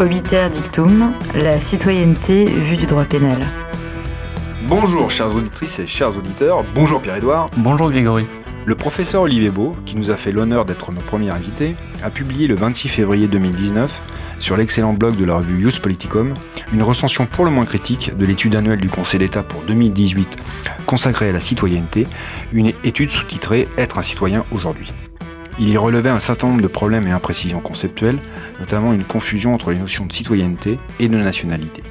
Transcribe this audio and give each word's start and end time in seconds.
Obiter 0.00 0.48
dictum, 0.48 1.12
la 1.34 1.58
citoyenneté 1.58 2.44
vue 2.46 2.76
du 2.76 2.86
droit 2.86 3.04
pénal. 3.04 3.44
Bonjour 4.68 5.10
chères 5.10 5.34
auditrices 5.34 5.80
et 5.80 5.88
chers 5.88 6.16
auditeurs, 6.16 6.62
bonjour 6.72 7.02
Pierre-Édouard. 7.02 7.50
Bonjour 7.56 7.90
Grégory. 7.90 8.24
Le 8.64 8.76
professeur 8.76 9.22
Olivier 9.22 9.50
Beau, 9.50 9.74
qui 9.86 9.96
nous 9.96 10.12
a 10.12 10.16
fait 10.16 10.30
l'honneur 10.30 10.64
d'être 10.64 10.92
nos 10.92 11.00
premiers 11.00 11.30
invités, 11.30 11.74
a 12.04 12.10
publié 12.10 12.46
le 12.46 12.54
26 12.54 12.88
février 12.88 13.26
2019 13.26 14.02
sur 14.38 14.56
l'excellent 14.56 14.92
blog 14.92 15.16
de 15.16 15.24
la 15.24 15.34
revue 15.34 15.62
Youth 15.62 15.80
Politicum 15.80 16.34
une 16.72 16.82
recension 16.82 17.26
pour 17.26 17.44
le 17.44 17.50
moins 17.50 17.66
critique 17.66 18.16
de 18.16 18.24
l'étude 18.24 18.54
annuelle 18.54 18.80
du 18.80 18.90
Conseil 18.90 19.18
d'État 19.18 19.42
pour 19.42 19.62
2018 19.62 20.36
consacrée 20.86 21.30
à 21.30 21.32
la 21.32 21.40
citoyenneté, 21.40 22.06
une 22.52 22.68
étude 22.84 23.10
sous-titrée 23.10 23.66
Être 23.76 23.98
un 23.98 24.02
citoyen 24.02 24.44
aujourd'hui. 24.52 24.92
Il 25.60 25.68
y 25.68 25.76
relevait 25.76 26.10
un 26.10 26.20
certain 26.20 26.48
nombre 26.48 26.62
de 26.62 26.68
problèmes 26.68 27.08
et 27.08 27.10
imprécisions 27.10 27.60
conceptuelles, 27.60 28.18
notamment 28.60 28.92
une 28.92 29.04
confusion 29.04 29.54
entre 29.54 29.72
les 29.72 29.78
notions 29.78 30.06
de 30.06 30.12
citoyenneté 30.12 30.78
et 31.00 31.08
de 31.08 31.16
nationalité. 31.16 31.82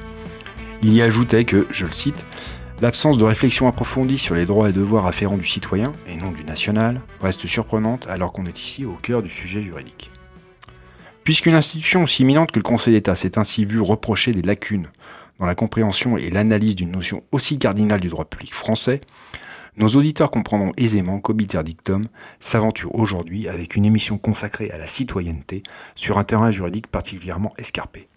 Il 0.82 0.92
y 0.92 1.02
ajoutait 1.02 1.44
que, 1.44 1.66
je 1.70 1.84
le 1.84 1.92
cite, 1.92 2.24
L'absence 2.80 3.18
de 3.18 3.24
réflexion 3.24 3.66
approfondie 3.66 4.18
sur 4.18 4.36
les 4.36 4.44
droits 4.44 4.70
et 4.70 4.72
devoirs 4.72 5.06
afférents 5.06 5.36
du 5.36 5.44
citoyen, 5.44 5.92
et 6.06 6.14
non 6.14 6.30
du 6.30 6.44
national, 6.44 7.00
reste 7.20 7.44
surprenante 7.48 8.06
alors 8.08 8.32
qu'on 8.32 8.46
est 8.46 8.60
ici 8.60 8.84
au 8.84 8.92
cœur 8.92 9.20
du 9.20 9.28
sujet 9.28 9.62
juridique. 9.62 10.12
Puisqu'une 11.24 11.56
institution 11.56 12.04
aussi 12.04 12.22
éminente 12.22 12.52
que 12.52 12.60
le 12.60 12.62
Conseil 12.62 12.94
d'État 12.94 13.16
s'est 13.16 13.36
ainsi 13.36 13.64
vue 13.64 13.80
reprocher 13.80 14.30
des 14.30 14.42
lacunes 14.42 14.86
dans 15.40 15.46
la 15.46 15.56
compréhension 15.56 16.16
et 16.16 16.30
l'analyse 16.30 16.76
d'une 16.76 16.92
notion 16.92 17.24
aussi 17.32 17.58
cardinale 17.58 18.00
du 18.00 18.08
droit 18.08 18.26
public 18.26 18.54
français, 18.54 19.00
nos 19.78 19.88
auditeurs 19.88 20.30
comprendront 20.30 20.72
aisément 20.76 21.20
qu'Obiter 21.20 21.62
Dictum 21.62 22.08
s'aventure 22.40 22.94
aujourd'hui 22.94 23.48
avec 23.48 23.76
une 23.76 23.84
émission 23.84 24.18
consacrée 24.18 24.70
à 24.70 24.78
la 24.78 24.86
citoyenneté 24.86 25.62
sur 25.94 26.18
un 26.18 26.24
terrain 26.24 26.50
juridique 26.50 26.88
particulièrement 26.88 27.54
escarpé. 27.58 28.08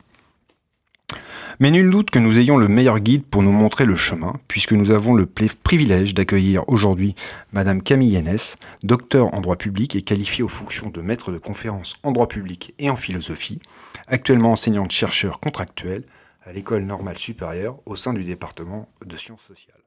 Mais 1.60 1.70
nul 1.70 1.90
doute 1.90 2.10
que 2.10 2.20
nous 2.20 2.40
ayons 2.40 2.58
le 2.58 2.68
meilleur 2.68 3.00
guide 3.00 3.26
pour 3.26 3.44
nous 3.44 3.52
montrer 3.52 3.86
le 3.86 3.96
chemin, 3.96 4.40
puisque 4.48 4.72
nous 4.72 4.92
avons 4.92 5.14
le 5.14 5.26
privilège 5.28 6.14
d'accueillir 6.14 6.68
aujourd'hui 6.68 7.16
Madame 7.52 7.84
Camille 7.84 8.14
Yenès, 8.14 8.58
docteur 8.84 9.34
en 9.34 9.42
droit 9.42 9.58
public 9.58 9.96
et 9.96 10.02
qualifiée 10.02 10.44
aux 10.44 10.48
fonctions 10.48 10.90
de 10.90 11.02
maître 11.02 11.32
de 11.32 11.38
conférence 11.38 11.96
en 12.04 12.12
droit 12.12 12.28
public 12.28 12.74
et 12.80 12.90
en 12.90 12.96
philosophie, 12.96 13.60
actuellement 14.08 14.54
enseignante 14.54 14.92
chercheur 14.92 15.40
contractuelle 15.40 16.04
à 16.44 16.54
l'école 16.54 16.84
normale 16.84 17.18
supérieure 17.18 17.80
au 17.86 17.96
sein 17.96 18.14
du 18.14 18.24
département 18.24 18.90
de 19.06 19.16
sciences 19.16 19.44
sociales. 19.44 19.81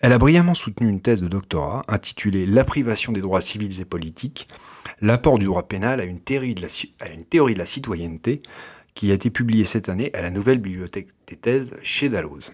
Elle 0.00 0.12
a 0.12 0.18
brillamment 0.18 0.54
soutenu 0.54 0.88
une 0.88 1.00
thèse 1.00 1.22
de 1.22 1.28
doctorat 1.28 1.82
intitulée 1.88 2.46
La 2.46 2.64
privation 2.64 3.12
des 3.12 3.20
droits 3.20 3.40
civils 3.40 3.80
et 3.80 3.84
politiques, 3.84 4.48
l'apport 5.00 5.38
du 5.38 5.46
droit 5.46 5.66
pénal 5.66 6.00
à 6.00 6.04
une 6.04 6.20
théorie 6.20 6.54
de 6.54 6.60
la, 6.60 7.66
citoyenneté, 7.66 8.42
qui 8.94 9.10
a 9.10 9.14
été 9.14 9.30
publiée 9.30 9.64
cette 9.64 9.88
année 9.88 10.10
à 10.14 10.20
la 10.20 10.30
Nouvelle 10.30 10.58
Bibliothèque 10.58 11.08
des 11.26 11.36
Thèses 11.36 11.76
chez 11.82 12.08
Dalloz. 12.08 12.52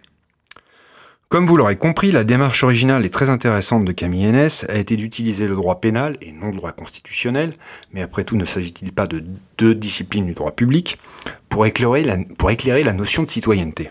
Comme 1.29 1.47
vous 1.47 1.57
l'aurez 1.57 1.77
compris, 1.77 2.11
la 2.11 2.25
démarche 2.25 2.65
originale 2.65 3.07
et 3.07 3.11
très 3.11 3.31
intéressante 3.31 3.85
de 3.85 3.93
Camille 3.93 4.25
Hennès 4.25 4.67
a 4.69 4.75
été 4.75 4.97
d'utiliser 4.97 5.47
le 5.47 5.55
droit 5.55 5.81
pénal 5.81 6.19
et 6.21 6.33
non 6.33 6.51
le 6.51 6.57
droit 6.57 6.73
constitutionnel, 6.73 7.53
mais 7.93 8.03
après 8.03 8.25
tout 8.25 8.37
ne 8.37 8.45
s'agit-il 8.45 8.93
pas 8.93 9.07
de 9.07 9.25
deux 9.57 9.75
disciplines 9.75 10.27
du 10.27 10.35
droit 10.35 10.51
public, 10.51 10.99
pour 11.49 11.67
éclairer 11.67 12.03
la 12.03 12.93
notion 12.93 13.23
de 13.23 13.31
citoyenneté? 13.31 13.91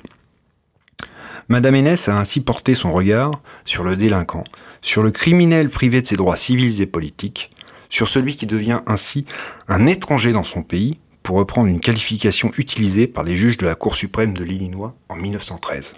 Madame 1.51 1.73
Hennès 1.73 2.07
a 2.07 2.15
ainsi 2.15 2.41
porté 2.41 2.75
son 2.75 2.91
regard 2.91 3.31
sur 3.65 3.83
le 3.83 3.95
délinquant, 3.95 4.43
sur 4.83 5.01
le 5.01 5.09
criminel 5.09 5.71
privé 5.71 5.99
de 5.99 6.05
ses 6.05 6.15
droits 6.15 6.35
civils 6.35 6.79
et 6.79 6.85
politiques, 6.85 7.49
sur 7.89 8.07
celui 8.07 8.35
qui 8.35 8.45
devient 8.45 8.81
ainsi 8.85 9.25
un 9.67 9.87
étranger 9.87 10.31
dans 10.31 10.43
son 10.43 10.61
pays, 10.61 10.99
pour 11.23 11.37
reprendre 11.37 11.67
une 11.67 11.79
qualification 11.79 12.51
utilisée 12.59 13.07
par 13.07 13.23
les 13.23 13.35
juges 13.35 13.57
de 13.57 13.65
la 13.65 13.73
Cour 13.73 13.95
suprême 13.95 14.35
de 14.35 14.43
l'Illinois 14.43 14.95
en 15.09 15.15
1913. 15.15 15.95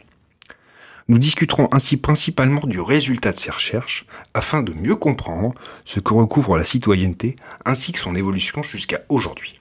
Nous 1.09 1.19
discuterons 1.19 1.67
ainsi 1.73 1.97
principalement 1.97 2.65
du 2.65 2.79
résultat 2.79 3.31
de 3.31 3.37
ces 3.37 3.51
recherches 3.51 4.05
afin 4.33 4.61
de 4.63 4.71
mieux 4.71 4.95
comprendre 4.95 5.53
ce 5.83 5.99
que 5.99 6.13
recouvre 6.13 6.57
la 6.57 6.63
citoyenneté 6.63 7.35
ainsi 7.65 7.91
que 7.91 7.99
son 7.99 8.15
évolution 8.15 8.63
jusqu'à 8.63 9.01
aujourd'hui. 9.09 9.60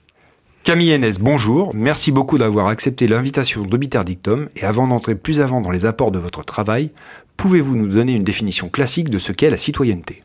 Camille 0.63 0.91
Hennès, 0.91 1.19
bonjour. 1.19 1.71
Merci 1.73 2.11
beaucoup 2.11 2.37
d'avoir 2.37 2.67
accepté 2.67 3.07
l'invitation 3.07 3.63
d'Obiter 3.63 4.03
Dictum. 4.05 4.47
Et 4.55 4.63
avant 4.63 4.87
d'entrer 4.87 5.15
plus 5.15 5.41
avant 5.41 5.59
dans 5.59 5.71
les 5.71 5.87
apports 5.87 6.11
de 6.11 6.19
votre 6.19 6.43
travail, 6.43 6.91
pouvez-vous 7.35 7.75
nous 7.75 7.87
donner 7.87 8.13
une 8.13 8.23
définition 8.23 8.69
classique 8.69 9.09
de 9.09 9.17
ce 9.17 9.31
qu'est 9.31 9.49
la 9.49 9.57
citoyenneté? 9.57 10.21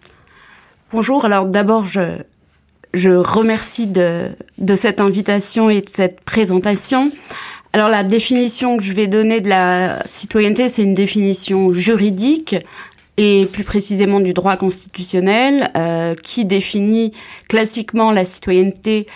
Bonjour. 0.92 1.24
Alors 1.24 1.46
d'abord, 1.46 1.84
je, 1.84 2.18
je 2.92 3.08
remercie 3.08 3.86
de, 3.86 4.28
de 4.58 4.76
cette 4.76 5.00
invitation 5.00 5.70
et 5.70 5.80
de 5.80 5.88
cette 5.88 6.20
présentation. 6.20 7.10
Alors 7.72 7.88
la 7.88 8.04
définition 8.04 8.76
que 8.76 8.82
je 8.82 8.92
vais 8.92 9.06
donner 9.06 9.40
de 9.40 9.48
la 9.48 10.06
citoyenneté, 10.06 10.68
c'est 10.68 10.82
une 10.82 10.94
définition 10.94 11.72
juridique 11.72 12.56
et 13.16 13.46
plus 13.50 13.64
précisément 13.64 14.20
du 14.20 14.34
droit 14.34 14.58
constitutionnel 14.58 15.70
euh, 15.78 16.14
qui 16.14 16.44
définit 16.44 17.12
classiquement 17.48 18.12
la 18.12 18.26
citoyenneté 18.26 19.06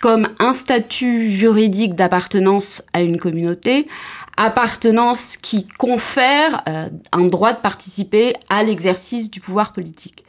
comme 0.00 0.28
un 0.38 0.52
statut 0.52 1.30
juridique 1.30 1.94
d'appartenance 1.94 2.82
à 2.92 3.02
une 3.02 3.18
communauté, 3.18 3.88
appartenance 4.36 5.36
qui 5.36 5.66
confère 5.78 6.62
euh, 6.68 6.88
un 7.12 7.24
droit 7.24 7.52
de 7.52 7.60
participer 7.60 8.34
à 8.50 8.62
l'exercice 8.62 9.30
du 9.30 9.40
pouvoir 9.40 9.72
politique. 9.72 10.24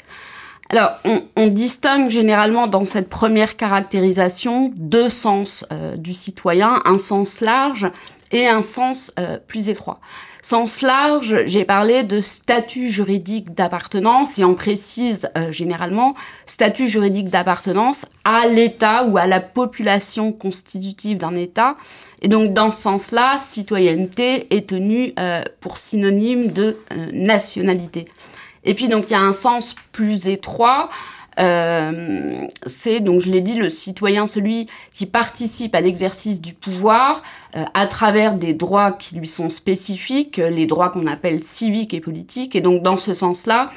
Alors, 0.69 0.91
on, 1.37 1.47
distingue 1.47 2.09
généralement 2.09 2.67
dans 2.67 2.83
cette 2.83 3.07
première 3.07 3.55
caractérisation 3.55 4.73
deux 4.75 5.07
sens 5.07 5.65
euh, 5.71 5.95
du 5.95 6.13
citoyen, 6.13 6.81
un 6.83 6.97
sens 6.97 7.39
large 7.39 7.89
et 8.33 8.47
un 8.47 8.61
sens 8.61 9.13
euh, 9.17 9.37
plus 9.47 9.69
étroit. 9.69 10.01
Sens 10.41 10.81
large, 10.81 11.43
j'ai 11.45 11.65
parlé 11.65 12.03
de 12.03 12.21
statut 12.21 12.89
juridique 12.89 13.53
d'appartenance 13.53 14.37
et 14.39 14.43
on 14.43 14.55
précise 14.55 15.29
euh, 15.37 15.51
généralement 15.51 16.15
statut 16.45 16.87
juridique 16.87 17.29
d'appartenance 17.29 18.05
à 18.23 18.47
l'État 18.47 19.05
ou 19.05 19.17
à 19.17 19.25
la 19.25 19.39
population 19.39 20.31
constitutive 20.31 21.17
d'un 21.17 21.35
État. 21.35 21.75
Et 22.21 22.27
donc 22.27 22.53
dans 22.53 22.71
ce 22.71 22.81
sens-là, 22.81 23.39
citoyenneté 23.39 24.53
est 24.55 24.69
tenue 24.69 25.13
euh, 25.19 25.43
pour 25.59 25.77
synonyme 25.77 26.51
de 26.51 26.77
euh, 26.91 27.07
nationalité. 27.11 28.07
Et 28.63 28.73
puis 28.73 28.87
donc 28.87 29.05
il 29.09 29.13
y 29.13 29.15
a 29.15 29.21
un 29.21 29.33
sens 29.33 29.75
plus 29.91 30.27
étroit 30.27 30.89
euh, 31.39 32.47
c'est, 32.65 32.99
donc 32.99 33.21
je 33.21 33.29
l'ai 33.29 33.41
dit, 33.41 33.55
le 33.55 33.69
citoyen, 33.69 34.27
celui 34.27 34.67
qui 34.93 35.05
participe 35.05 35.75
à 35.75 35.81
l'exercice 35.81 36.41
du 36.41 36.53
pouvoir 36.53 37.21
euh, 37.55 37.63
à 37.73 37.87
travers 37.87 38.33
des 38.33 38.53
droits 38.53 38.91
qui 38.91 39.15
lui 39.15 39.27
sont 39.27 39.49
spécifiques, 39.49 40.37
les 40.37 40.65
droits 40.65 40.89
qu'on 40.89 41.07
appelle 41.07 41.43
civiques 41.43 41.93
et 41.93 42.01
politiques. 42.01 42.55
Et 42.55 42.61
donc 42.61 42.81
dans 42.81 42.97
ce 42.97 43.13
sens-là, 43.13 43.69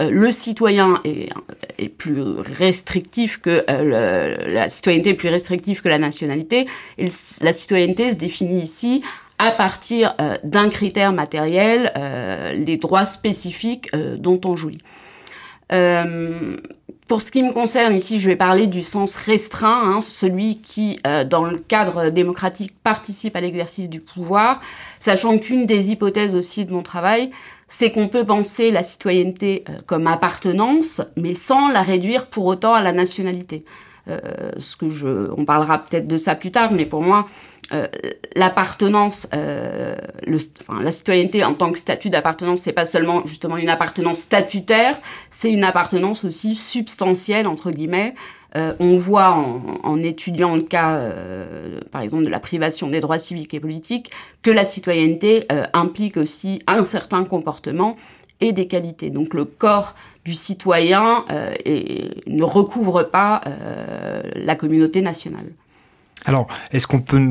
euh, 0.00 0.10
le 0.10 0.30
citoyen 0.30 1.00
est, 1.04 1.30
est, 1.78 1.88
plus 1.88 2.22
restrictif 2.58 3.40
que 3.40 3.64
la 3.66 4.68
citoyenneté 4.68 5.10
est 5.10 5.14
plus 5.14 5.30
restrictive 5.30 5.80
que 5.80 5.88
la 5.88 5.98
nationalité. 5.98 6.66
Et 6.98 7.08
la 7.40 7.52
citoyenneté 7.52 8.10
se 8.10 8.16
définit 8.16 8.60
ici 8.60 9.02
à 9.38 9.50
partir 9.50 10.14
d'un 10.44 10.70
critère 10.70 11.12
matériel, 11.12 11.92
les 12.54 12.78
droits 12.78 13.04
spécifiques 13.04 13.90
dont 13.94 14.40
on 14.46 14.56
jouit. 14.56 14.78
Pour 17.08 17.22
ce 17.22 17.30
qui 17.30 17.44
me 17.44 17.52
concerne, 17.52 17.94
ici, 17.94 18.18
je 18.18 18.26
vais 18.26 18.34
parler 18.34 18.66
du 18.66 18.82
sens 18.82 19.14
restreint, 19.14 19.94
hein, 19.94 20.00
celui 20.00 20.60
qui, 20.60 20.98
euh, 21.06 21.22
dans 21.24 21.44
le 21.44 21.56
cadre 21.56 22.10
démocratique, 22.10 22.74
participe 22.82 23.36
à 23.36 23.40
l'exercice 23.40 23.88
du 23.88 24.00
pouvoir, 24.00 24.60
sachant 24.98 25.38
qu'une 25.38 25.66
des 25.66 25.92
hypothèses 25.92 26.34
aussi 26.34 26.64
de 26.64 26.72
mon 26.72 26.82
travail, 26.82 27.30
c'est 27.68 27.92
qu'on 27.92 28.08
peut 28.08 28.24
penser 28.24 28.72
la 28.72 28.82
citoyenneté 28.82 29.62
euh, 29.68 29.76
comme 29.86 30.08
appartenance, 30.08 31.00
mais 31.16 31.34
sans 31.34 31.68
la 31.68 31.82
réduire 31.82 32.26
pour 32.26 32.44
autant 32.44 32.74
à 32.74 32.82
la 32.82 32.90
nationalité. 32.90 33.64
Euh, 34.08 34.18
ce 34.58 34.76
que 34.76 34.90
je, 34.90 35.30
on 35.36 35.44
parlera 35.44 35.78
peut-être 35.78 36.08
de 36.08 36.16
ça 36.16 36.34
plus 36.34 36.50
tard, 36.50 36.72
mais 36.72 36.86
pour 36.86 37.02
moi, 37.02 37.26
euh, 37.72 37.86
l'appartenance, 38.36 39.28
euh, 39.34 39.96
enfin, 40.60 40.82
la 40.82 40.92
citoyenneté 40.92 41.42
en 41.44 41.54
tant 41.54 41.72
que 41.72 41.78
statut 41.78 42.10
d'appartenance, 42.10 42.60
c'est 42.60 42.72
pas 42.72 42.84
seulement 42.84 43.26
justement 43.26 43.56
une 43.56 43.68
appartenance 43.68 44.20
statutaire, 44.20 45.00
c'est 45.30 45.50
une 45.50 45.64
appartenance 45.64 46.24
aussi 46.24 46.54
substantielle 46.54 47.48
entre 47.48 47.70
guillemets. 47.70 48.14
Euh, 48.54 48.72
on 48.78 48.94
voit 48.94 49.30
en, 49.30 49.80
en, 49.82 50.00
étudiant 50.00 50.54
le 50.54 50.62
cas, 50.62 50.94
euh, 50.94 51.80
par 51.90 52.02
exemple, 52.02 52.24
de 52.24 52.30
la 52.30 52.40
privation 52.40 52.88
des 52.88 53.00
droits 53.00 53.18
civiques 53.18 53.52
et 53.52 53.60
politiques, 53.60 54.10
que 54.42 54.50
la 54.50 54.64
citoyenneté 54.64 55.46
implique 55.72 56.16
aussi 56.16 56.62
un 56.66 56.84
certain 56.84 57.24
comportement 57.24 57.96
et 58.40 58.52
des 58.52 58.68
qualités. 58.68 59.10
Donc 59.10 59.34
le 59.34 59.44
corps 59.44 59.94
du 60.24 60.34
citoyen 60.34 61.24
et, 61.64 62.10
ne 62.26 62.42
recouvre 62.44 63.02
pas 63.02 63.42
la 64.34 64.54
communauté 64.54 65.02
nationale. 65.02 65.46
Alors, 66.24 66.46
est-ce 66.72 66.86
qu'on 66.86 67.00
peut 67.00 67.28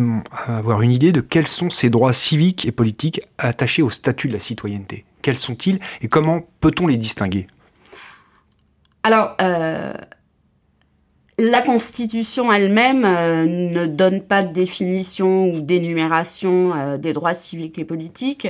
avoir 0.47 0.81
une 0.81 0.91
idée 0.91 1.11
de 1.11 1.19
quels 1.19 1.47
sont 1.47 1.69
ces 1.69 1.89
droits 1.89 2.13
civiques 2.13 2.65
et 2.65 2.71
politiques 2.71 3.21
attachés 3.37 3.81
au 3.81 3.89
statut 3.89 4.27
de 4.27 4.33
la 4.33 4.39
citoyenneté? 4.39 5.05
Quels 5.21 5.37
sont-ils 5.37 5.79
et 6.01 6.07
comment 6.07 6.41
peut-on 6.61 6.87
les 6.87 6.97
distinguer? 6.97 7.47
Alors, 9.03 9.35
euh, 9.41 9.93
La 11.37 11.61
Constitution 11.61 12.53
elle-même 12.53 13.01
ne 13.01 13.85
donne 13.85 14.21
pas 14.21 14.43
de 14.43 14.53
définition 14.53 15.49
ou 15.49 15.59
d'énumération 15.59 16.97
des 16.97 17.11
droits 17.11 17.33
civiques 17.33 17.77
et 17.77 17.83
politiques. 17.83 18.47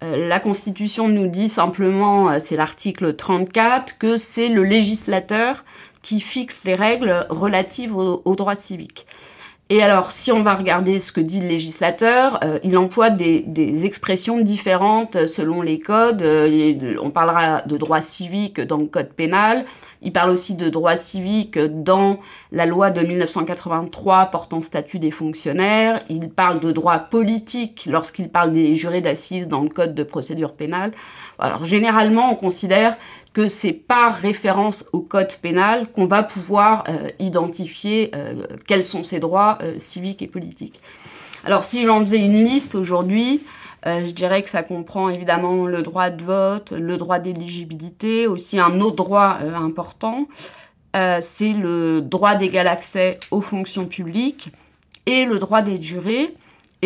la 0.00 0.40
Constitution 0.40 1.06
nous 1.08 1.28
dit 1.28 1.48
simplement, 1.48 2.40
c'est 2.40 2.56
l'article 2.56 3.14
34, 3.14 3.98
que 3.98 4.18
c'est 4.18 4.48
le 4.48 4.64
législateur 4.64 5.64
qui 6.02 6.18
fixe 6.18 6.64
les 6.64 6.74
règles 6.74 7.24
relatives 7.30 7.96
aux 7.96 8.34
droits 8.34 8.56
civiques. 8.56 9.06
Et 9.70 9.82
alors, 9.82 10.10
si 10.10 10.30
on 10.30 10.42
va 10.42 10.54
regarder 10.54 11.00
ce 11.00 11.10
que 11.10 11.22
dit 11.22 11.40
le 11.40 11.48
législateur, 11.48 12.38
euh, 12.44 12.58
il 12.64 12.76
emploie 12.76 13.08
des, 13.08 13.86
expressions 13.86 14.38
différentes 14.38 15.26
selon 15.26 15.62
les 15.62 15.78
codes. 15.78 16.20
Euh, 16.20 16.96
on 17.00 17.10
parlera 17.10 17.62
de 17.62 17.78
droit 17.78 18.02
civique 18.02 18.60
dans 18.60 18.76
le 18.76 18.86
code 18.86 19.08
pénal. 19.08 19.64
Il 20.02 20.12
parle 20.12 20.30
aussi 20.30 20.54
de 20.54 20.68
droit 20.68 20.96
civique 20.96 21.58
dans 21.58 22.20
la 22.52 22.66
loi 22.66 22.90
de 22.90 23.00
1983 23.00 24.26
portant 24.26 24.60
statut 24.60 24.98
des 24.98 25.10
fonctionnaires. 25.10 25.98
Il 26.10 26.28
parle 26.28 26.60
de 26.60 26.70
droit 26.70 26.98
politique 26.98 27.88
lorsqu'il 27.90 28.28
parle 28.28 28.52
des 28.52 28.74
jurés 28.74 29.00
d'assises 29.00 29.48
dans 29.48 29.62
le 29.62 29.70
code 29.70 29.94
de 29.94 30.02
procédure 30.02 30.52
pénale. 30.52 30.92
Alors, 31.38 31.64
généralement, 31.64 32.30
on 32.30 32.36
considère 32.36 32.98
que 33.34 33.48
c'est 33.48 33.72
par 33.72 34.14
référence 34.14 34.84
au 34.92 35.00
code 35.00 35.34
pénal 35.42 35.90
qu'on 35.90 36.06
va 36.06 36.22
pouvoir 36.22 36.84
euh, 36.88 37.10
identifier 37.18 38.12
euh, 38.14 38.46
quels 38.66 38.84
sont 38.84 39.02
ces 39.02 39.18
droits 39.18 39.58
euh, 39.60 39.74
civiques 39.78 40.22
et 40.22 40.28
politiques. 40.28 40.80
Alors 41.44 41.64
si 41.64 41.84
j'en 41.84 42.00
faisais 42.00 42.20
une 42.20 42.44
liste 42.44 42.74
aujourd'hui, 42.74 43.42
je 43.86 44.12
dirais 44.12 44.40
que 44.40 44.48
ça 44.48 44.62
comprend 44.62 45.10
évidemment 45.10 45.66
le 45.66 45.82
droit 45.82 46.08
de 46.08 46.24
vote, 46.24 46.72
le 46.72 46.96
droit 46.96 47.18
d'éligibilité, 47.18 48.26
aussi 48.26 48.58
un 48.58 48.80
autre 48.80 48.96
droit 48.96 49.36
important, 49.54 50.26
c'est 50.94 51.52
le 51.52 52.00
droit 52.00 52.34
d'égal 52.34 52.66
accès 52.66 53.18
aux 53.30 53.42
fonctions 53.42 53.84
publiques 53.84 54.52
et 55.04 55.26
le 55.26 55.38
droit 55.38 55.60
d'être 55.60 55.82
juré. 55.82 56.32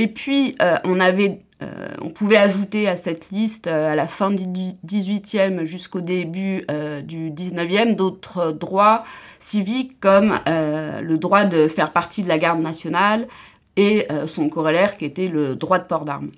Et 0.01 0.07
puis, 0.07 0.55
on 0.85 1.01
avait 1.01 1.41
euh, 1.61 1.89
on 2.01 2.11
pouvait 2.11 2.37
ajouter 2.37 2.89
à 2.89 2.97
cette 2.97 3.31
liste, 3.31 3.67
euh, 3.67 3.93
à 3.93 3.97
la 3.97 4.07
fin 4.07 4.31
du 4.31 4.45
18e 4.45 5.65
jusqu'au 5.65 6.01
début 6.01 6.63
euh, 6.71 7.03
du 7.03 7.31
19e, 7.31 7.97
d'autres 7.97 8.53
droits 8.53 9.05
civiques 9.41 9.99
comme 10.01 10.41
le 10.47 11.17
droit 11.17 11.45
de 11.45 11.69
faire 11.69 11.93
partie 11.93 12.23
de 12.23 12.29
la 12.29 12.39
garde 12.39 12.61
nationale 12.61 13.29
et 13.77 14.09
son 14.27 14.49
corollaire 14.49 14.97
qui 14.97 15.05
était 15.05 15.29
le 15.29 15.55
droit 15.55 15.79
de 15.79 15.85
port 15.85 16.05
d'armes. 16.05 16.31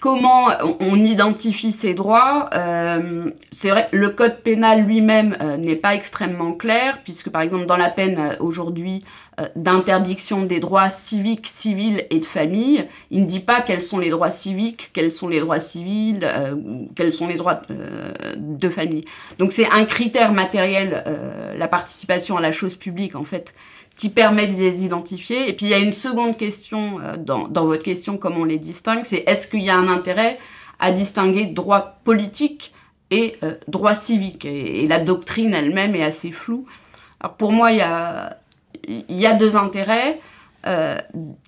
Comment 0.00 0.48
on 0.80 0.96
identifie 0.96 1.70
ces 1.70 1.94
droits? 1.94 2.50
C'est 3.52 3.70
vrai, 3.70 3.88
le 3.92 4.08
code 4.10 4.42
pénal 4.42 4.82
lui-même 4.82 5.36
n'est 5.60 5.76
pas 5.76 5.94
extrêmement 5.94 6.54
clair, 6.54 7.02
puisque 7.04 7.30
par 7.30 7.42
exemple 7.42 7.66
dans 7.66 7.76
la 7.76 7.88
peine 7.88 8.36
aujourd'hui, 8.40 9.04
euh, 9.04 9.23
d'interdiction 9.56 10.44
des 10.44 10.60
droits 10.60 10.90
civiques, 10.90 11.46
civils 11.46 12.06
et 12.10 12.20
de 12.20 12.24
famille. 12.24 12.86
Il 13.10 13.22
ne 13.22 13.26
dit 13.26 13.40
pas 13.40 13.60
quels 13.60 13.82
sont 13.82 13.98
les 13.98 14.10
droits 14.10 14.30
civiques, 14.30 14.90
quels 14.92 15.10
sont 15.10 15.28
les 15.28 15.40
droits 15.40 15.60
civils, 15.60 16.20
euh, 16.22 16.54
quels 16.94 17.12
sont 17.12 17.26
les 17.26 17.34
droits 17.34 17.60
euh, 17.70 18.12
de 18.36 18.68
famille. 18.68 19.04
Donc 19.38 19.52
c'est 19.52 19.68
un 19.68 19.84
critère 19.84 20.32
matériel, 20.32 21.04
la 21.56 21.68
participation 21.68 22.36
à 22.36 22.40
la 22.40 22.52
chose 22.52 22.76
publique 22.76 23.16
en 23.16 23.24
fait, 23.24 23.54
qui 23.96 24.08
permet 24.08 24.46
de 24.46 24.54
les 24.54 24.84
identifier. 24.84 25.48
Et 25.48 25.52
puis 25.52 25.66
il 25.66 25.70
y 25.70 25.74
a 25.74 25.78
une 25.78 25.92
seconde 25.92 26.36
question 26.36 27.00
dans, 27.18 27.48
dans 27.48 27.66
votre 27.66 27.82
question, 27.82 28.16
comment 28.16 28.40
on 28.40 28.44
les 28.44 28.58
distingue, 28.58 29.04
c'est 29.04 29.24
est-ce 29.26 29.46
qu'il 29.46 29.62
y 29.62 29.70
a 29.70 29.76
un 29.76 29.88
intérêt 29.88 30.38
à 30.78 30.92
distinguer 30.92 31.46
droit 31.46 31.98
politique 32.04 32.72
et 33.10 33.36
droit 33.68 33.94
civique 33.94 34.44
et, 34.44 34.82
et, 34.82 34.86
la 34.86 34.98
doctrine 34.98 35.54
elle-même 35.54 35.94
est 35.94 36.02
assez 36.02 36.30
floue. 36.30 36.66
Alors 37.20 37.36
pour 37.36 37.52
moi, 37.52 37.72
il 37.72 37.78
y 37.78 37.82
a 37.82 38.36
il 38.88 39.20
y 39.20 39.26
a 39.26 39.34
deux 39.34 39.56
intérêts. 39.56 40.20
Euh, 40.66 40.96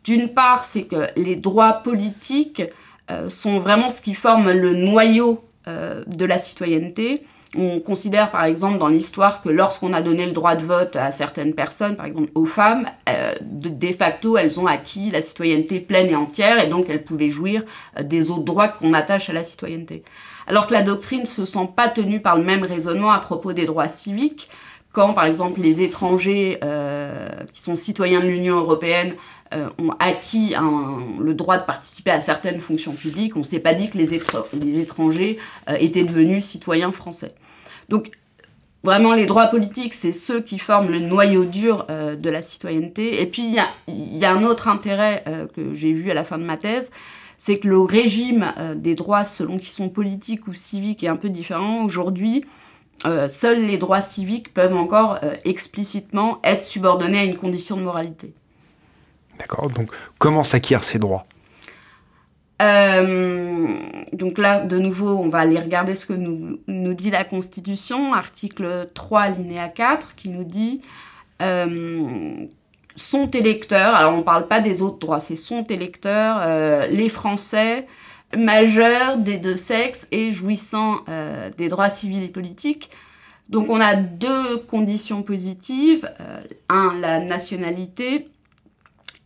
d'une 0.04 0.28
part, 0.28 0.64
c'est 0.64 0.84
que 0.84 1.08
les 1.16 1.36
droits 1.36 1.74
politiques 1.74 2.62
euh, 3.10 3.30
sont 3.30 3.58
vraiment 3.58 3.88
ce 3.88 4.00
qui 4.00 4.14
forme 4.14 4.50
le 4.50 4.74
noyau 4.74 5.44
euh, 5.68 6.02
de 6.06 6.24
la 6.26 6.38
citoyenneté. 6.38 7.24
On 7.56 7.80
considère 7.80 8.30
par 8.30 8.44
exemple 8.44 8.78
dans 8.78 8.88
l'histoire 8.88 9.40
que 9.40 9.48
lorsqu'on 9.48 9.94
a 9.94 10.02
donné 10.02 10.26
le 10.26 10.32
droit 10.32 10.56
de 10.56 10.62
vote 10.62 10.96
à 10.96 11.10
certaines 11.10 11.54
personnes, 11.54 11.96
par 11.96 12.04
exemple 12.04 12.30
aux 12.34 12.44
femmes, 12.44 12.86
de, 13.40 13.92
facto 13.92 14.36
elles 14.36 14.60
ont 14.60 14.66
acquis 14.66 15.10
la 15.10 15.22
citoyenneté 15.22 15.80
pleine 15.80 16.08
et 16.08 16.16
entière 16.16 16.62
et 16.62 16.66
donc 16.66 16.86
elles 16.90 17.04
pouvaient 17.04 17.28
jouir 17.28 17.62
des 18.02 18.30
autres 18.30 18.42
droits 18.42 18.68
qu'on 18.68 18.92
attache 18.92 19.30
à 19.30 19.32
la 19.32 19.44
citoyenneté. 19.44 20.02
Alors 20.48 20.66
que 20.66 20.74
la 20.74 20.82
doctrine 20.82 21.20
ne 21.20 21.26
se 21.26 21.46
sent 21.46 21.70
pas 21.74 21.88
tenue 21.88 22.20
par 22.20 22.36
le 22.36 22.42
même 22.42 22.64
raisonnement 22.64 23.12
à 23.12 23.20
propos 23.20 23.54
des 23.54 23.64
droits 23.64 23.88
civiques 23.88 24.50
quand, 24.96 25.12
par 25.12 25.26
exemple, 25.26 25.60
les 25.60 25.82
étrangers 25.82 26.56
euh, 26.64 27.28
qui 27.52 27.60
sont 27.60 27.76
citoyens 27.76 28.20
de 28.20 28.28
l'Union 28.28 28.56
européenne 28.56 29.12
euh, 29.52 29.68
ont 29.78 29.90
acquis 29.98 30.54
le 31.20 31.34
droit 31.34 31.58
de 31.58 31.64
participer 31.64 32.12
à 32.12 32.20
certaines 32.20 32.60
fonctions 32.60 32.94
publiques, 32.94 33.36
on 33.36 33.40
ne 33.40 33.44
s'est 33.44 33.58
pas 33.58 33.74
dit 33.74 33.90
que 33.90 33.98
les, 33.98 34.14
étrangers 34.80 35.36
euh, 35.68 35.76
étaient 35.78 36.04
devenus 36.04 36.46
citoyens 36.46 36.92
français. 36.92 37.34
Donc, 37.90 38.10
vraiment, 38.84 39.12
les 39.12 39.26
droits 39.26 39.48
politiques, 39.48 39.92
c'est 39.92 40.12
ceux 40.12 40.40
qui 40.40 40.58
forment 40.58 40.88
le 40.88 41.00
noyau 41.00 41.44
dur 41.44 41.84
de 41.88 42.30
la 42.30 42.40
citoyenneté. 42.40 43.20
Et 43.20 43.26
puis, 43.26 43.42
il 43.42 43.52
y, 43.52 44.18
y 44.18 44.24
a, 44.24 44.32
un 44.32 44.44
autre 44.44 44.66
intérêt 44.66 45.22
que 45.54 45.74
j'ai 45.74 45.92
vu 45.92 46.10
à 46.10 46.14
la 46.14 46.24
fin 46.24 46.38
de 46.38 46.44
ma 46.44 46.56
thèse, 46.56 46.90
c'est 47.36 47.58
que 47.58 47.68
le 47.68 47.80
régime 47.80 48.54
des 48.76 48.94
droits 48.94 49.24
selon 49.24 49.58
qu'ils 49.58 49.68
sont 49.68 49.90
politiques 49.90 50.46
ou 50.46 50.54
civiques 50.54 51.04
est 51.04 51.08
un 51.08 51.16
peu 51.16 51.28
différent. 51.28 51.84
Aujourd'hui, 51.84 52.46
euh, 53.04 53.28
seuls 53.28 53.60
les 53.60 53.76
droits 53.76 54.00
civiques 54.00 54.54
peuvent 54.54 54.74
encore 54.74 55.18
euh, 55.22 55.34
explicitement 55.44 56.40
être 56.42 56.62
subordonnés 56.62 57.18
à 57.18 57.24
une 57.24 57.36
condition 57.36 57.76
de 57.76 57.82
moralité. 57.82 58.32
D'accord, 59.38 59.68
donc 59.68 59.90
comment 60.18 60.44
s'acquièrent 60.44 60.84
ces 60.84 60.98
droits? 60.98 61.26
Euh, 62.62 63.76
donc 64.14 64.38
là, 64.38 64.64
de 64.64 64.78
nouveau, 64.78 65.10
on 65.10 65.28
va 65.28 65.40
aller 65.40 65.60
regarder 65.60 65.94
ce 65.94 66.06
que 66.06 66.14
nous, 66.14 66.58
nous 66.68 66.94
dit 66.94 67.10
la 67.10 67.24
Constitution, 67.24 68.14
article 68.14 68.88
3, 68.94 69.20
alinéa 69.20 69.68
4, 69.68 70.14
qui 70.14 70.30
nous 70.30 70.44
dit 70.44 70.80
sont 72.98 73.26
électeurs, 73.26 73.94
alors 73.94 74.14
on 74.14 74.18
ne 74.18 74.22
parle 74.22 74.48
pas 74.48 74.60
des 74.60 74.80
autres 74.80 74.96
droits, 74.96 75.20
c'est 75.20 75.36
sont 75.36 75.64
électeurs, 75.64 76.88
les 76.88 77.10
Français 77.10 77.86
majeur 78.34 79.18
des 79.18 79.38
deux 79.38 79.56
sexes 79.56 80.06
et 80.10 80.30
jouissant 80.30 81.00
euh, 81.08 81.50
des 81.56 81.68
droits 81.68 81.88
civils 81.88 82.22
et 82.22 82.28
politiques. 82.28 82.90
Donc 83.48 83.68
on 83.68 83.80
a 83.80 83.94
deux 83.94 84.58
conditions 84.58 85.22
positives. 85.22 86.10
Euh, 86.20 86.40
un, 86.68 86.98
la 86.98 87.20
nationalité 87.20 88.28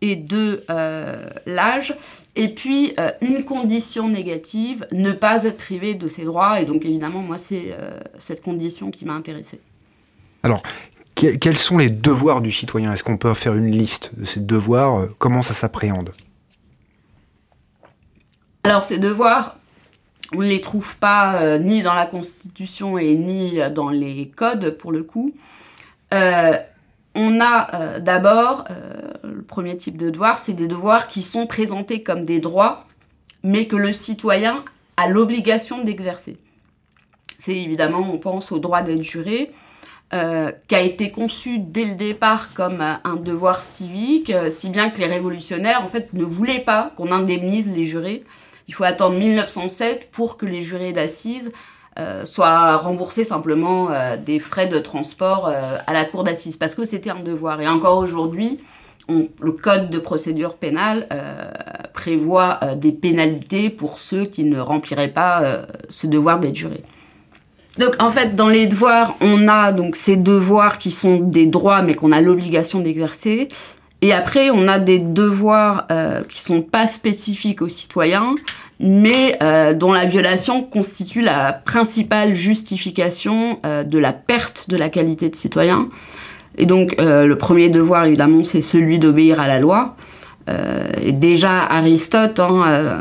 et 0.03 0.17
deux, 0.17 0.65
euh, 0.71 1.29
l'âge. 1.47 1.95
Et 2.37 2.49
puis 2.49 2.95
une 3.21 3.45
condition 3.45 4.09
négative, 4.09 4.87
ne 4.93 5.13
pas 5.13 5.45
être 5.45 5.59
privé 5.59 5.95
de 5.95 6.07
ses 6.07 6.25
droits. 6.25 6.61
Et 6.61 6.65
donc 6.65 6.85
évidemment, 6.85 7.21
moi, 7.21 7.39
c'est 7.39 7.75
cette 8.19 8.41
condition 8.41 8.93
qui 8.93 9.05
m'a 9.05 9.15
intéressée. 9.15 9.61
Alors, 10.45 10.63
quels 11.17 11.59
sont 11.59 11.77
les 11.77 11.91
devoirs 11.91 12.41
du 12.41 12.53
citoyen? 12.53 12.93
Est-ce 12.93 13.03
qu'on 13.03 13.17
peut 13.17 13.35
faire 13.35 13.55
une 13.55 13.71
liste 13.71 14.13
de 14.17 14.25
ces 14.25 14.41
devoirs? 14.41 15.09
Comment 15.19 15.43
ça 15.43 15.55
s'appréhende? 15.55 16.13
Alors 18.63 18.85
ces 18.85 18.99
devoirs, 18.99 19.57
on 20.33 20.39
ne 20.39 20.47
les 20.47 20.61
trouve 20.61 20.97
pas 20.97 21.43
euh, 21.43 21.59
ni 21.59 21.83
dans 21.83 21.95
la 21.95 22.07
Constitution 22.07 22.99
et 22.99 23.15
ni 23.15 23.59
dans 23.75 23.89
les 23.89 24.29
codes 24.29 24.77
pour 24.77 24.93
le 24.93 25.03
coup. 25.03 25.33
Euh, 26.15 26.57
on 27.15 27.41
a 27.41 27.75
euh, 27.75 28.01
d'abord, 28.01 28.65
le 29.25 29.43
premier 29.43 29.77
type 29.77 29.97
de 29.97 30.11
devoir, 30.11 30.39
c'est 30.39 30.53
des 30.53 30.69
devoirs 30.69 31.09
qui 31.09 31.23
sont 31.23 31.47
présentés 31.47 32.03
comme 32.03 32.25
des 32.25 32.39
droits, 32.39 32.85
mais 33.43 33.67
que 33.67 33.77
le 33.77 33.93
citoyen 33.93 34.63
a 34.97 35.09
l'obligation 35.09 35.83
d'exercer. 35.83 36.37
C'est 37.39 37.57
évidemment, 37.57 38.09
on 38.13 38.19
pense 38.19 38.53
au 38.53 38.59
droit 38.59 38.83
d'être 38.83 39.03
juré, 39.03 39.51
qui 40.13 40.75
a 40.75 40.81
été 40.81 41.11
conçu 41.11 41.59
dès 41.59 41.85
le 41.85 41.95
départ 41.95 42.53
comme 42.53 42.81
un 42.81 43.17
devoir 43.17 43.63
civique, 43.63 44.33
si 44.51 44.69
bien 44.69 44.91
que 44.91 44.99
les 44.99 45.07
révolutionnaires, 45.07 45.83
en 45.83 45.89
fait, 45.89 46.13
ne 46.13 46.25
voulaient 46.25 46.61
pas 46.61 46.93
qu'on 46.97 47.11
indemnise 47.13 47.73
les 47.73 47.85
jurés 47.85 48.25
il 48.71 48.73
faut 48.73 48.85
attendre 48.85 49.17
1907 49.19 50.11
pour 50.13 50.37
que 50.37 50.47
les 50.47 50.61
jurés 50.61 50.93
d'assises 50.93 51.51
euh, 51.99 52.25
soient 52.25 52.77
remboursés 52.77 53.25
simplement 53.25 53.89
euh, 53.91 54.17
des 54.17 54.39
frais 54.39 54.69
de 54.69 54.79
transport 54.79 55.49
euh, 55.49 55.79
à 55.89 55.93
la 55.93 56.05
cour 56.05 56.23
d'assises, 56.23 56.57
parce 56.57 56.77
que 56.77 56.85
c'était 56.85 57.11
un 57.11 57.19
devoir. 57.19 57.61
Et 57.61 57.67
encore 57.67 57.99
aujourd'hui, 57.99 58.61
le 59.09 59.51
code 59.51 59.91
de 59.91 59.99
procédure 59.99 60.55
pénale 60.55 61.09
prévoit 61.93 62.61
des 62.77 62.93
pénalités 62.93 63.69
pour 63.69 63.99
ceux 63.99 64.25
qui 64.25 64.45
ne 64.45 64.61
rempliraient 64.61 65.13
pas 65.13 65.63
ce 65.89 66.07
devoir 66.07 66.39
d'être 66.39 66.55
juré. 66.55 66.85
Donc 67.77 67.97
en 67.99 68.09
fait, 68.09 68.37
dans 68.37 68.47
les 68.47 68.69
devoirs, 68.69 69.17
on 69.21 69.49
a 69.49 69.73
donc 69.73 69.97
ces 69.97 70.15
devoirs 70.15 70.79
qui 70.79 70.93
sont 70.93 71.19
des 71.19 71.47
droits 71.47 71.83
mais 71.83 71.97
qu'on 71.97 72.13
a 72.13 72.21
l'obligation 72.21 72.79
d'exercer. 72.79 73.49
Et 74.03 74.13
après, 74.13 74.51
on 74.51 74.67
a 74.67 74.79
des 74.79 74.99
devoirs 74.99 75.87
euh, 75.91 76.23
qui 76.29 76.41
sont 76.41 76.63
pas 76.63 76.87
spécifiques 76.87 77.61
aux 77.61 77.69
citoyens, 77.69 78.31
mais 78.79 79.37
euh, 79.43 79.75
dont 79.75 79.93
la 79.93 80.07
violation 80.07 80.63
constitue 80.63 81.21
la 81.21 81.53
principale 81.53 82.35
justification 82.35 83.61
euh, 83.67 83.85
de 83.85 83.99
la 83.99 84.15
perte 84.15 84.71
de 84.71 84.77
la 84.77 84.89
qualité 84.89 85.29
de 85.29 85.37
citoyen. 85.37 85.89
Et 86.57 86.67
donc, 86.67 86.97
le 86.99 87.35
premier 87.35 87.69
devoir, 87.69 88.05
évidemment, 88.05 88.43
c'est 88.43 88.61
celui 88.61 88.99
d'obéir 88.99 89.41
à 89.41 89.47
la 89.47 89.61
loi. 89.61 89.97
et 91.01 91.13
déjà, 91.13 91.59
Aristote, 91.59 92.41
hein, 92.41 92.99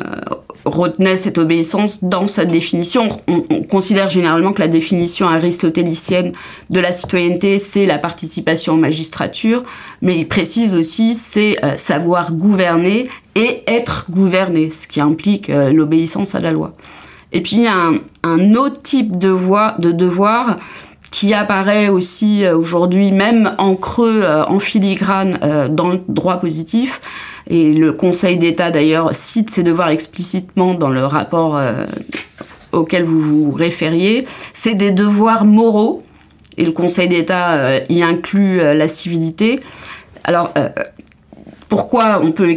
retenait 0.66 1.16
cette 1.16 1.38
obéissance 1.38 2.04
dans 2.04 2.28
sa 2.28 2.46
définition. 2.46 3.08
On, 3.28 3.64
considère 3.64 4.10
généralement 4.10 4.52
que 4.52 4.62
la 4.62 4.68
définition 4.68 5.28
aristotélicienne 5.28 6.34
de 6.70 6.80
la 6.80 6.92
citoyenneté, 6.92 7.60
c'est 7.60 7.86
la 7.86 7.98
participation 7.98 8.74
en 8.74 8.78
magistrature, 8.78 9.64
mais 10.02 10.18
il 10.18 10.28
précise 10.28 10.76
aussi 10.76 11.16
c'est 11.16 11.64
euh, 11.64 11.78
savoir 11.78 12.34
gouverner 12.34 13.08
et 13.36 13.64
être 13.68 14.08
gouverné, 14.10 14.72
ce 14.72 14.88
qui 14.88 15.00
implique 15.02 15.50
euh, 15.50 15.72
l'obéissance 15.72 16.36
à 16.36 16.40
la 16.40 16.52
loi. 16.52 16.74
Et 17.32 17.42
puis 17.42 17.58
il 17.58 17.64
y 17.64 17.68
a 17.68 17.92
un, 18.24 18.56
autre 18.56 18.82
type 18.82 19.18
de, 19.18 19.30
voie, 19.30 19.76
de 19.78 19.92
devoir 19.92 20.58
qui 21.12 21.34
apparaît 21.34 21.90
aussi 21.90 22.44
euh, 22.44 22.58
aujourd'hui, 22.58 23.12
même 23.12 23.52
en 23.60 23.76
creux, 23.76 24.26
en 24.26 24.60
filigrane, 24.60 25.70
dans 25.72 25.90
le 25.90 26.02
droit 26.08 26.38
positif, 26.38 27.02
et 27.50 27.74
le 27.74 27.92
Conseil 27.92 28.38
d'État 28.38 28.70
d'ailleurs 28.70 29.16
cite 29.16 29.50
ces 29.50 29.64
devoirs 29.64 29.90
explicitement 29.90 30.76
dans 30.76 30.90
le 30.90 31.04
rapport 31.04 31.58
euh, 31.58 31.86
auquel 32.72 33.04
vous 33.04 33.20
vous 33.20 33.52
référiez. 33.52 34.26
C'est 34.54 34.76
des 34.76 34.92
devoirs 34.92 35.46
moraux 35.46 36.04
et 36.58 36.64
le 36.64 36.72
Conseil 36.72 37.08
d'État 37.08 37.54
euh, 37.54 37.80
y 37.90 38.04
inclut 38.04 38.60
euh, 38.60 38.76
la 38.76 38.88
civilité. 38.88 39.60
Alors 40.24 40.54
pourquoi 41.70 42.20
on 42.22 42.34
peut 42.34 42.56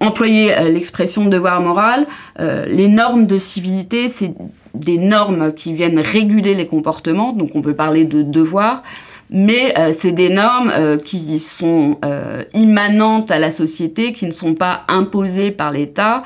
employer 0.00 0.54
l'expression 0.70 1.26
devoir 1.26 1.60
moral? 1.60 2.06
Les 2.38 2.88
normes 2.88 3.26
de 3.26 3.36
civilité, 3.38 4.08
c'est 4.08 4.32
des 4.72 4.96
normes 4.96 5.52
qui 5.52 5.72
viennent 5.72 5.98
réguler 5.98 6.54
les 6.54 6.66
comportements, 6.66 7.32
donc 7.32 7.50
on 7.54 7.62
peut 7.62 7.74
parler 7.74 8.04
de 8.04 8.22
devoir 8.22 8.84
mais 9.30 9.76
euh, 9.78 9.92
c'est 9.92 10.12
des 10.12 10.28
normes 10.28 10.72
euh, 10.74 10.98
qui 10.98 11.38
sont 11.38 11.98
euh, 12.04 12.44
immanentes 12.54 13.30
à 13.30 13.38
la 13.38 13.50
société, 13.50 14.12
qui 14.12 14.26
ne 14.26 14.30
sont 14.30 14.54
pas 14.54 14.82
imposées 14.88 15.50
par 15.50 15.72
l'État, 15.72 16.22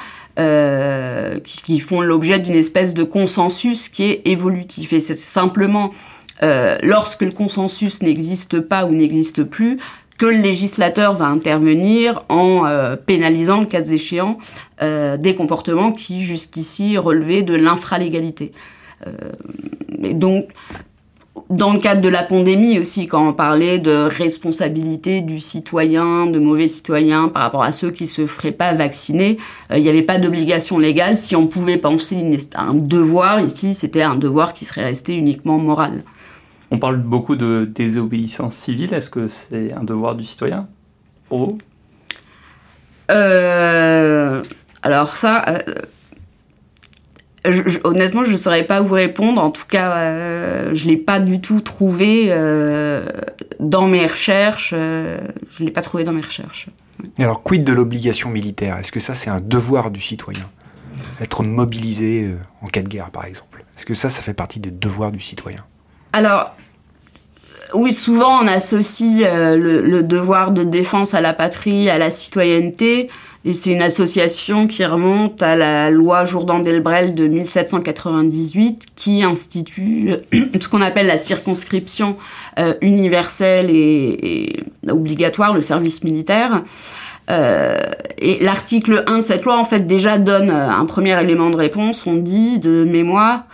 qui, 1.45 1.81
font 1.81 2.01
l'objet 2.01 2.39
d'une 2.39 2.55
espèce 2.55 2.95
de 2.95 3.05
consensus 3.05 3.91
qui 3.91 4.05
est 4.05 4.23
évolutif. 4.25 4.95
Et 4.95 5.01
c'est 5.01 5.19
simplement 5.19 5.91
lorsque 6.41 7.21
le 7.21 7.31
consensus 7.31 8.01
n'existe 8.01 8.61
pas 8.61 8.87
ou 8.87 8.93
n'existe 8.93 9.45
plus 9.45 9.77
que 10.17 10.25
le 10.25 10.39
législateur 10.39 11.13
va 11.13 11.27
intervenir 11.27 12.25
en 12.31 12.65
pénalisant, 13.05 13.61
le 13.61 13.67
cas 13.67 13.83
échéant, 13.83 14.39
des 14.81 15.35
comportements 15.37 15.93
qui 15.93 16.23
jusqu'ici 16.23 16.97
relevaient 16.97 17.43
de 17.43 17.55
l'infralégalité. 17.55 18.53
et 20.03 20.15
donc, 20.15 20.49
dans 21.49 21.73
le 21.73 21.81
cadre 21.81 22.01
de 22.01 22.09
la 22.09 22.23
pandémie 22.23 22.79
aussi, 22.79 23.07
quand 23.07 23.29
on 23.29 23.33
parlait 23.33 23.79
de 23.79 23.91
responsabilité 23.91 25.21
du 25.21 25.41
citoyen, 25.41 26.27
de 26.27 26.39
mauvais 26.39 26.69
citoyens 26.69 27.29
par 27.29 27.43
rapport 27.43 27.63
à 27.63 27.73
ceux 27.73 27.91
qui 27.91 28.07
se 28.07 28.27
feraient 28.27 28.53
pas 28.53 28.73
vacciner, 28.75 29.39
euh, 29.73 29.79
il 29.79 29.83
n'y 29.83 29.89
avait 29.89 30.03
pas 30.03 30.19
d'obligation 30.19 30.79
légale. 30.79 31.17
Si 31.17 31.35
on 31.35 31.47
pouvait 31.47 31.77
penser 31.77 32.17
à 32.55 32.63
un 32.63 32.75
devoir, 32.75 33.41
ici, 33.41 33.75
c'était 33.75 34.03
un 34.03 34.17
devoir 34.17 34.53
qui 34.55 34.65
serait 34.65 34.85
resté 34.85 35.17
uniquement 35.17 35.59
moral. 35.59 36.01
On 36.71 36.79
parle 36.79 36.99
beaucoup 36.99 37.35
de 37.35 37.69
désobéissance 37.73 38.55
civile. 38.55 38.95
Est-ce 38.95 39.11
que 39.11 39.27
c'est 39.27 39.73
un 39.73 39.83
devoir 39.83 40.15
du 40.15 40.25
citoyen 40.25 40.69
pour 41.29 41.39
vous? 41.39 41.59
Euh, 43.11 44.43
Alors 44.83 45.17
ça, 45.17 45.45
euh, 45.49 45.59
honnêtement, 47.85 48.25
je 48.25 48.33
ne 48.33 48.37
saurais 48.37 48.65
pas 48.65 48.81
vous 48.81 48.95
répondre. 48.95 49.43
En 49.43 49.51
tout 49.51 49.67
cas, 49.69 49.97
euh, 49.97 50.71
je 50.75 50.85
ne 50.85 50.91
l'ai 50.91 50.97
pas 50.97 51.21
du 51.21 51.41
tout 51.41 51.61
trouvé 51.61 52.29
euh, 52.31 53.09
dans 53.59 53.87
mes 53.87 54.07
recherches. 54.07 54.75
Euh, 54.77 55.19
je 55.51 55.63
ne 55.63 55.67
l'ai 55.67 55.73
pas 55.73 55.83
trouvé 55.83 56.05
dans 56.05 56.13
mes 56.13 56.21
recherches. 56.21 56.69
Et 57.19 57.25
alors, 57.25 57.43
quid 57.43 57.65
de 57.65 57.73
l'obligation 57.73 58.29
militaire? 58.29 58.77
Est-ce 58.79 58.93
que 58.93 59.01
ça, 59.01 59.15
c'est 59.15 59.31
un 59.31 59.41
devoir 59.41 59.91
du 59.91 60.01
citoyen? 60.01 60.49
Être 61.21 61.43
mobilisé 61.43 62.35
en 62.63 62.67
cas 62.67 62.83
de 62.83 62.89
guerre, 62.89 63.11
par 63.11 63.25
exemple? 63.25 63.65
Est-ce 63.77 63.87
que 63.87 63.95
ça, 63.95 64.09
ça 64.11 64.21
fait 64.23 64.35
partie 64.35 64.61
des 64.61 64.71
devoirs 64.71 65.13
du 65.13 65.21
citoyen? 65.21 65.65
Alors, 66.13 66.55
oui, 67.73 67.95
souvent, 67.95 68.43
on 68.43 68.47
associe 68.47 69.23
le, 69.23 69.81
le, 69.81 70.03
devoir 70.03 70.51
de 70.51 70.65
défense 70.65 71.15
à 71.15 71.21
la 71.21 71.33
patrie, 71.33 71.89
à 71.89 71.97
la 71.97 72.11
citoyenneté. 72.11 73.09
Et 73.45 73.55
c'est 73.55 73.73
une 73.73 73.83
association 73.83 74.67
qui 74.67 74.85
remonte 74.85 75.43
à 75.43 75.57
la 75.57 75.91
loi 75.91 76.27
Jourdan-Delbrel 76.27 77.15
de 77.15 77.27
1798 77.27 78.85
qui 78.97 79.23
institue 79.23 80.11
ce 80.61 80.69
qu'on 80.69 80.83
appelle 80.83 81.07
la 81.07 81.17
circonscription 81.17 82.17
euh, 82.59 82.75
universelle 82.83 83.71
et, 83.71 84.63
obligatoire, 84.91 85.55
le 85.55 85.63
service 85.63 86.05
militaire. 86.05 86.65
Euh, 87.31 87.79
et 88.19 88.43
l'article 88.43 89.05
1 89.07 89.19
de 89.19 89.23
cette 89.23 89.45
loi, 89.45 89.57
en 89.59 89.65
fait, 89.65 89.87
déjà 89.87 90.19
donne 90.19 90.51
euh, 90.51 90.69
un 90.69 90.85
premier 90.85 91.19
élément 91.19 91.49
de 91.49 91.57
réponse. 91.57 92.07
On 92.07 92.17
dit, 92.17 92.59
de 92.59 92.85
mémoire, 92.85 93.45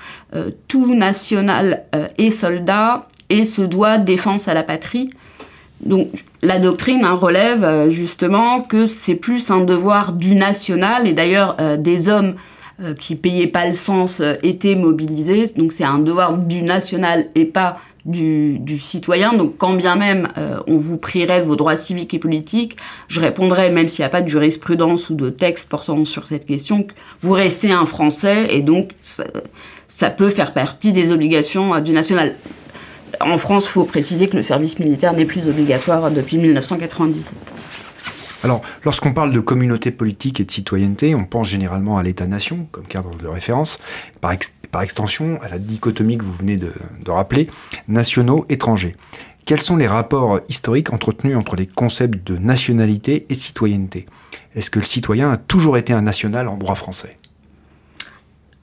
tout 0.69 0.95
national 0.95 1.85
est 2.19 2.31
soldat 2.31 3.07
et 3.31 3.45
se 3.45 3.63
doit 3.63 3.99
défense 3.99 4.49
à 4.49 4.55
la 4.55 4.63
patrie. 4.63 5.11
Donc 5.81 6.25
la 6.43 6.59
doctrine 6.59 7.05
hein, 7.05 7.15
relève 7.15 7.65
euh, 7.65 7.89
justement 7.89 8.61
que 8.63 8.87
c'est 8.87 9.15
plus 9.15 9.51
un 9.51 9.61
devoir 9.61 10.13
du 10.13 10.35
national 10.35 11.07
et 11.07 11.13
d'ailleurs 11.13 11.57
euh, 11.61 11.77
des 11.77 12.09
hommes 12.09 12.35
euh, 12.81 12.95
qui 12.95 13.15
payaient 13.15 13.47
pas 13.47 13.67
le 13.67 13.75
sens 13.75 14.23
étaient 14.43 14.75
mobilisés. 14.75 15.45
Donc 15.57 15.73
c'est 15.73 15.85
un 15.85 15.99
devoir 15.99 16.39
du 16.39 16.63
national 16.63 17.27
et 17.35 17.45
pas 17.45 17.79
du, 18.05 18.79
citoyen. 18.79 19.35
Donc 19.35 19.59
quand 19.59 19.75
bien 19.75 19.97
même 19.97 20.29
on 20.69 20.77
vous 20.77 20.97
prierait 20.97 21.41
de 21.41 21.47
vos 21.47 21.57
droits 21.57 21.75
civiques 21.75 22.15
et 22.15 22.21
politiques, 22.21 22.77
je 23.09 23.21
répondrais, 23.21 23.71
même 23.71 23.89
s'il 23.89 24.03
n'y 24.03 24.07
a 24.07 24.11
pas 24.11 24.23
de 24.23 24.29
jurisprudence 24.29 25.11
ou 25.11 25.15
de 25.17 25.29
texte 25.29 25.69
portant 25.69 26.05
sur 26.05 26.25
cette 26.29 26.47
question, 26.47 26.85
que 26.85 26.93
vous 27.21 27.33
restez 27.33 27.73
un 27.73 27.85
Français 27.85 28.47
et 28.51 28.63
donc 28.63 28.91
ça 29.89 30.11
peut 30.11 30.31
faire 30.31 30.53
partie 30.53 30.93
des 30.93 31.11
obligations 31.11 31.81
du 31.81 31.91
national. 31.91 32.37
En 33.21 33.39
France, 33.39 33.65
il 33.65 33.71
faut 33.71 33.85
préciser 33.85 34.29
que 34.29 34.37
le 34.37 34.43
service 34.43 34.79
militaire 34.79 35.13
n'est 35.13 35.25
plus 35.25 35.49
obligatoire 35.49 36.11
depuis 36.11 36.39
1997. 36.39 37.37
Alors, 38.45 38.61
lorsqu'on 38.85 39.13
parle 39.13 39.33
de 39.33 39.41
communauté 39.41 39.91
politique 39.91 40.41
et 40.41 40.45
de 40.45 40.51
citoyenneté, 40.51 41.15
on 41.15 41.25
pense 41.25 41.49
généralement 41.49 41.99
à 41.99 42.03
l'État-nation 42.03 42.69
comme 42.71 42.87
cadre 42.87 43.17
de 43.17 43.27
référence, 43.27 43.79
par, 44.21 44.33
extension 44.83 45.39
à 45.43 45.49
la 45.49 45.59
dichotomie 45.59 46.19
que 46.19 46.25
vous 46.25 46.35
venez 46.35 46.57
de, 46.57 46.71
rappeler, 47.09 47.49
nationaux-étrangers. 47.89 48.95
Quels 49.47 49.61
sont 49.61 49.77
les 49.77 49.87
rapports 49.87 50.41
historiques 50.49 50.93
entretenus 50.93 51.37
entre 51.37 51.57
les 51.57 51.67
concepts 51.67 52.27
de 52.27 52.37
nationalité 52.37 53.27
et 53.31 53.35
citoyenneté? 53.35 54.07
Est-ce 54.55 54.71
que 54.71 54.79
le 54.79 54.85
citoyen 54.85 55.31
a 55.31 55.37
toujours 55.37 55.77
été 55.77 55.93
un 55.93 56.03
national 56.03 56.49
en 56.49 56.57
droit 56.57 56.75
français? 56.75 57.19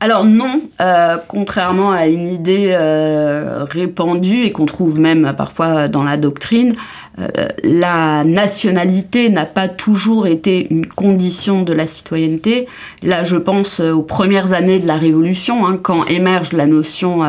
Alors 0.04 0.26
non, 0.26 0.60
euh, 0.82 1.16
contrairement 1.30 1.94
à 1.94 2.08
une 2.08 2.28
idée 2.28 2.72
euh, 2.74 3.64
répandue 3.64 4.44
et 4.44 4.52
qu'on 4.52 4.66
trouve 4.66 5.00
même 5.00 5.34
parfois 5.38 5.88
dans 5.88 6.04
la 6.04 6.18
doctrine, 6.18 6.74
euh, 7.20 7.48
la 7.64 8.26
nationalité 8.26 9.30
n'a 9.30 9.46
pas 9.46 9.70
toujours 9.70 10.28
été 10.28 10.68
une 10.72 10.88
condition 10.88 11.62
de 11.62 11.74
la 11.74 11.88
citoyenneté. 11.88 12.68
Là, 13.02 13.24
je 13.24 13.38
pense 13.38 13.80
aux 13.80 14.02
premières 14.02 14.52
années 14.52 14.80
de 14.80 14.88
la 14.88 14.98
Révolution, 14.98 15.66
hein, 15.66 15.80
quand 15.82 16.04
émerge 16.08 16.52
la 16.52 16.66
notion, 16.66 17.22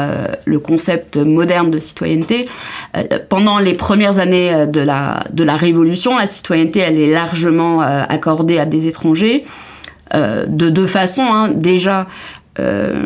le 0.45 0.59
concept 0.59 1.17
moderne 1.17 1.71
de 1.71 1.79
citoyenneté. 1.79 2.49
pendant 3.29 3.61
les 3.61 3.75
premières 3.75 4.19
années 4.19 4.67
de 4.67 4.81
la, 4.81 5.23
de 5.33 5.45
la 5.45 5.55
Révolution, 5.55 6.19
la 6.19 6.27
citoyenneté, 6.27 6.81
elle 6.81 6.99
est 6.99 7.13
largement 7.13 7.83
accordée 7.83 8.59
à 8.59 8.67
des 8.67 8.89
étrangers. 8.89 9.45
de 10.13 10.71
deux 10.71 10.89
façons. 10.89 11.29
Hein. 11.33 11.49
Déjà, 11.51 12.09
euh, 12.59 13.05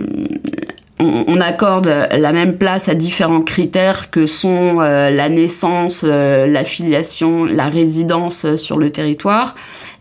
on, 1.01 1.41
accorde 1.41 1.87
la 1.87 2.33
même 2.33 2.59
place 2.59 2.89
à 2.89 2.95
différents 2.95 3.43
critères 3.43 4.11
que 4.11 4.27
sont 4.27 4.79
euh, 4.81 5.11
la 5.11 5.29
naissance, 5.29 6.05
euh, 6.05 6.47
la 6.47 6.65
filiation, 6.65 7.45
la 7.45 7.69
résidence 7.69 8.57
sur 8.57 8.79
le 8.79 8.91
territoire. 8.91 9.55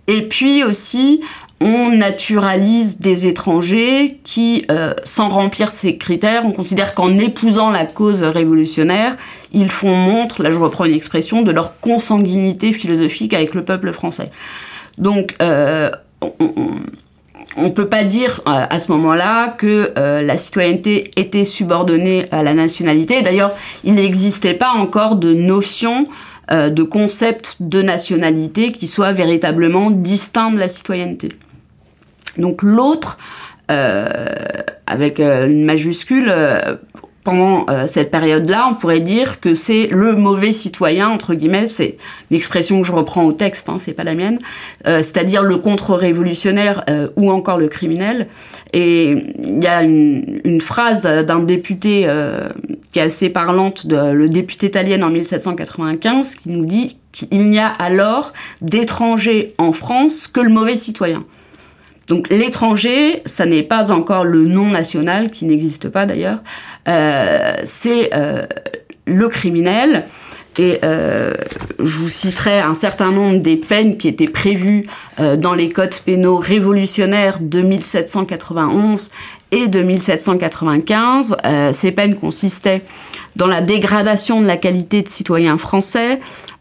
Et 0.07 0.23
puis 0.23 0.63
aussi, 0.63 1.21
on 1.61 1.89
naturalise 1.89 2.99
des 2.99 3.27
étrangers 3.27 4.19
qui, 4.23 4.65
sans 5.03 5.29
remplir 5.29 5.71
ces 5.71 5.97
critères, 5.97 6.45
on 6.45 6.51
considère 6.51 6.93
qu'en 6.93 7.17
épousant 7.17 7.71
la 7.71 7.85
cause 7.85 8.23
révolutionnaire, 8.23 9.17
ils 9.51 9.69
font 9.69 9.95
montre, 9.95 10.43
là 10.43 10.49
je 10.49 10.57
reprends 10.57 10.85
une 10.85 10.93
expression, 10.93 11.41
de 11.41 11.51
leur 11.51 11.79
consanguinité 11.79 12.71
philosophique 12.73 13.33
avec 13.33 13.53
le 13.53 13.65
peuple 13.65 13.91
français. 13.91 14.31
Donc, 14.97 15.35
on, 15.41 15.91
on 16.39 16.75
ne 17.63 17.69
peut 17.69 17.87
pas 17.87 18.03
dire 18.03 18.41
euh, 18.47 18.65
à 18.69 18.79
ce 18.79 18.91
moment-là 18.91 19.49
que 19.49 19.93
euh, 19.97 20.21
la 20.21 20.37
citoyenneté 20.37 21.11
était 21.15 21.45
subordonnée 21.45 22.25
à 22.31 22.43
la 22.43 22.53
nationalité. 22.53 23.21
D'ailleurs, 23.21 23.53
il 23.83 23.95
n'existait 23.95 24.53
pas 24.53 24.69
encore 24.69 25.15
de 25.15 25.33
notion, 25.33 26.03
euh, 26.51 26.69
de 26.69 26.83
concept 26.83 27.57
de 27.59 27.81
nationalité 27.81 28.71
qui 28.71 28.87
soit 28.87 29.11
véritablement 29.11 29.91
distinct 29.91 30.51
de 30.51 30.59
la 30.59 30.69
citoyenneté. 30.69 31.29
Donc 32.37 32.61
l'autre, 32.61 33.17
avec 34.85 35.19
une 35.19 35.65
majuscule, 35.65 36.31
pendant 37.27 37.65
euh, 37.69 37.87
cette 37.87 38.09
période-là, 38.09 38.69
on 38.71 38.75
pourrait 38.75 39.01
dire 39.01 39.41
que 39.41 39.53
c'est 39.53 39.87
le 39.87 40.13
mauvais 40.13 40.53
citoyen, 40.53 41.09
entre 41.09 41.33
guillemets, 41.33 41.67
c'est 41.67 41.97
une 42.31 42.37
expression 42.37 42.79
que 42.79 42.87
je 42.87 42.93
reprends 42.93 43.25
au 43.25 43.33
texte, 43.33 43.67
hein, 43.67 43.75
c'est 43.79 43.91
pas 43.91 44.05
la 44.05 44.15
mienne, 44.15 44.39
euh, 44.87 44.99
c'est-à-dire 44.99 45.43
le 45.43 45.57
contre-révolutionnaire 45.57 46.85
euh, 46.89 47.07
ou 47.17 47.29
encore 47.29 47.57
le 47.57 47.67
criminel. 47.67 48.27
Et 48.71 49.09
il 49.43 49.61
y 49.61 49.67
a 49.67 49.83
une, 49.83 50.61
phrase 50.61 51.01
d'un 51.01 51.39
député 51.39 52.07
qui 52.93 52.99
est 52.99 53.01
assez 53.01 53.29
parlante, 53.29 53.87
de, 53.87 54.13
le 54.13 54.29
député 54.29 54.67
italien 54.67 55.01
en 55.01 55.09
1795, 55.09 56.35
qui 56.35 56.49
nous 56.49 56.65
dit 56.65 56.97
qu'il 57.11 57.49
n'y 57.49 57.59
a 57.59 57.67
alors 57.67 58.31
d'étrangers 58.61 59.53
en 59.57 59.73
France 59.73 60.27
que 60.27 60.39
le 60.39 60.49
mauvais 60.49 60.75
citoyen. 60.75 61.23
Donc 62.07 62.29
l'étranger, 62.29 63.21
ça 63.25 63.45
n'est 63.45 63.63
pas 63.63 63.91
encore 63.91 64.23
le 64.23 64.45
non 64.45 64.65
national, 64.65 65.29
qui 65.29 65.45
n'existe 65.45 65.89
pas 65.89 66.05
d'ailleurs, 66.05 66.39
euh, 66.87 67.53
c'est 67.65 68.11
euh, 68.15 68.43
le 69.05 69.27
criminel. 69.27 70.05
Et 70.59 70.79
euh, 70.83 71.35
je 71.77 71.97
vous 71.97 72.09
citerai 72.09 72.59
un 72.59 72.73
certain 72.73 73.11
nombre 73.11 73.39
des 73.39 73.57
peines 73.57 73.97
qui 73.97 74.07
étaient 74.07 74.25
prévues 74.25 74.87
dans 75.37 75.53
les 75.53 75.69
codes 75.69 75.93
pénaux 76.03 76.37
révolutionnaires 76.37 77.37
de 77.39 77.61
1791 77.61 79.11
et 79.51 79.67
de 79.67 79.83
1795. 79.83 81.37
ces 81.73 81.91
peines 81.91 82.15
consistaient 82.15 82.81
dans 83.35 83.45
la 83.45 83.61
dégradation 83.61 84.41
de 84.41 84.47
la 84.47 84.57
qualité 84.57 85.03
de 85.03 85.07
citoyen 85.07 85.59
français, 85.59 86.17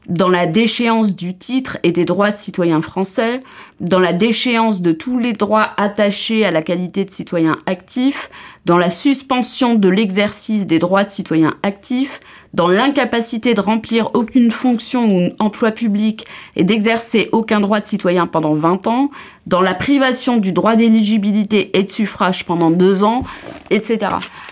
dans 0.08 0.28
la 0.28 0.46
déchéance 0.46 1.16
du 1.16 1.36
titre 1.36 1.78
et 1.82 1.92
des 1.92 2.04
droits 2.04 2.30
de 2.30 2.36
citoyen 2.36 2.80
français, 2.80 3.40
dans 3.80 3.98
la 3.98 4.12
déchéance 4.12 4.80
de 4.80 4.92
tous 4.92 5.18
les 5.18 5.32
droits 5.32 5.70
attachés 5.76 6.44
à 6.44 6.50
la 6.50 6.62
qualité 6.62 7.04
de 7.04 7.10
citoyen 7.10 7.58
actif, 7.66 8.30
dans 8.64 8.78
la 8.78 8.90
suspension 8.90 9.74
de 9.74 9.88
l'exercice 9.88 10.66
des 10.66 10.78
droits 10.78 11.04
de 11.04 11.10
citoyen 11.10 11.54
actif, 11.62 12.20
dans 12.54 12.68
l'incapacité 12.68 13.54
de 13.54 13.60
remplir 13.60 14.10
aucune 14.14 14.50
fonction 14.50 15.16
ou 15.16 15.30
emploi 15.38 15.72
public 15.72 16.26
et 16.54 16.64
d'exercer 16.64 17.28
aucun 17.32 17.60
droit 17.60 17.80
de 17.80 17.84
citoyen 17.84 18.26
pendant 18.26 18.54
20 18.54 18.86
ans, 18.86 19.10
dans 19.46 19.60
la 19.60 19.74
privation 19.74 20.36
du 20.38 20.52
droit 20.52 20.76
d'éligibilité 20.76 21.76
et 21.76 21.82
de 21.82 21.90
suffrage 21.90 22.44
pendant 22.44 22.70
deux 22.70 23.04
ans, 23.04 23.24
etc. 23.70 23.98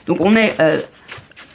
Donc 0.07 0.19
on 0.21 0.37
est 0.37 0.55
euh, 0.61 0.81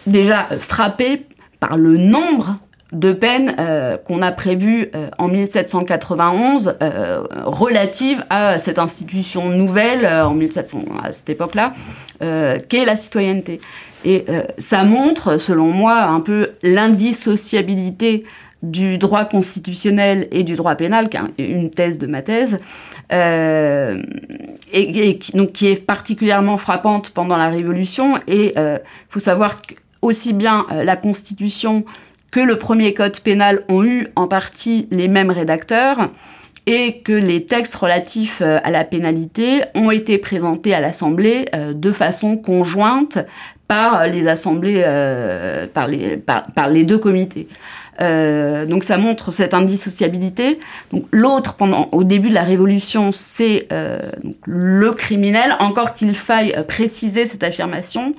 déjà 0.08 0.48
frappé 0.60 1.26
par 1.60 1.78
le 1.78 1.98
nombre 1.98 2.56
de 2.92 3.12
peines 3.12 3.56
euh, 3.60 3.98
qu'on 3.98 4.22
a 4.22 4.32
prévues 4.32 4.90
euh, 4.96 5.10
en 5.20 5.28
1791 5.28 6.78
euh, 6.82 7.24
relatives 7.46 8.26
à 8.30 8.58
cette 8.58 8.80
institution 8.80 9.50
nouvelle 9.50 10.08
en 10.08 10.34
1700 10.34 10.84
à 11.04 11.12
cette 11.12 11.30
époque-là 11.30 11.74
qu'est 12.20 12.86
la 12.86 12.96
citoyenneté. 12.96 13.62
Et 14.06 14.26
ça 14.58 14.84
montre, 14.84 15.38
selon 15.38 15.68
moi, 15.68 16.04
un 16.04 16.22
peu 16.22 16.52
l'indissociabilité 16.64 18.24
du 18.62 18.98
droit 18.98 19.26
constitutionnel 19.26 20.28
et 20.32 20.44
du 20.44 20.56
droit 20.56 20.76
pénal, 20.76 21.10
qui 21.10 21.18
est 21.18 21.48
une 21.50 21.70
thèse 21.70 21.98
de 21.98 22.08
ma 22.08 22.22
thèse, 22.22 22.60
et, 23.12 23.96
et, 24.74 25.20
donc, 25.34 25.52
qui 25.54 25.68
est 25.68 25.86
particulièrement 25.86 26.58
frappante 26.58 27.12
pendant 27.12 27.38
la 27.38 27.48
Révolution. 27.50 28.18
Et 28.28 28.54
il 28.56 28.80
faut 29.10 29.20
savoir 29.20 29.56
aussi 30.02 30.34
bien 30.34 30.66
la 30.72 30.96
Constitution 30.96 31.86
que 32.32 32.40
le 32.40 32.58
premier 32.58 32.94
code 32.94 33.20
pénal 33.20 33.62
ont 33.70 33.84
eu 33.84 34.08
en 34.16 34.28
partie 34.28 34.88
les 34.92 35.08
mêmes 35.08 35.32
rédacteurs 35.32 36.10
et 36.70 37.02
que 37.02 37.14
les 37.14 37.46
textes 37.46 37.76
relatifs 37.76 38.42
euh, 38.42 38.60
à 38.64 38.70
la 38.70 38.84
pénalité 38.84 39.62
ont 39.74 39.90
été 39.90 40.20
présentés 40.20 40.76
à 40.76 40.82
l'Assemblée 40.82 41.46
euh, 41.56 41.74
de 41.74 41.92
façon 41.92 42.38
conjointe 42.38 43.18
par 43.68 44.06
les 44.08 44.28
assemblées, 44.28 44.84
euh, 44.86 45.68
par, 45.68 45.88
les, 45.88 46.84
deux 46.84 46.98
comités. 46.98 47.48
donc 48.00 48.84
ça 48.84 48.98
montre 48.98 49.32
cette 49.32 49.54
indissociabilité. 49.54 50.60
Donc 50.92 51.06
l'autre, 51.12 51.54
pendant 51.54 51.88
au 51.92 52.04
début 52.04 52.30
de 52.30 52.34
la 52.34 52.42
Révolution, 52.42 53.12
c'est 53.12 53.68
le 54.48 54.92
criminel. 54.94 55.56
Encore 55.60 55.94
qu'il 55.94 56.16
faille 56.16 56.56
préciser 56.68 57.28
cette 57.28 57.44
affirmation, 57.44 58.16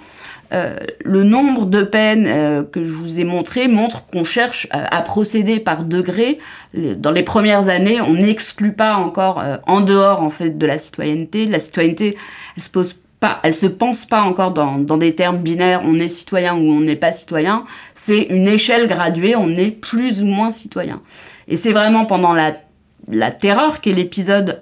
euh, 0.53 0.77
le 1.05 1.23
nombre 1.23 1.67
de 1.67 1.83
peines 1.83 2.27
euh, 2.27 2.65
que 2.65 2.85
je 2.85 2.93
vous 2.93 3.21
ai 3.21 3.25
montré 3.25 3.69
montre 3.69 4.07
qu'on 4.07 4.25
cherche 4.25 4.67
euh, 4.75 4.85
à 4.91 5.03
procéder 5.03 5.61
par 5.61 5.85
degrés. 5.85 6.39
Dans 6.75 7.13
les 7.13 7.23
premières 7.23 7.69
années, 7.69 8.01
on 8.01 8.15
n'exclut 8.15 8.73
pas 8.73 8.95
encore 8.97 9.43
en 9.67 9.81
dehors 9.81 10.23
en 10.23 10.31
fait 10.31 10.57
de 10.57 10.67
la 10.67 10.79
citoyenneté. 10.79 11.47
La 11.47 11.59
citoyenneté, 11.59 12.17
elle 12.57 12.63
se 12.63 12.71
pose 12.71 12.97
pas, 13.19 13.41
elle 13.43 13.55
se 13.55 13.67
pense 13.67 14.07
pas 14.07 14.23
encore 14.23 14.53
dans, 14.53 14.97
des 14.97 15.15
termes 15.15 15.39
binaires. 15.39 15.83
On 15.85 15.99
est 15.99 16.09
citoyen 16.09 16.55
ou 16.55 16.71
on 16.71 16.81
n'est 16.81 16.97
pas 16.97 17.11
citoyen. 17.11 17.65
C'est 17.95 18.23
une 18.23 18.47
échelle 18.47 18.87
graduée. 18.87 19.35
On 19.35 19.51
est 19.51 19.73
plus 19.73 20.23
ou 20.23 20.27
moins 20.27 20.53
citoyen. 20.53 21.01
Et 21.49 21.57
c'est 21.57 21.73
vraiment 21.73 22.07
pendant 22.07 22.35
la 22.35 22.53
la 23.09 23.33
terreur 23.33 23.81
qui 23.81 23.91
est 23.91 23.95
l'épisode 23.95 24.59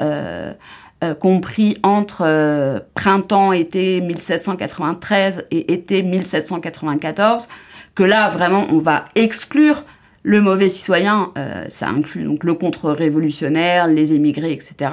euh, 1.05 1.15
compris 1.15 1.77
entre 1.85 2.23
euh, 2.23 2.81
printemps-été 2.95 4.01
1793 4.01 5.45
et 5.53 5.73
été 5.73 6.03
1794, 6.03 7.47
que 7.95 8.03
là, 8.03 8.29
vraiment, 8.29 8.67
on 8.71 8.79
va 8.79 9.05
exclure 9.15 9.85
le 10.25 10.41
mauvais 10.41 10.69
citoyen, 10.69 11.31
euh, 11.39 11.67
ça 11.69 11.87
inclut 11.87 12.25
donc 12.25 12.43
le 12.43 12.55
contre-révolutionnaire, 12.55 13.87
les 13.87 14.13
émigrés, 14.13 14.51
etc., 14.51 14.91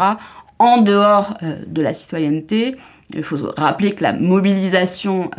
en 0.59 0.77
dehors 0.77 1.39
de 1.65 1.81
la 1.81 1.91
citoyenneté. 1.91 2.75
Il 3.15 3.23
faut 3.23 3.37
rappeler 3.57 3.91
que 3.91 4.03
la 4.03 4.13
mobilisation, 4.13 5.31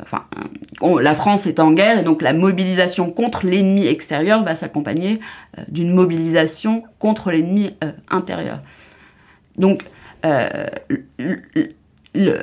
enfin, 0.00 0.24
la 0.80 1.14
France 1.14 1.46
est 1.46 1.60
en 1.60 1.72
guerre 1.72 1.98
et 1.98 2.02
donc 2.02 2.22
la 2.22 2.32
mobilisation 2.32 3.10
contre 3.10 3.44
l'ennemi 3.44 3.86
extérieur 3.86 4.42
va 4.42 4.54
s'accompagner 4.54 5.20
d'une 5.68 5.92
mobilisation 5.92 6.82
contre 6.98 7.30
l'ennemi 7.30 7.76
intérieur. 8.08 8.60
Donc, 9.58 9.82
euh, 12.16 12.40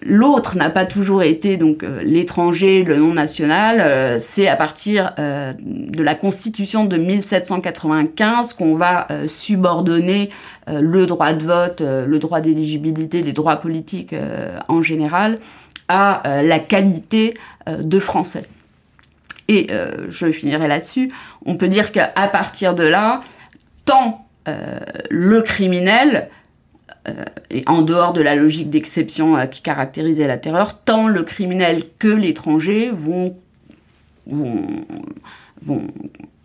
l'autre 0.00 0.56
n'a 0.56 0.70
pas 0.70 0.86
toujours 0.86 1.24
été 1.24 1.56
donc 1.56 1.82
euh, 1.82 1.98
l'étranger, 2.04 2.84
le 2.84 2.96
non 2.96 3.14
national. 3.14 3.80
Euh, 3.80 4.16
c'est 4.20 4.46
à 4.46 4.54
partir 4.54 5.12
de 5.18 6.02
la 6.02 6.14
Constitution 6.14 6.84
de 6.84 6.96
1795 6.96 8.54
qu'on 8.54 8.74
va 8.74 9.08
subordonner 9.26 10.28
le 10.68 11.06
droit 11.06 11.32
de 11.32 11.44
vote, 11.44 11.82
le 11.82 12.18
droit 12.18 12.40
d'éligibilité, 12.40 13.22
les 13.22 13.32
droits 13.32 13.56
politiques 13.56 14.14
en 14.68 14.82
général 14.82 15.38
à 15.88 16.22
la 16.42 16.58
qualité 16.58 17.34
de 17.66 17.98
français. 17.98 18.44
Et 19.48 19.68
je 20.08 20.30
finirai 20.30 20.68
là-dessus. 20.68 21.10
On 21.44 21.56
peut 21.56 21.68
dire 21.68 21.90
qu'à 21.90 22.28
partir 22.30 22.74
de 22.74 22.84
là, 22.84 23.22
tant 23.84 24.26
le 25.10 25.40
criminel 25.42 26.28
et 27.50 27.62
en 27.66 27.82
dehors 27.82 28.12
de 28.12 28.20
la 28.20 28.34
logique 28.34 28.70
d'exception 28.70 29.36
euh, 29.36 29.46
qui 29.46 29.62
caractérisait 29.62 30.26
la 30.26 30.38
terreur, 30.38 30.80
tant 30.80 31.08
le 31.08 31.22
criminel 31.22 31.82
que 31.98 32.08
l'étranger 32.08 32.90
vont, 32.92 33.36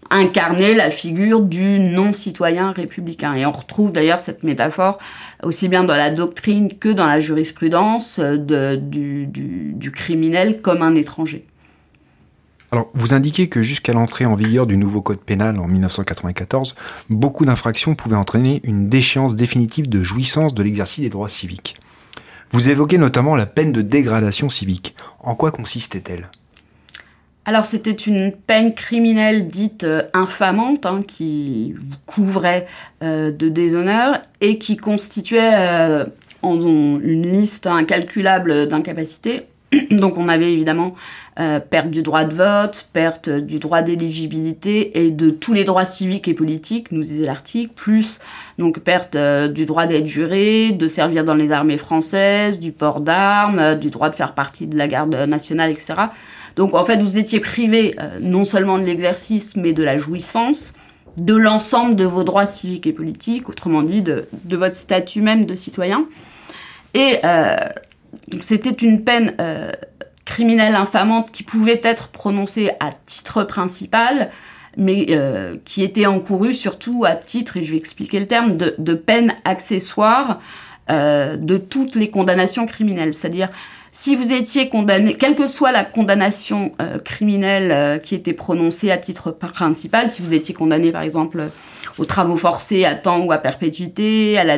incarner 0.10 0.76
la 0.76 0.90
figure 0.90 1.42
du 1.42 1.80
non-citoyen 1.80 2.72
républicain. 2.72 3.34
Et 3.34 3.46
on 3.46 3.52
retrouve 3.52 3.92
d'ailleurs 3.92 4.20
cette 4.20 4.44
métaphore 4.44 5.00
aussi 5.44 5.68
bien 5.68 5.84
dans 5.84 5.96
la 5.96 6.12
doctrine 6.12 6.74
que 6.78 6.90
dans 6.90 7.08
la 7.08 7.20
jurisprudence 7.20 8.20
euh, 8.20 8.78
du 8.78 9.92
criminel 9.92 10.62
comme 10.62 10.82
un 10.82 10.96
étranger. 10.96 11.46
Vous 12.94 13.14
indiquez 13.14 13.50
que 13.50 13.62
jusqu'à 13.62 13.94
l'entrée 13.94 14.26
en 14.26 14.36
vigueur 14.36 14.66
du 14.66 14.78
nouveau 14.78 15.02
code 15.02 15.20
pénal 15.20 15.60
en 15.60 15.68
1994, 15.68 16.76
beaucoup 17.10 17.46
d'infractions 17.46 17.96
pouvaient 17.96 18.16
entraîner 18.16 18.62
une 18.64 18.90
déchéance 18.90 19.36
définitive 19.36 19.90
de 19.90 20.02
jouissance 20.02 20.54
de 20.54 20.64
l'exercice 20.64 21.04
des 21.04 21.10
droits 21.10 21.30
civiques. 21.30 21.76
Vous 22.52 22.70
évoquez 22.70 22.98
notamment 22.98 23.36
la 23.36 23.46
peine 23.46 23.72
de 23.72 23.82
dégradation 23.82 24.50
civique. 24.50 24.96
En 25.20 25.36
quoi 25.36 25.52
consistait-elle? 25.52 26.30
Alors 27.46 27.66
c'était 27.66 27.92
une 27.92 28.32
peine 28.32 28.74
criminelle 28.74 29.46
dite 29.48 29.84
euh, 29.84 30.04
infamante 30.14 30.86
hein, 30.86 31.02
qui 31.06 31.76
couvrait 32.06 32.68
euh, 33.04 33.32
de 33.32 33.50
déshonneur 33.50 34.22
et 34.40 34.60
qui 34.60 34.78
constituait 34.78 35.52
euh, 35.54 36.06
une 36.42 37.32
liste 37.32 37.68
incalculable 37.68 38.68
d'incapacités. 38.70 39.42
Donc 39.92 40.18
on 40.18 40.30
avait 40.30 40.54
évidemment 40.54 40.96
euh, 41.40 41.60
perte 41.60 41.90
du 41.90 42.04
droit 42.04 42.26
de 42.26 42.36
vote, 42.36 42.86
perte 42.94 43.28
du 43.28 43.58
droit 43.58 43.82
d'éligibilité 43.82 45.04
et 45.04 45.10
de 45.10 45.32
tous 45.32 45.54
les 45.54 45.64
droits 45.64 45.84
civiques 45.84 46.28
et 46.28 46.36
politiques, 46.36 46.92
nous 46.92 47.02
disait 47.02 47.24
l'article, 47.24 47.74
plus 47.74 48.20
donc 48.60 48.78
perte 48.82 49.16
euh, 49.16 49.48
du 49.48 49.66
droit 49.66 49.88
d'être 49.88 50.06
juré, 50.06 50.74
de 50.74 50.88
servir 50.88 51.26
dans 51.26 51.34
les 51.34 51.52
armées 51.52 51.80
françaises, 51.80 52.60
du 52.60 52.72
port 52.72 53.02
d'armes, 53.02 53.58
euh, 53.58 53.74
du 53.74 53.90
droit 53.90 54.12
de 54.12 54.16
faire 54.16 54.36
partie 54.36 54.68
de 54.68 54.78
la 54.78 54.88
garde 54.88 55.16
nationale, 55.16 55.72
etc. 55.72 55.94
Donc 56.56 56.76
en 56.76 56.84
fait, 56.84 56.98
vous 56.98 57.18
étiez 57.18 57.40
privé 57.40 57.96
non 58.22 58.44
seulement 58.44 58.78
de 58.78 58.84
l'exercice, 58.84 59.56
mais 59.56 59.74
de 59.74 59.84
la 59.84 59.98
jouissance 59.98 60.74
de 61.18 61.34
l'ensemble 61.34 61.96
de 61.96 62.06
vos 62.06 62.24
droits 62.24 62.46
civiques 62.46 62.86
et 62.86 62.94
politiques, 62.94 63.50
autrement 63.50 63.82
dit 63.82 64.04
de, 64.04 64.28
votre 64.52 64.76
statut 64.76 65.24
même 65.24 65.46
de 65.46 65.56
citoyen. 65.56 66.06
Et 66.94 67.18
c'était 68.42 68.70
une 68.70 69.04
peine 69.04 69.34
criminelle 70.34 70.74
infamante 70.74 71.32
qui 71.32 71.44
pouvait 71.44 71.80
être 71.84 72.08
prononcée 72.08 72.72
à 72.80 72.90
titre 72.92 73.44
principal, 73.44 74.32
mais 74.78 75.06
euh, 75.12 75.58
qui 75.64 75.84
était 75.84 76.08
encourue 76.08 76.54
surtout 76.54 77.06
à 77.06 77.16
titre, 77.16 77.58
et 77.58 77.62
je 77.62 77.74
vais 77.74 77.78
expliquer 77.78 78.20
le 78.20 78.26
terme, 78.26 78.58
de, 78.58 78.94
peine 78.96 79.36
accessoire 79.46 80.40
euh, 80.90 81.38
de 81.38 81.58
toutes 81.58 81.94
les 81.94 82.10
condamnations 82.10 82.66
criminelles. 82.66 83.14
C'est-à-dire, 83.14 83.50
si 83.92 84.16
vous 84.16 84.34
étiez 84.34 84.70
condamné, 84.70 85.14
quelle 85.14 85.36
que 85.36 85.46
soit 85.46 85.72
la 85.72 85.84
condamnation 85.84 86.72
euh, 86.82 86.98
criminelle 86.98 88.02
qui 88.02 88.16
était 88.16 88.34
prononcée 88.34 88.90
à 88.90 88.98
titre 88.98 89.30
principal, 89.30 90.10
si 90.10 90.24
vous 90.24 90.34
étiez 90.34 90.56
condamné 90.56 90.92
par 90.92 91.04
exemple 91.04 91.44
aux 92.00 92.06
travaux 92.06 92.38
forcés 92.38 92.86
à 92.86 92.96
temps 92.96 93.24
ou 93.24 93.32
à 93.32 93.38
perpétuité, 93.38 94.40
à 94.40 94.44
la, 94.44 94.58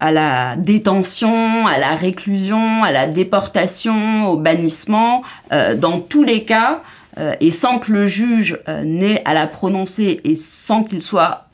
à 0.00 0.12
la 0.12 0.56
détention, 0.56 1.66
à 1.66 1.78
la 1.78 1.94
réclusion, 1.94 2.82
à 2.82 2.90
la 2.90 3.06
déportation, 3.06 4.26
au 4.28 4.36
bannissement, 4.36 5.22
euh, 5.52 5.76
dans 5.76 6.00
tous 6.00 6.24
les 6.24 6.44
cas, 6.44 6.82
euh, 7.18 7.34
et 7.40 7.50
sans 7.50 7.78
que 7.78 7.92
le 7.92 8.06
juge 8.06 8.58
euh, 8.68 8.82
n'ait 8.84 9.22
à 9.24 9.34
la 9.34 9.46
prononcer 9.46 10.20
et 10.24 10.36
sans 10.36 10.84
qu'il 10.84 11.02
soit 11.02 11.46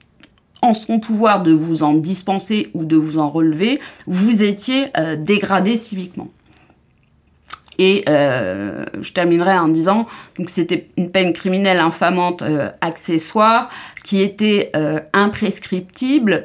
en 0.62 0.74
son 0.74 1.00
pouvoir 1.00 1.42
de 1.42 1.52
vous 1.52 1.82
en 1.82 1.94
dispenser 1.94 2.68
ou 2.74 2.84
de 2.84 2.96
vous 2.96 3.18
en 3.18 3.28
relever, 3.28 3.80
vous 4.06 4.42
étiez 4.42 4.86
dégradé 5.16 5.78
civiquement. 5.78 6.28
Et 7.82 8.04
euh, 8.10 8.84
je 9.00 9.10
terminerai 9.10 9.58
en 9.58 9.68
disant 9.68 10.06
donc 10.36 10.50
c'était 10.50 10.88
une 10.98 11.10
peine 11.10 11.32
criminelle 11.32 11.78
infamante 11.78 12.42
euh, 12.42 12.68
accessoire 12.82 13.70
qui 14.04 14.20
était 14.20 14.70
euh, 14.76 15.00
imprescriptible, 15.14 16.44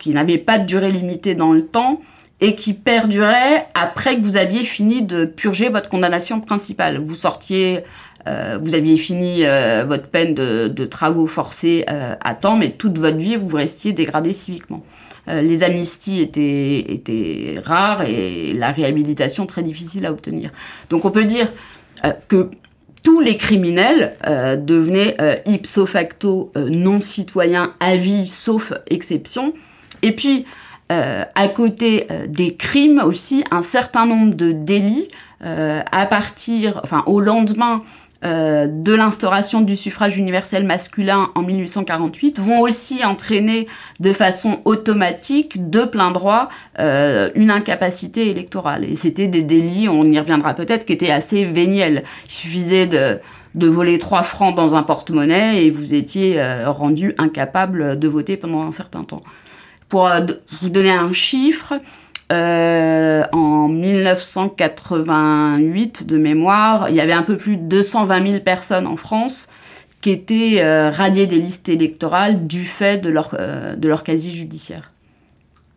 qui 0.00 0.10
n'avait 0.10 0.38
pas 0.38 0.58
de 0.58 0.66
durée 0.66 0.90
limitée 0.90 1.36
dans 1.36 1.52
le 1.52 1.64
temps 1.64 2.00
et 2.40 2.56
qui 2.56 2.72
perdurait 2.74 3.68
après 3.74 4.16
que 4.16 4.22
vous 4.22 4.36
aviez 4.36 4.64
fini 4.64 5.02
de 5.02 5.26
purger 5.26 5.68
votre 5.68 5.88
condamnation 5.88 6.40
principale. 6.40 6.98
Vous 6.98 7.14
sortiez, 7.14 7.84
vous 8.26 8.74
aviez 8.74 8.96
fini 8.96 9.44
votre 9.86 10.08
peine 10.08 10.34
de, 10.34 10.84
travaux 10.86 11.28
forcés 11.28 11.84
à 11.86 12.34
temps, 12.34 12.56
mais 12.56 12.72
toute 12.72 12.98
votre 12.98 13.18
vie, 13.18 13.36
vous 13.36 13.56
restiez 13.56 13.92
dégradé 13.92 14.32
civiquement. 14.32 14.82
Euh, 15.28 15.42
les 15.42 15.62
amnisties 15.62 16.20
étaient, 16.20 16.84
étaient 16.88 17.56
rares 17.62 18.02
et 18.02 18.54
la 18.54 18.70
réhabilitation 18.70 19.46
très 19.46 19.62
difficile 19.62 20.06
à 20.06 20.12
obtenir. 20.12 20.50
Donc 20.90 21.04
on 21.04 21.10
peut 21.10 21.24
dire 21.24 21.48
euh, 22.04 22.12
que 22.28 22.50
tous 23.02 23.20
les 23.20 23.36
criminels 23.36 24.16
euh, 24.26 24.56
devenaient 24.56 25.16
ipso 25.46 25.86
facto 25.86 26.50
non 26.56 27.00
citoyens 27.00 27.74
à 27.80 27.96
vie, 27.96 28.26
sauf 28.26 28.72
exception. 28.90 29.54
Et 30.02 30.12
puis, 30.12 30.44
à 30.90 31.48
côté 31.48 32.06
des 32.28 32.56
crimes 32.56 33.02
aussi, 33.04 33.44
un 33.50 33.60
certain 33.60 34.06
nombre 34.06 34.34
de 34.34 34.52
délits 34.52 35.08
à 35.40 36.06
partir, 36.06 36.80
enfin 36.82 37.02
au 37.06 37.20
lendemain 37.20 37.82
euh, 38.24 38.66
de 38.68 38.92
l'instauration 38.94 39.60
du 39.60 39.76
suffrage 39.76 40.18
universel 40.18 40.64
masculin 40.64 41.30
en 41.36 41.42
1848 41.42 42.40
vont 42.40 42.60
aussi 42.60 43.04
entraîner 43.04 43.68
de 44.00 44.12
façon 44.12 44.58
automatique, 44.64 45.70
de 45.70 45.84
plein 45.84 46.10
droit, 46.10 46.48
euh, 46.80 47.30
une 47.36 47.52
incapacité 47.52 48.28
électorale. 48.28 48.84
Et 48.84 48.96
c'était 48.96 49.28
des 49.28 49.44
délits, 49.44 49.88
on 49.88 50.04
y 50.04 50.18
reviendra 50.18 50.54
peut-être, 50.54 50.84
qui 50.84 50.92
étaient 50.92 51.12
assez 51.12 51.44
véniels. 51.44 52.02
Il 52.24 52.32
suffisait 52.32 52.88
de, 52.88 53.20
de 53.54 53.66
voler 53.68 53.98
trois 53.98 54.24
francs 54.24 54.56
dans 54.56 54.74
un 54.74 54.82
porte-monnaie 54.82 55.64
et 55.64 55.70
vous 55.70 55.94
étiez 55.94 56.40
euh, 56.40 56.72
rendu 56.72 57.14
incapable 57.18 58.00
de 58.00 58.08
voter 58.08 58.36
pendant 58.36 58.62
un 58.62 58.72
certain 58.72 59.04
temps. 59.04 59.22
Pour 59.88 60.10
vous 60.60 60.68
donner 60.68 60.90
un 60.90 61.12
chiffre, 61.12 61.74
euh, 62.32 63.22
en 63.32 63.68
1988 63.68 66.06
de 66.06 66.18
mémoire, 66.18 66.88
il 66.90 66.96
y 66.96 67.00
avait 67.00 67.12
un 67.12 67.22
peu 67.22 67.36
plus 67.36 67.56
de 67.56 67.62
220 67.62 68.30
000 68.30 68.42
personnes 68.44 68.86
en 68.86 68.96
France 68.96 69.48
qui 70.00 70.10
étaient 70.10 70.58
euh, 70.60 70.90
radiées 70.90 71.26
des 71.26 71.38
listes 71.38 71.68
électorales 71.68 72.46
du 72.46 72.64
fait 72.64 72.98
de 72.98 73.10
leur, 73.10 73.34
euh, 73.38 73.74
de 73.76 73.88
leur 73.88 74.04
casier 74.04 74.30
judiciaire. 74.30 74.92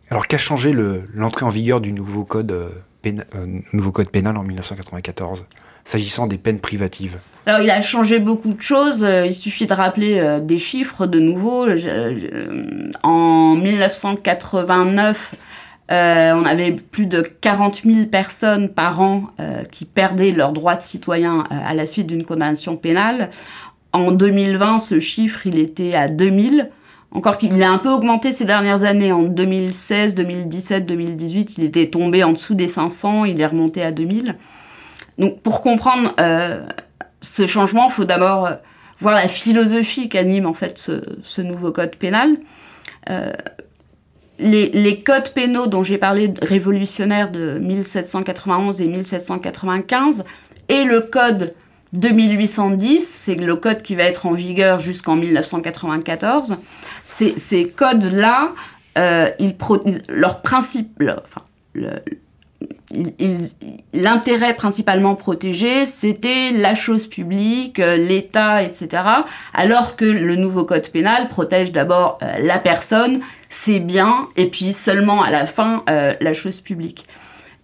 Alors 0.09 0.27
qu'a 0.27 0.37
changé 0.37 0.73
l'entrée 1.13 1.45
en 1.45 1.49
vigueur 1.49 1.79
du 1.81 1.91
nouveau 1.93 2.23
code, 2.25 2.71
pénal, 3.01 3.25
nouveau 3.73 3.91
code 3.91 4.09
pénal 4.09 4.37
en 4.37 4.43
1994 4.43 5.45
s'agissant 5.83 6.27
des 6.27 6.37
peines 6.37 6.59
privatives? 6.59 7.17
Alors, 7.47 7.61
il 7.61 7.71
a 7.71 7.81
changé 7.81 8.19
beaucoup 8.19 8.53
de 8.53 8.61
choses. 8.61 9.03
Il 9.25 9.33
suffit 9.33 9.65
de 9.65 9.73
rappeler 9.73 10.19
euh, 10.19 10.39
des 10.39 10.59
chiffres 10.59 11.07
de 11.07 11.19
nouveau. 11.19 11.75
Je- 11.75 12.15
je- 12.15 12.91
en 13.01 13.55
1989, 13.55 15.33
euh, 15.91 16.33
on 16.35 16.45
avait 16.45 16.71
plus 16.71 17.05
de 17.05 17.21
40 17.21 17.81
000 17.83 18.05
personnes 18.05 18.69
par 18.69 19.01
an 19.01 19.23
euh, 19.39 19.63
qui 19.63 19.83
perdaient 19.83 20.31
leurs 20.31 20.53
droits 20.53 20.75
de 20.75 20.81
citoyen 20.81 21.43
euh, 21.51 21.55
à 21.67 21.73
la 21.73 21.85
suite 21.85 22.07
d'une 22.07 22.23
condamnation 22.23 22.77
pénale. 22.77 23.29
En 23.91 24.11
2020, 24.11 24.79
ce 24.79 24.99
chiffre, 24.99 25.45
il 25.45 25.59
était 25.59 25.93
à 25.93 26.07
2000. 26.07 26.69
Encore 27.13 27.37
qu'il 27.37 27.61
a 27.61 27.69
un 27.69 27.77
peu 27.77 27.89
augmenté 27.89 28.31
ces 28.31 28.45
dernières 28.45 28.85
années. 28.85 29.11
En 29.11 29.23
2016, 29.23 30.15
2017, 30.15 30.85
2018, 30.85 31.57
il 31.57 31.65
était 31.65 31.89
tombé 31.89 32.23
en 32.23 32.31
dessous 32.31 32.55
des 32.55 32.69
500, 32.69 33.25
il 33.25 33.41
est 33.41 33.45
remonté 33.45 33.83
à 33.83 33.91
2000. 33.91 34.37
Donc 35.17 35.41
pour 35.41 35.61
comprendre 35.61 36.15
ce 37.19 37.45
changement, 37.45 37.87
il 37.89 37.91
faut 37.91 38.05
d'abord 38.05 38.49
voir 38.97 39.13
la 39.15 39.27
philosophie 39.27 40.07
qu'anime 40.07 40.45
en 40.45 40.53
fait 40.53 40.77
ce 41.21 41.41
nouveau 41.41 41.73
code 41.73 41.97
pénal. 41.97 42.37
Les, 44.41 44.99
codes 44.99 45.29
pénaux 45.33 45.67
dont 45.67 45.83
j'ai 45.83 45.97
parlé 45.97 46.33
révolutionnaires 46.41 47.31
de 47.31 47.59
1791 47.59 48.81
et 48.81 48.87
1795 48.87 50.23
et 50.69 50.83
le 50.83 51.01
code 51.01 51.53
de 51.93 52.09
1810, 52.09 53.07
c'est 53.07 53.35
le 53.35 53.55
code 53.55 53.81
qui 53.81 53.95
va 53.95 54.03
être 54.03 54.25
en 54.25 54.33
vigueur 54.33 54.79
jusqu'en 54.79 55.15
1994. 55.15 56.57
Ces, 57.03 57.67
codes-là, 57.67 58.53
euh, 58.97 59.29
leur 60.07 60.41
principe, 60.41 61.01
l'intérêt 63.93 64.55
principalement 64.55 65.15
protégé, 65.15 65.85
c'était 65.85 66.49
la 66.51 66.75
chose 66.75 67.07
publique, 67.07 67.79
euh, 67.79 67.97
l'État, 67.97 68.63
etc. 68.63 69.03
Alors 69.53 69.95
que 69.95 70.05
le 70.05 70.35
nouveau 70.35 70.63
code 70.63 70.87
pénal 70.89 71.27
protège 71.27 71.71
d'abord 71.71 72.17
euh, 72.21 72.37
la 72.39 72.59
personne, 72.59 73.21
ses 73.51 73.79
biens, 73.79 74.29
et 74.37 74.45
puis 74.45 74.71
seulement 74.71 75.21
à 75.21 75.29
la 75.29 75.45
fin 75.45 75.83
euh, 75.89 76.13
la 76.21 76.31
chose 76.31 76.61
publique. 76.61 77.05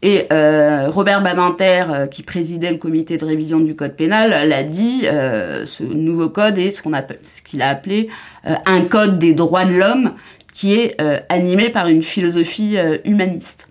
Et 0.02 0.26
euh, 0.34 0.90
Robert 0.90 1.24
Badinter, 1.24 1.84
euh, 1.90 2.06
qui 2.08 2.24
présidait 2.24 2.72
le 2.72 2.78
comité 2.78 3.18
de 3.18 3.24
révision 3.24 3.62
du 3.62 3.74
code 3.74 3.96
pénal, 3.96 4.50
l'a 4.50 4.64
dit, 4.64 5.04
ce 5.06 5.84
nouveau 5.84 6.28
code 6.28 6.58
est 6.58 6.72
ce 6.72 7.42
qu'il 7.42 7.62
a 7.62 7.70
appelé 7.70 8.10
un 8.44 8.82
code 8.82 9.18
des 9.18 9.34
droits 9.34 9.64
de 9.64 9.76
l'homme, 9.76 10.14
qui 10.54 10.74
est 10.74 11.00
animé 11.30 11.70
par 11.70 11.88
une 11.88 12.04
philosophie 12.04 12.78
humaniste. 13.06 13.70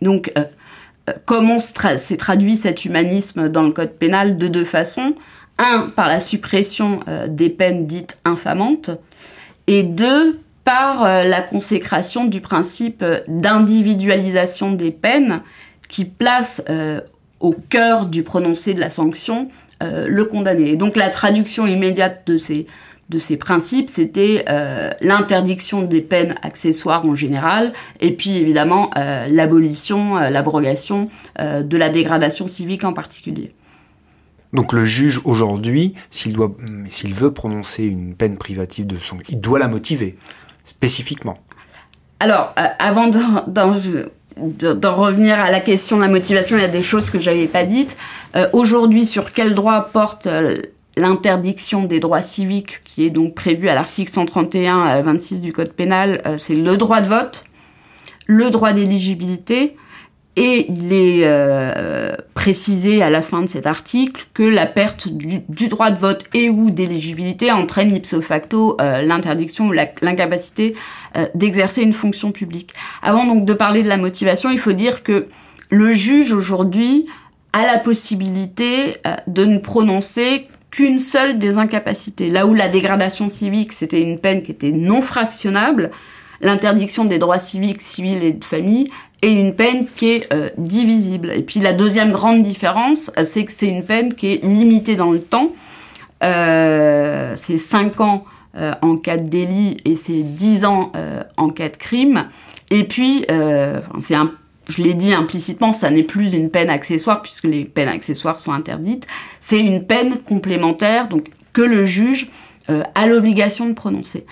Donc, 0.00 0.32
comment 1.26 1.58
s'est 1.58 2.16
traduit 2.16 2.56
cet 2.56 2.86
humanisme 2.86 3.50
dans 3.50 3.64
le 3.64 3.72
code 3.72 3.92
pénal 3.92 4.38
de 4.38 4.48
deux 4.48 4.64
façons 4.64 5.14
Un, 5.58 5.90
par 5.94 6.08
la 6.08 6.20
suppression 6.20 7.00
des 7.28 7.50
peines 7.50 7.84
dites 7.84 8.16
infamantes, 8.24 8.90
et 9.66 9.82
deux, 9.82 10.40
par 10.64 11.04
euh, 11.04 11.24
la 11.24 11.42
consécration 11.42 12.26
du 12.26 12.40
principe 12.40 13.02
euh, 13.02 13.20
d'individualisation 13.28 14.72
des 14.72 14.90
peines 14.90 15.42
qui 15.88 16.04
place 16.04 16.62
euh, 16.70 17.00
au 17.40 17.52
cœur 17.52 18.06
du 18.06 18.22
prononcé 18.22 18.74
de 18.74 18.80
la 18.80 18.90
sanction 18.90 19.48
le 20.06 20.22
condamné. 20.22 20.70
Et 20.70 20.76
donc 20.76 20.94
la 20.94 21.08
traduction 21.08 21.66
immédiate 21.66 22.24
de 22.28 22.36
ces, 22.36 22.68
de 23.08 23.18
ces 23.18 23.36
principes, 23.36 23.90
c'était 23.90 24.44
l'interdiction 25.00 25.82
des 25.82 26.00
peines 26.00 26.36
accessoires 26.42 27.04
en 27.04 27.16
général, 27.16 27.72
et 27.98 28.12
puis 28.12 28.36
évidemment 28.36 28.90
l'abolition, 29.28 30.14
l'abrogation 30.20 31.08
de 31.40 31.76
la 31.76 31.88
dégradation 31.88 32.46
civique 32.46 32.84
en 32.84 32.92
particulier. 32.92 33.50
Donc 34.52 34.72
le 34.72 34.84
juge 34.84 35.20
aujourd'hui, 35.24 35.94
s'il 36.10 36.36
veut 36.36 37.32
prononcer 37.32 37.84
une 37.84 38.14
peine 38.14 38.36
privative 38.36 38.86
de 38.86 38.98
son, 38.98 39.16
il 39.28 39.40
doit 39.40 39.58
la 39.58 39.68
motiver 39.68 40.16
Alors, 42.20 42.52
euh, 42.58 42.62
avant 42.78 43.08
d'en- 43.08 43.44
d'en 43.46 43.74
de- 44.38 44.72
d'en 44.72 44.94
revenir 44.96 45.38
à 45.38 45.50
la 45.50 45.60
question 45.60 45.96
de 45.98 46.02
la 46.02 46.08
motivation, 46.08 46.56
il 46.56 46.62
y 46.62 46.64
a 46.64 46.68
des 46.68 46.82
choses 46.82 47.10
que 47.10 47.18
j'avais 47.18 47.46
pas 47.46 47.64
dites. 47.64 47.96
Euh, 48.34 48.48
Aujourd'hui, 48.52 49.04
sur 49.04 49.32
quel 49.32 49.54
droit 49.54 49.90
porte 49.92 50.26
euh, 50.26 50.56
l'interdiction 50.96 51.84
des 51.84 52.00
droits 52.00 52.22
civiques, 52.22 52.82
qui 52.84 53.04
est 53.06 53.10
donc 53.10 53.34
prévue 53.34 53.68
à 53.68 53.74
l'article 53.74 54.10
131 54.10 54.86
euh, 54.98 55.02
26 55.02 55.40
du 55.42 55.52
Code 55.52 55.72
pénal 55.72 56.22
C'est 56.38 56.54
le 56.54 56.76
droit 56.76 57.00
de 57.02 57.08
vote, 57.08 57.44
le 58.26 58.50
droit 58.50 58.72
d'éligibilité, 58.72 59.76
et 60.36 60.66
il 60.70 60.92
est 60.92 61.20
euh, 61.24 62.14
précisé 62.32 63.02
à 63.02 63.10
la 63.10 63.20
fin 63.20 63.42
de 63.42 63.48
cet 63.48 63.66
article 63.66 64.24
que 64.32 64.42
la 64.42 64.64
perte 64.64 65.08
du, 65.08 65.68
droit 65.68 65.90
de 65.90 65.98
vote 65.98 66.24
et 66.32 66.48
ou 66.48 66.70
d'éligibilité 66.70 67.52
entraîne 67.52 67.94
ipso 67.94 68.22
facto 68.22 68.76
euh, 68.80 69.02
l'interdiction 69.02 69.68
ou 69.68 69.72
l'incapacité 69.72 70.74
euh, 71.16 71.26
d'exercer 71.34 71.82
une 71.82 71.92
fonction 71.92 72.32
publique. 72.32 72.72
Avant 73.02 73.26
donc 73.26 73.44
de 73.44 73.52
parler 73.52 73.82
de 73.82 73.88
la 73.88 73.98
motivation, 73.98 74.50
il 74.50 74.58
faut 74.58 74.72
dire 74.72 75.02
que 75.02 75.26
le 75.70 75.92
juge 75.92 76.32
aujourd'hui 76.32 77.06
a 77.52 77.66
la 77.66 77.78
possibilité 77.78 78.96
de 79.26 79.44
ne 79.44 79.58
prononcer 79.58 80.46
qu'une 80.70 80.98
seule 80.98 81.38
des 81.38 81.58
incapacités. 81.58 82.28
Là 82.28 82.46
où 82.46 82.54
la 82.54 82.68
dégradation 82.68 83.28
civique, 83.28 83.74
c'était 83.74 84.00
une 84.00 84.18
peine 84.18 84.42
qui 84.42 84.50
était 84.50 84.70
non 84.70 85.02
fractionnable, 85.02 85.90
l'interdiction 86.40 87.04
des 87.04 87.18
droits 87.18 87.38
civiques, 87.38 87.82
civils 87.82 88.24
et 88.24 88.32
de 88.32 88.44
famille 88.44 88.90
est 89.22 89.32
une 89.32 89.54
peine 89.54 89.86
qui 89.86 90.10
est 90.10 90.28
divisible. 90.58 91.32
Et 91.34 91.42
puis 91.42 91.60
la 91.60 91.72
deuxième 91.72 92.12
grande 92.12 92.42
différence, 92.42 93.10
c'est 93.24 93.44
que 93.44 93.52
c'est 93.52 93.68
une 93.68 93.84
peine 93.84 94.14
qui 94.14 94.34
est 94.34 94.44
limitée 94.44 94.96
dans 94.96 95.12
le 95.12 95.20
temps. 95.20 95.52
c'est 96.20 97.58
5 97.58 98.00
ans 98.00 98.24
euh, 98.54 98.72
en 98.82 98.98
cas 98.98 99.16
de 99.16 99.26
délit 99.26 99.78
et 99.86 99.96
c'est 99.96 100.22
10 100.22 100.66
ans 100.66 100.92
euh, 100.94 101.22
en 101.38 101.48
cas 101.48 101.70
de 101.70 101.76
crime. 101.78 102.24
Et 102.70 102.84
puis, 102.84 103.24
euh, 103.30 103.80
c'est 103.98 104.14
je 104.68 104.82
l'ai 104.82 104.92
dit 104.92 105.14
implicitement, 105.14 105.72
ça 105.72 105.90
n'est 105.90 106.02
plus 106.02 106.34
une 106.34 106.50
peine 106.50 106.68
accessoire 106.68 107.22
puisque 107.22 107.44
les 107.44 107.64
peines 107.64 107.88
accessoires 107.88 108.38
sont 108.38 108.52
interdites. 108.52 109.06
C'est 109.40 109.58
une 109.58 109.86
peine 109.86 110.18
complémentaire 110.18 111.08
donc 111.08 111.28
que 111.54 111.62
le 111.62 111.84
juge 111.84 112.28
a 112.68 113.06
l'obligation 113.06 113.66
de 113.66 113.74
prononcer. 113.74 114.24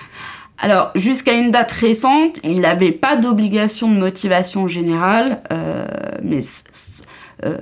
Alors 0.61 0.91
jusqu'à 0.95 1.33
une 1.33 1.51
date 1.51 1.73
récente, 1.73 2.39
il 2.45 2.61
n'avait 2.61 2.93
pas 2.93 3.17
d'obligation 3.17 3.91
de 3.91 3.97
motivation 3.97 4.69
générale, 4.69 5.41
mais 6.23 6.43
euh, 7.45 7.57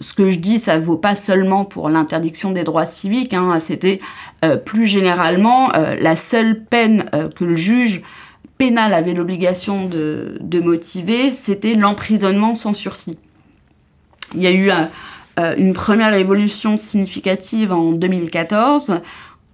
ce 0.00 0.14
que 0.14 0.30
je 0.30 0.38
dis, 0.38 0.58
ça 0.58 0.78
vaut 0.78 0.96
pas 0.96 1.14
seulement 1.14 1.64
pour 1.64 1.88
l'interdiction 1.88 2.52
des 2.52 2.62
droits 2.62 2.86
civiques, 2.86 3.34
hein, 3.34 3.58
c'était 3.58 4.00
euh, 4.44 4.56
plus 4.56 4.86
généralement 4.86 5.74
euh, 5.74 5.96
la 5.98 6.14
seule 6.14 6.62
peine 6.64 7.06
que 7.36 7.44
le 7.44 7.56
juge 7.56 8.02
pénal 8.58 8.94
avait 8.94 9.14
l'obligation 9.14 9.86
de, 9.86 10.60
motiver, 10.62 11.32
c'était 11.32 11.74
l'emprisonnement 11.74 12.54
sans 12.54 12.72
sursis. 12.72 13.18
Il 14.34 14.42
y 14.42 14.46
a 14.46 14.52
eu 14.52 14.70
une 15.58 15.74
première 15.74 16.14
évolution 16.14 16.78
significative 16.78 17.72
en 17.72 17.92
2014. 17.92 19.00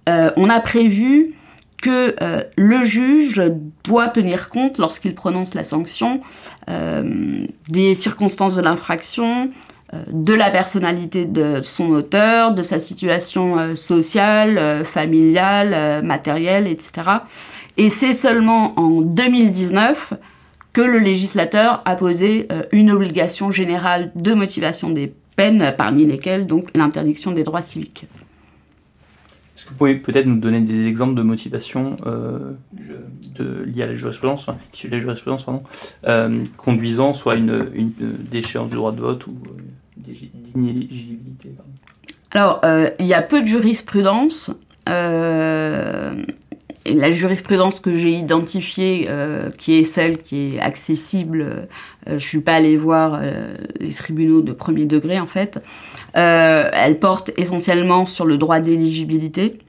on 0.07 0.49
a 0.49 0.59
prévu 0.59 1.33
que 1.81 2.15
le 2.57 2.83
juge 2.83 3.41
doit 3.83 4.07
tenir 4.07 4.49
compte, 4.49 4.77
lorsqu'il 4.77 5.15
prononce 5.15 5.55
la 5.55 5.63
sanction, 5.63 6.21
des 6.67 7.95
circonstances 7.95 8.55
de 8.55 8.61
l'infraction, 8.61 9.51
euh, 9.93 10.03
de 10.09 10.33
la 10.33 10.49
personnalité 10.49 11.25
de 11.25 11.61
son 11.61 11.89
auteur, 11.89 12.53
de 12.53 12.61
sa 12.61 12.79
situation 12.79 13.59
euh, 13.59 13.75
sociale, 13.75 14.57
euh, 14.57 14.83
familiale, 14.85 16.01
matérielle, 16.03 16.67
etc. 16.67 16.91
Et 17.77 17.89
c'est 17.89 18.13
seulement 18.13 18.79
en 18.79 19.01
2019 19.01 20.13
que 20.71 20.81
le 20.81 20.99
législateur 20.99 21.81
a 21.83 21.95
posé 21.95 22.47
une 22.71 22.91
obligation 22.91 23.51
générale 23.51 24.11
de 24.15 24.33
motivation 24.33 24.89
des 24.89 25.13
peines, 25.35 25.73
parmi 25.77 26.05
lesquelles 26.05 26.45
donc 26.45 26.69
l'interdiction 26.75 27.31
des 27.31 27.43
droits 27.43 27.61
civiques. 27.61 28.05
Vous 29.71 29.77
pouvez 29.77 29.95
peut-être 29.95 30.27
nous 30.27 30.39
donner 30.39 30.61
des 30.61 30.87
exemples 30.87 31.15
de 31.15 31.23
motivation 31.23 31.95
de, 32.05 33.63
liées 33.65 33.83
à 33.83 33.87
la 33.87 33.95
jurisprudence, 33.95 34.47
la 34.47 34.99
jurisprudence, 34.99 35.43
pardon, 35.43 35.63
conduisant 36.57 37.13
soit 37.13 37.35
une, 37.35 37.69
une 37.73 37.91
déchéance 38.29 38.69
du 38.69 38.75
droit 38.75 38.91
de 38.91 39.01
vote 39.01 39.25
ou 39.27 39.33
d'inéligibilité 40.01 41.55
Alors, 42.31 42.61
euh, 42.63 42.89
il 42.99 43.07
y 43.07 43.13
a 43.13 43.21
peu 43.21 43.41
de 43.41 43.47
jurisprudence. 43.47 44.51
Euh, 44.89 46.13
et 46.83 46.93
la 46.93 47.11
jurisprudence 47.11 47.79
que 47.79 47.95
j'ai 47.95 48.11
identifiée, 48.11 49.07
euh, 49.11 49.51
qui 49.51 49.73
est 49.73 49.83
celle 49.83 50.17
qui 50.17 50.55
est 50.55 50.59
accessible, 50.59 51.67
je 52.07 52.13
ne 52.13 52.19
suis 52.19 52.41
pas 52.41 52.55
allée 52.55 52.75
voir 52.75 53.21
les 53.79 53.93
tribunaux 53.93 54.41
de 54.41 54.51
premier 54.51 54.85
degré 54.85 55.19
en 55.19 55.27
fait, 55.27 55.63
elle 56.13 56.99
porte 56.99 57.31
essentiellement 57.37 58.05
sur 58.05 58.25
le 58.25 58.37
droit 58.37 58.59
d'éligibilité. 58.59 59.59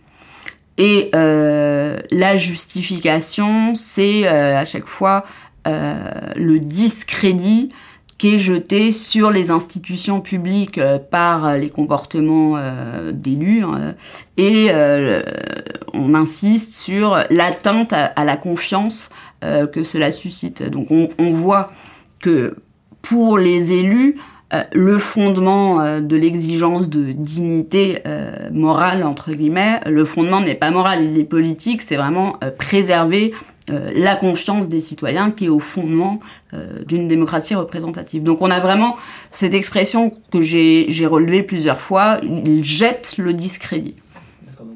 Et 0.78 1.10
la 1.12 2.36
justification, 2.36 3.74
c'est 3.74 4.26
à 4.26 4.64
chaque 4.64 4.88
fois 4.88 5.24
le 5.66 6.58
discrédit 6.58 7.70
qui 8.22 8.36
est 8.36 8.38
jeté 8.38 8.92
sur 8.92 9.32
les 9.32 9.50
institutions 9.50 10.20
publiques 10.20 10.78
euh, 10.78 10.96
par 11.00 11.44
euh, 11.44 11.56
les 11.56 11.68
comportements 11.68 12.54
euh, 12.56 13.10
d'élus 13.10 13.64
hein, 13.64 13.96
et 14.36 14.70
on 15.92 16.14
insiste 16.14 16.72
sur 16.72 17.18
l'atteinte 17.30 17.92
à, 17.92 18.24
la 18.24 18.36
confiance 18.36 19.10
que 19.40 19.82
cela 19.82 20.12
suscite. 20.12 20.62
Donc 20.62 20.86
on, 20.90 21.30
voit 21.32 21.72
que 22.20 22.56
pour 23.02 23.38
les 23.38 23.72
élus, 23.74 24.14
le 24.72 24.98
fondement 24.98 26.00
de 26.00 26.16
l'exigence 26.16 26.88
de 26.88 27.12
dignité 27.12 28.02
morale, 28.50 29.02
entre 29.04 29.32
guillemets, 29.32 29.80
le 29.86 30.04
fondement 30.04 30.40
n'est 30.40 30.54
pas 30.54 30.70
moral, 30.70 31.04
il 31.04 31.18
est 31.18 31.24
politique, 31.24 31.82
c'est 31.82 31.96
vraiment 31.96 32.38
préserver 32.58 33.32
euh, 33.70 33.92
la 33.94 34.16
confiance 34.16 34.68
des 34.68 34.80
citoyens 34.80 35.30
qui 35.30 35.44
est 35.44 35.48
au 35.48 35.60
fondement 35.60 36.18
euh, 36.52 36.82
d'une 36.84 37.06
démocratie 37.06 37.54
représentative. 37.54 38.24
Donc 38.24 38.42
on 38.42 38.50
a 38.50 38.58
vraiment 38.58 38.96
cette 39.30 39.54
expression 39.54 40.16
que 40.32 40.40
j'ai 40.40 41.06
relevée 41.06 41.44
plusieurs 41.44 41.80
fois, 41.80 42.18
il 42.22 42.64
jette 42.64 43.18
le 43.18 43.32
discrédit. 43.32 43.94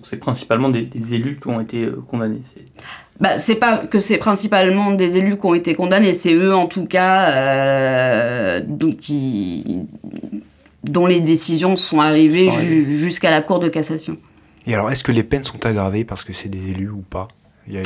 C'est 0.04 0.18
principalement 0.18 0.68
des, 0.68 1.14
élus 1.14 1.40
qui 1.42 1.48
ont 1.48 1.58
été 1.58 1.84
euh, 1.84 2.00
condamnés. 2.06 2.42
Bah, 3.20 3.38
c'est 3.38 3.55
pas 3.55 3.79
que 3.79 3.98
c'est 3.98 4.18
principalement 4.18 4.90
des 4.92 5.16
élus 5.16 5.38
qui 5.38 5.46
ont 5.46 5.55
été 5.55 5.74
condamnés, 5.74 6.12
c'est 6.12 6.35
eux 6.35 6.55
en 6.55 6.66
tout 6.66 6.87
cas 6.87 8.61
dont 10.88 11.07
les 11.07 11.20
décisions 11.20 11.76
sont 11.76 12.00
arrivées 12.00 12.50
jusqu'à 12.50 13.31
la 13.31 13.42
Cour 13.42 13.59
de 13.59 13.68
cassation. 13.68 14.16
Et 14.66 14.74
alors, 14.74 14.90
est-ce 14.90 15.05
que 15.05 15.12
les 15.12 15.22
peines 15.22 15.44
sont 15.44 15.64
aggravées 15.64 16.05
parce 16.05 16.24
que 16.24 16.33
c'est 16.33 16.48
des 16.48 16.70
élus 16.70 16.90
ou 16.90 17.02
pas? 17.09 17.29
Il 17.68 17.81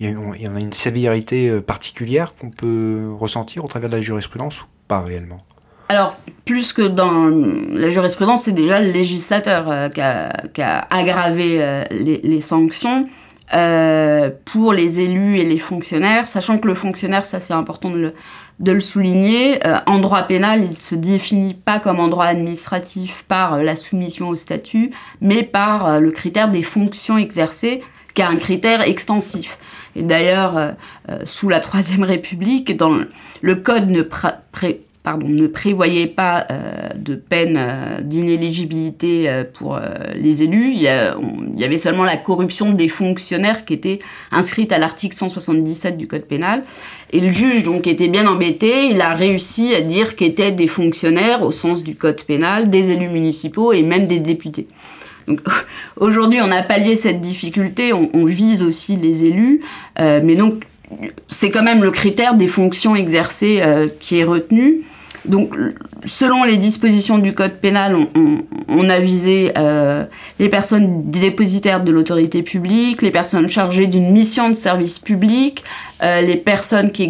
y, 0.00 0.48
en 0.48 0.56
a 0.56 0.60
une 0.60 0.72
sévérité 0.72 1.48
euh, 1.48 1.60
particulière 1.60 2.34
qu'on 2.34 2.50
peut 2.50 3.04
ressentir 3.18 3.64
au 3.64 3.68
travers 3.68 3.88
de 3.88 3.96
la 3.96 4.02
jurisprudence 4.02 4.62
ou 4.62 4.66
pas 4.88 5.00
réellement? 5.00 5.38
Alors, 5.88 6.16
plus 6.44 6.72
que 6.72 6.82
dans 6.82 7.28
la 7.28 7.90
jurisprudence, 7.90 8.44
c'est 8.44 8.52
déjà 8.52 8.80
le 8.80 8.90
législateur 8.90 9.68
euh, 9.68 9.88
qui, 9.88 10.00
a, 10.00 10.86
aggravé 10.90 11.62
euh, 11.62 11.84
les, 11.90 12.40
sanctions 12.40 13.06
pour 14.44 14.72
les 14.72 15.00
élus 15.00 15.38
et 15.38 15.44
les 15.44 15.58
fonctionnaires, 15.58 16.26
sachant 16.26 16.58
que 16.58 16.66
le 16.66 16.74
fonctionnaire, 16.74 17.24
ça 17.24 17.40
c'est 17.40 17.52
important 17.52 17.90
de 17.90 18.12
le, 18.72 18.80
souligner, 18.80 19.60
en 19.86 19.98
droit 19.98 20.22
pénal, 20.22 20.64
il 20.64 20.76
se 20.76 20.94
définit 20.94 21.54
pas 21.54 21.78
comme 21.78 22.00
en 22.00 22.08
droit 22.08 22.26
administratif 22.26 23.24
par 23.28 23.62
la 23.62 23.76
soumission 23.76 24.28
au 24.28 24.36
statut, 24.36 24.90
mais 25.20 25.42
par 25.42 26.00
le 26.00 26.10
critère 26.10 26.50
des 26.50 26.62
fonctions 26.62 27.16
exercées, 27.16 27.82
qui 28.14 28.22
est 28.22 28.24
un 28.24 28.36
critère 28.36 28.82
extensif. 28.82 29.58
Et 29.96 30.02
d'ailleurs, 30.02 30.56
euh, 30.56 30.70
euh, 31.10 31.18
sous 31.24 31.48
la 31.48 31.60
Troisième 31.60 32.04
République, 32.04 32.76
dans 32.76 32.96
le, 33.42 33.54
code 33.56 33.90
ne, 33.90 34.02
pardon, 35.04 35.28
ne 35.28 35.46
prévoyait 35.46 36.08
pas 36.08 36.46
euh, 36.50 36.88
de 36.96 37.14
peine 37.14 37.60
d'inéligibilité 38.02 39.30
pour 39.52 39.78
les 40.16 40.42
élus. 40.42 40.72
Il 40.72 40.80
y, 40.80 40.88
avait 41.64 41.78
seulement 41.78 42.02
la 42.02 42.16
corruption 42.16 42.72
des 42.72 42.88
fonctionnaires 42.88 43.64
qui 43.64 43.74
était 43.74 44.00
inscrite 44.32 44.72
à 44.72 44.78
l'article 44.78 45.14
177 45.14 45.96
du 45.96 46.08
code 46.08 46.24
pénal. 46.24 46.64
Et 47.12 47.20
le 47.20 47.30
juge 47.30 47.62
donc 47.62 47.86
était 47.86 48.08
bien 48.08 48.26
embêté. 48.26 48.86
Il 48.86 49.00
a 49.00 49.14
réussi 49.14 49.72
à 49.74 49.82
dire 49.82 50.16
qu'étaient 50.16 50.50
des 50.50 50.66
fonctionnaires 50.66 51.42
au 51.42 51.52
sens 51.52 51.84
du 51.84 51.94
code 51.94 52.22
pénal, 52.24 52.68
des 52.68 52.90
élus 52.90 53.10
municipaux 53.10 53.72
et 53.72 53.82
même 53.82 54.06
des 54.06 54.18
députés. 54.18 54.66
Aujourd'hui, 55.96 56.40
on 56.42 56.50
a 56.50 56.62
pallié 56.62 56.96
cette 56.96 57.20
difficulté, 57.20 57.92
on, 57.92 58.24
vise 58.24 58.62
aussi 58.62 58.96
les 58.96 59.24
élus, 59.24 59.60
euh, 60.00 60.20
mais 60.22 60.34
donc 60.34 60.64
c'est 61.28 61.50
quand 61.50 61.62
même 61.62 61.82
le 61.82 61.90
critère 61.90 62.34
des 62.34 62.46
fonctions 62.46 62.94
exercées 62.94 63.60
euh, 63.62 63.88
qui 64.00 64.18
est 64.18 64.24
retenu. 64.24 64.82
Donc, 65.24 65.56
selon 66.04 66.44
les 66.44 66.58
dispositions 66.58 67.18
du 67.18 67.32
code 67.32 67.58
pénal, 67.60 67.96
on, 68.68 68.88
a 68.88 68.98
visé 68.98 69.52
euh, 69.56 70.04
les 70.38 70.48
personnes 70.50 71.10
dépositaires 71.10 71.82
de 71.82 71.92
l'autorité 71.92 72.42
publique, 72.42 73.00
les 73.00 73.10
personnes 73.10 73.48
chargées 73.48 73.86
d'une 73.86 74.10
mission 74.10 74.50
de 74.50 74.54
service 74.54 74.98
public, 74.98 75.64
les 76.02 76.36
personnes 76.36 76.90
qui 76.92 77.02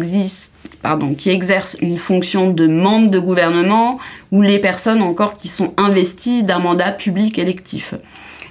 exercent 1.29 1.77
une 1.81 1.97
fonction 1.97 2.51
de 2.51 2.67
membre 2.67 3.09
de 3.09 3.19
gouvernement 3.19 3.99
ou 4.31 4.41
les 4.41 4.59
personnes 4.59 5.01
encore 5.01 5.35
qui 5.35 5.49
sont 5.49 5.73
investies 5.75 6.43
d'un 6.43 6.59
mandat 6.59 6.91
public 6.91 7.37
électif. 7.37 7.95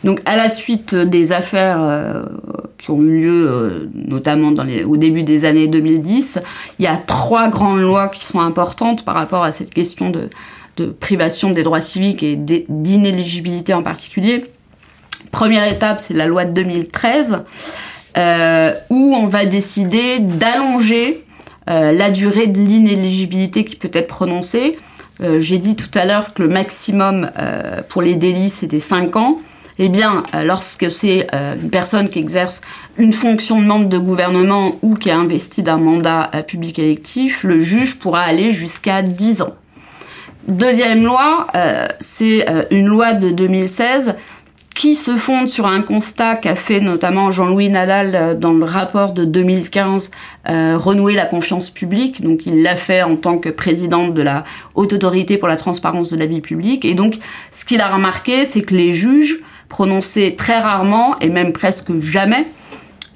Donc 0.04 0.20
à 0.26 0.36
la 0.36 0.50
suite 0.50 0.94
des 0.94 1.32
affaires 1.32 1.78
euh, 1.80 2.22
qui 2.78 2.90
ont 2.90 3.00
eu 3.00 3.22
lieu 3.22 3.48
euh, 3.50 3.88
notamment 3.94 4.52
au 4.86 4.96
début 4.98 5.22
des 5.22 5.46
années 5.46 5.66
2010, 5.66 6.40
il 6.78 6.84
y 6.84 6.88
a 6.88 6.98
trois 6.98 7.48
grandes 7.48 7.80
lois 7.80 8.08
qui 8.08 8.22
sont 8.24 8.40
importantes 8.40 9.04
par 9.04 9.14
rapport 9.14 9.42
à 9.42 9.50
cette 9.50 9.72
question 9.72 10.10
de, 10.10 10.28
privation 11.00 11.50
des 11.50 11.62
droits 11.62 11.80
civiques 11.80 12.22
et 12.22 12.36
d'inéligibilité 12.36 13.72
en 13.72 13.82
particulier. 13.82 14.44
Première 15.30 15.66
étape, 15.66 16.00
c'est 16.00 16.14
la 16.14 16.26
loi 16.26 16.44
de 16.44 16.52
2013, 16.52 17.44
euh, 18.18 18.74
où 18.90 19.14
on 19.14 19.26
va 19.26 19.46
décider 19.46 20.18
d'allonger 20.18 21.24
la 21.66 22.10
durée 22.10 22.46
de 22.46 22.58
l'inéligibilité 22.58 23.64
qui 23.64 23.76
peut 23.76 23.88
être 23.94 24.08
prononcée 24.08 24.76
J'ai 25.38 25.56
dit 25.56 25.76
tout 25.76 25.88
à 25.94 26.04
l'heure 26.04 26.34
que 26.34 26.42
le 26.42 26.48
maximum 26.50 27.30
pour 27.88 28.02
les 28.02 28.16
délits, 28.16 28.50
c'était 28.50 28.80
5 28.80 29.16
ans. 29.16 29.40
Eh 29.78 29.88
bien, 29.88 30.22
lorsque 30.44 30.90
c'est 30.90 31.26
une 31.32 31.70
personne 31.70 32.08
qui 32.08 32.20
exerce 32.20 32.60
une 32.96 33.12
fonction 33.12 33.60
de 33.60 33.66
membre 33.66 33.88
de 33.88 33.98
gouvernement 33.98 34.76
ou 34.82 34.94
qui 34.94 35.08
est 35.08 35.12
investi 35.12 35.62
d'un 35.62 35.78
mandat 35.78 36.30
public 36.46 36.78
électif, 36.78 37.42
le 37.42 37.60
juge 37.60 37.98
pourra 37.98 38.20
aller 38.20 38.52
jusqu'à 38.52 39.02
10 39.02 39.42
ans. 39.42 39.56
Deuxième 40.46 41.04
loi, 41.04 41.48
c'est 41.98 42.46
une 42.70 42.86
loi 42.86 43.14
de 43.14 43.30
2016 43.30 44.14
qui 44.74 44.96
se 44.96 45.14
fonde 45.14 45.48
sur 45.48 45.66
un 45.66 45.82
constat 45.82 46.34
qu'a 46.34 46.56
fait 46.56 46.80
notamment 46.80 47.30
Jean-Louis 47.30 47.70
Nadal 47.70 48.10
euh, 48.14 48.34
dans 48.34 48.52
le 48.52 48.64
rapport 48.64 49.12
de 49.12 49.24
2015, 49.24 50.10
euh, 50.48 50.76
renouer 50.76 51.14
la 51.14 51.24
confiance 51.24 51.70
publique. 51.70 52.20
Donc 52.20 52.44
il 52.44 52.62
l'a 52.62 52.74
fait 52.74 53.02
en 53.02 53.16
tant 53.16 53.38
que 53.38 53.48
président 53.48 54.08
de 54.08 54.20
la 54.20 54.42
Haute 54.74 54.92
Autorité 54.92 55.38
pour 55.38 55.48
la 55.48 55.56
transparence 55.56 56.10
de 56.10 56.18
la 56.18 56.26
vie 56.26 56.40
publique. 56.40 56.84
Et 56.84 56.94
donc 56.94 57.18
ce 57.52 57.64
qu'il 57.64 57.80
a 57.80 57.88
remarqué, 57.88 58.44
c'est 58.44 58.62
que 58.62 58.74
les 58.74 58.92
juges 58.92 59.38
prononçaient 59.68 60.34
très 60.36 60.58
rarement, 60.58 61.18
et 61.20 61.28
même 61.28 61.52
presque 61.52 62.00
jamais, 62.00 62.46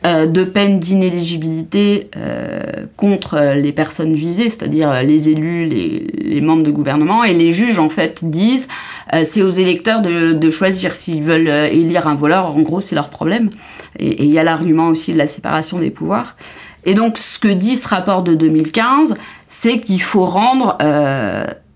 euh, 0.07 0.27
de 0.27 0.45
peine 0.45 0.79
d'inéligibilité 0.79 2.09
euh, 2.17 2.87
contre 2.97 3.55
les 3.57 3.73
personnes 3.73 4.15
visées, 4.15 4.49
c'est-à-dire 4.49 5.03
les 5.03 5.29
élus, 5.29 5.67
les, 5.67 6.41
membres 6.41 6.63
de 6.63 6.71
gouvernement, 6.71 7.25
et 7.25 7.35
les 7.35 7.51
juges 7.51 7.81
en 7.81 7.91
fait 7.91 8.25
disent 8.25 8.69
euh, 9.13 9.23
c'est 9.25 9.43
aux 9.43 9.51
électeurs 9.51 10.01
de, 10.01 10.51
choisir 10.51 10.95
s'ils 10.95 11.25
veulent 11.25 11.49
élire 11.49 12.07
un 12.07 12.15
voleur, 12.15 12.55
en 12.55 12.61
gros 12.61 12.81
c'est 12.81 12.95
leur 12.95 13.11
problème. 13.11 13.51
Et 13.99 14.23
il 14.23 14.33
y 14.33 14.39
a 14.39 14.45
l'argument 14.45 14.87
aussi 14.87 15.13
de 15.13 15.19
la 15.19 15.27
séparation 15.27 15.81
des 15.81 15.91
pouvoirs. 15.91 16.37
Et 16.85 16.95
donc 16.95 17.19
ce 17.19 17.41
que 17.41 17.49
dit 17.49 17.75
ce 17.75 17.89
rapport 17.89 18.23
de 18.23 18.37
2015, 18.37 19.15
c'est 19.49 19.79
qu'il 19.79 20.01
faut 20.01 20.27
rendre 20.27 20.79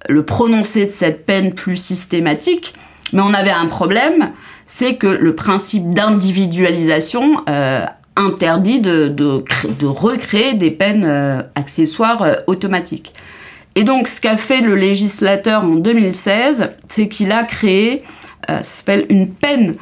le 0.09 0.25
prononcé 0.25 0.87
de 0.87 0.91
cette 0.91 1.27
peine 1.27 1.53
plus 1.53 1.75
systématique, 1.75 2.73
mais 3.13 3.23
on 3.23 3.35
avait 3.35 3.51
un 3.51 3.67
problème, 3.67 4.31
c'est 4.75 4.97
que 4.97 5.07
le 5.07 5.35
principe 5.35 5.91
d'individualisation 5.91 7.45
interdit 8.17 8.81
de, 8.81 9.87
recréer 9.87 10.55
des 10.55 10.71
peines 10.71 11.05
euh, 11.07 11.43
accessoires 11.55 12.23
euh, 12.23 12.35
automatiques. 12.47 13.13
Et 13.75 13.85
donc, 13.85 14.09
ce 14.09 14.19
qu'a 14.19 14.39
fait 14.39 14.63
le 14.63 14.75
législateur 14.75 15.65
en 15.65 15.77
2016, 15.77 16.71
c'est 16.89 17.09
qu'il 17.09 17.33
a 17.33 17.43
créé, 17.45 18.03
euh, 18.49 18.59
ça 18.59 18.63
s'appelle 18.63 19.05
une 19.11 19.31
peine 19.31 19.75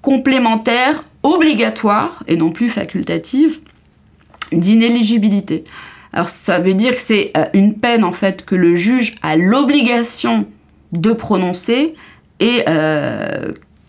complémentaire 0.00 1.04
obligatoire 1.22 2.22
et 2.26 2.36
non 2.36 2.50
plus 2.50 2.70
facultative 2.70 3.60
d'inéligibilité. 4.52 5.64
Alors, 6.14 6.30
ça 6.30 6.58
veut 6.58 6.72
dire 6.72 6.94
que 6.96 7.02
c'est 7.02 7.32
une 7.52 7.74
peine 7.74 8.02
en 8.02 8.12
fait 8.12 8.46
que 8.46 8.54
le 8.54 8.74
juge 8.74 9.14
a 9.20 9.36
l'obligation 9.36 10.46
de 10.92 11.12
prononcer 11.12 11.94
et 12.40 12.64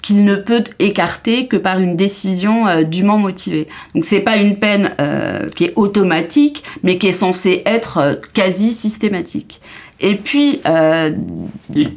qu'il 0.01 0.23
ne 0.23 0.35
peut 0.35 0.63
écarter 0.79 1.47
que 1.47 1.57
par 1.57 1.79
une 1.79 1.95
décision 1.95 2.67
euh, 2.67 2.83
dûment 2.83 3.17
motivée. 3.17 3.67
Donc 3.93 4.05
c'est 4.05 4.19
pas 4.19 4.37
une 4.37 4.57
peine 4.57 4.91
euh, 4.99 5.49
qui 5.49 5.65
est 5.65 5.73
automatique, 5.75 6.63
mais 6.83 6.97
qui 6.97 7.07
est 7.07 7.13
censée 7.13 7.61
être 7.65 7.97
euh, 7.97 8.15
quasi 8.33 8.71
systématique. 8.71 9.61
Et 10.01 10.15
puis, 10.15 10.61
il, 10.63 11.89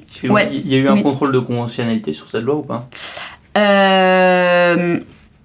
y 0.67 0.75
a 0.75 0.79
eu 0.79 0.88
un 0.88 1.01
contrôle 1.03 1.31
de 1.31 1.38
conventionnalité 1.38 2.12
sur 2.12 2.29
cette 2.29 2.43
loi 2.43 2.57
ou 2.57 2.62
pas? 2.62 2.88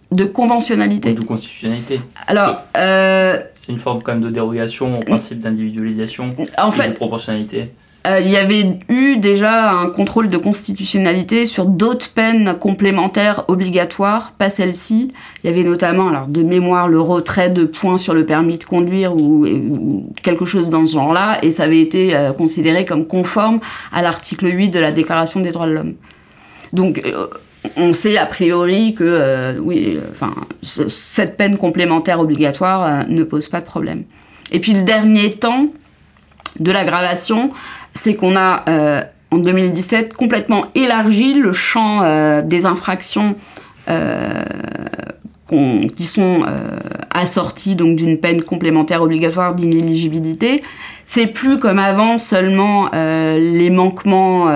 De 0.09 0.23
conventionnalité. 0.23 1.11
Ou 1.11 1.15
de 1.15 1.21
constitutionnalité. 1.21 2.01
Alors, 2.25 2.63
c'est 2.73 3.71
une 3.71 3.77
forme 3.77 4.01
quand 4.01 4.13
même 4.13 4.23
de 4.23 4.31
dérogation 4.31 4.97
au 4.97 5.03
principe 5.03 5.37
d'individualisation 5.37 6.33
en 6.57 6.71
fait, 6.71 6.89
de 6.89 6.95
proportionnalité. 6.95 7.73
Euh, 8.07 8.19
il 8.21 8.29
y 8.29 8.37
avait 8.37 8.77
eu 8.89 9.17
déjà 9.17 9.71
un 9.71 9.89
contrôle 9.89 10.29
de 10.29 10.37
constitutionnalité 10.37 11.45
sur 11.45 11.65
d'autres 11.65 12.09
peines 12.09 12.55
complémentaires 12.57 13.43
obligatoires, 13.47 14.33
pas 14.37 14.49
celle-ci. 14.49 15.11
Il 15.43 15.49
y 15.49 15.53
avait 15.53 15.63
notamment, 15.63 16.09
alors 16.09 16.27
de 16.27 16.41
mémoire, 16.41 16.87
le 16.87 17.01
retrait 17.01 17.49
de 17.49 17.65
points 17.65 17.97
sur 17.97 18.13
le 18.13 18.25
permis 18.25 18.57
de 18.57 18.63
conduire 18.63 19.15
ou, 19.15 19.45
quelque 20.23 20.45
chose 20.45 20.69
dans 20.69 20.85
ce 20.85 20.93
genre-là, 20.93 21.39
et 21.41 21.51
ça 21.51 21.63
avait 21.63 21.81
été 21.81 22.15
euh, 22.15 22.31
considéré 22.31 22.85
comme 22.85 23.05
conforme 23.05 23.59
à 23.91 24.01
l'article 24.01 24.47
8 24.47 24.69
de 24.69 24.79
la 24.79 24.91
Déclaration 24.91 25.39
des 25.39 25.51
droits 25.51 25.67
de 25.67 25.73
l'homme. 25.73 25.95
Donc, 26.73 27.01
euh, 27.05 27.27
on 27.75 27.91
sait 27.91 28.17
a 28.17 28.25
priori 28.25 28.93
que 28.93 29.57
oui, 29.59 29.99
enfin, 30.11 30.33
cette 30.61 31.35
peine 31.35 31.57
complémentaire 31.57 32.19
obligatoire 32.19 33.05
ne 33.09 33.23
pose 33.23 33.49
pas 33.49 33.59
de 33.59 33.65
problème. 33.65 34.03
Et 34.51 34.59
puis 34.59 34.73
le 34.73 34.83
dernier 34.83 35.31
temps 35.31 35.67
de 36.59 36.71
l'aggravation, 36.71 37.51
c'est 37.97 38.15
qu'on 38.15 38.35
a 38.35 38.63
euh, 38.69 39.01
en 39.31 39.39
2017 39.39 40.13
complètement 40.13 40.65
élargi 40.75 41.33
le 41.33 41.51
champ 41.51 42.01
euh, 42.03 42.41
des 42.41 42.65
infractions 42.65 43.35
euh, 43.89 44.43
qui 45.49 46.03
sont 46.03 46.43
assorties 47.09 47.77
donc 47.77 47.95
d'une 47.95 48.17
peine 48.17 48.43
complémentaire 48.43 49.01
obligatoire 49.01 49.55
d'inéligibilité. 49.55 50.61
C'est 51.05 51.27
plus 51.27 51.57
comme 51.57 51.79
avant 51.79 52.17
seulement 52.17 52.89
les 52.91 53.69
manquements 53.69 54.51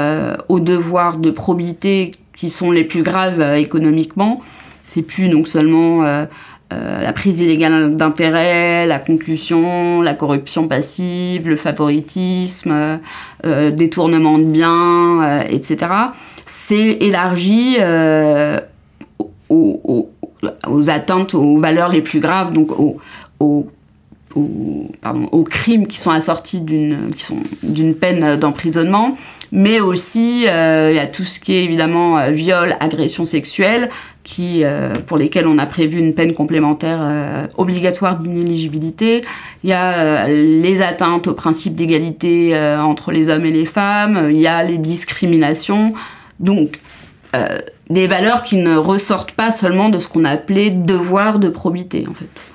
au 0.49 0.59
devoir 0.59 1.17
de 1.17 1.31
probité 1.31 2.11
qui 2.35 2.49
sont 2.49 2.71
les 2.71 2.83
plus 2.83 3.03
graves 3.03 3.41
économiquement. 3.55 4.41
C'est 4.83 5.03
plus 5.03 5.29
donc 5.29 5.47
seulement 5.47 6.25
euh, 6.71 7.01
la 7.01 7.11
prise 7.11 7.39
illégale 7.39 7.95
d'intérêt, 7.95 8.85
la 8.85 8.99
concussion, 8.99 10.01
la 10.01 10.13
corruption 10.13 10.67
passive, 10.67 11.49
le 11.49 11.55
favoritisme, 11.55 12.99
euh, 13.45 13.71
détournement 13.71 14.37
de 14.37 14.45
biens, 14.45 15.23
euh, 15.23 15.43
etc. 15.49 15.87
C'est 16.45 16.97
élargi 17.01 17.77
aux, 19.49 20.09
atteintes 20.87 21.33
aux 21.33 21.57
valeurs 21.57 21.89
les 21.89 22.01
plus 22.01 22.19
graves, 22.19 22.53
donc 22.53 22.71
aux, 23.39 23.65
crimes 25.49 25.87
qui 25.87 25.99
sont 25.99 26.11
assortis 26.11 26.61
d'une 26.61 27.95
peine 27.95 28.37
d'emprisonnement, 28.37 29.15
mais 29.51 29.81
aussi 29.81 30.47
a 30.47 31.07
tout 31.07 31.23
ce 31.23 31.39
qui 31.39 31.53
est 31.53 31.63
évidemment 31.63 32.31
viol, 32.31 32.75
agression 32.79 33.25
sexuelle, 33.25 33.89
qui, 34.23 34.63
euh, 34.63 34.95
pour 35.05 35.17
lesquels 35.17 35.47
on 35.47 35.57
a 35.57 35.65
prévu 35.65 35.97
une 35.97 36.13
peine 36.13 36.33
complémentaire 36.33 36.99
euh, 37.01 37.47
obligatoire 37.57 38.17
d'inéligibilité. 38.17 39.21
Il 39.63 39.69
y 39.69 39.73
a 39.73 39.93
euh, 39.93 40.61
les 40.61 40.81
atteintes 40.81 41.27
au 41.27 41.33
principe 41.33 41.75
d'égalité 41.75 42.57
entre 42.79 43.11
les 43.11 43.29
hommes 43.29 43.45
et 43.45 43.51
les 43.51 43.65
femmes. 43.65 44.29
Il 44.31 44.39
y 44.39 44.47
a 44.47 44.63
les 44.63 44.77
discriminations. 44.77 45.93
Donc, 46.39 46.79
des 47.89 48.07
valeurs 48.07 48.43
qui 48.43 48.57
ne 48.57 48.75
ressortent 48.75 49.31
pas 49.31 49.51
seulement 49.51 49.89
de 49.89 49.99
ce 49.99 50.07
qu'on 50.07 50.25
a 50.25 50.31
appelé 50.31 50.69
devoir 50.69 51.39
de 51.39 51.47
probité, 51.47 52.03
en 52.09 52.13
fait. 52.13 52.45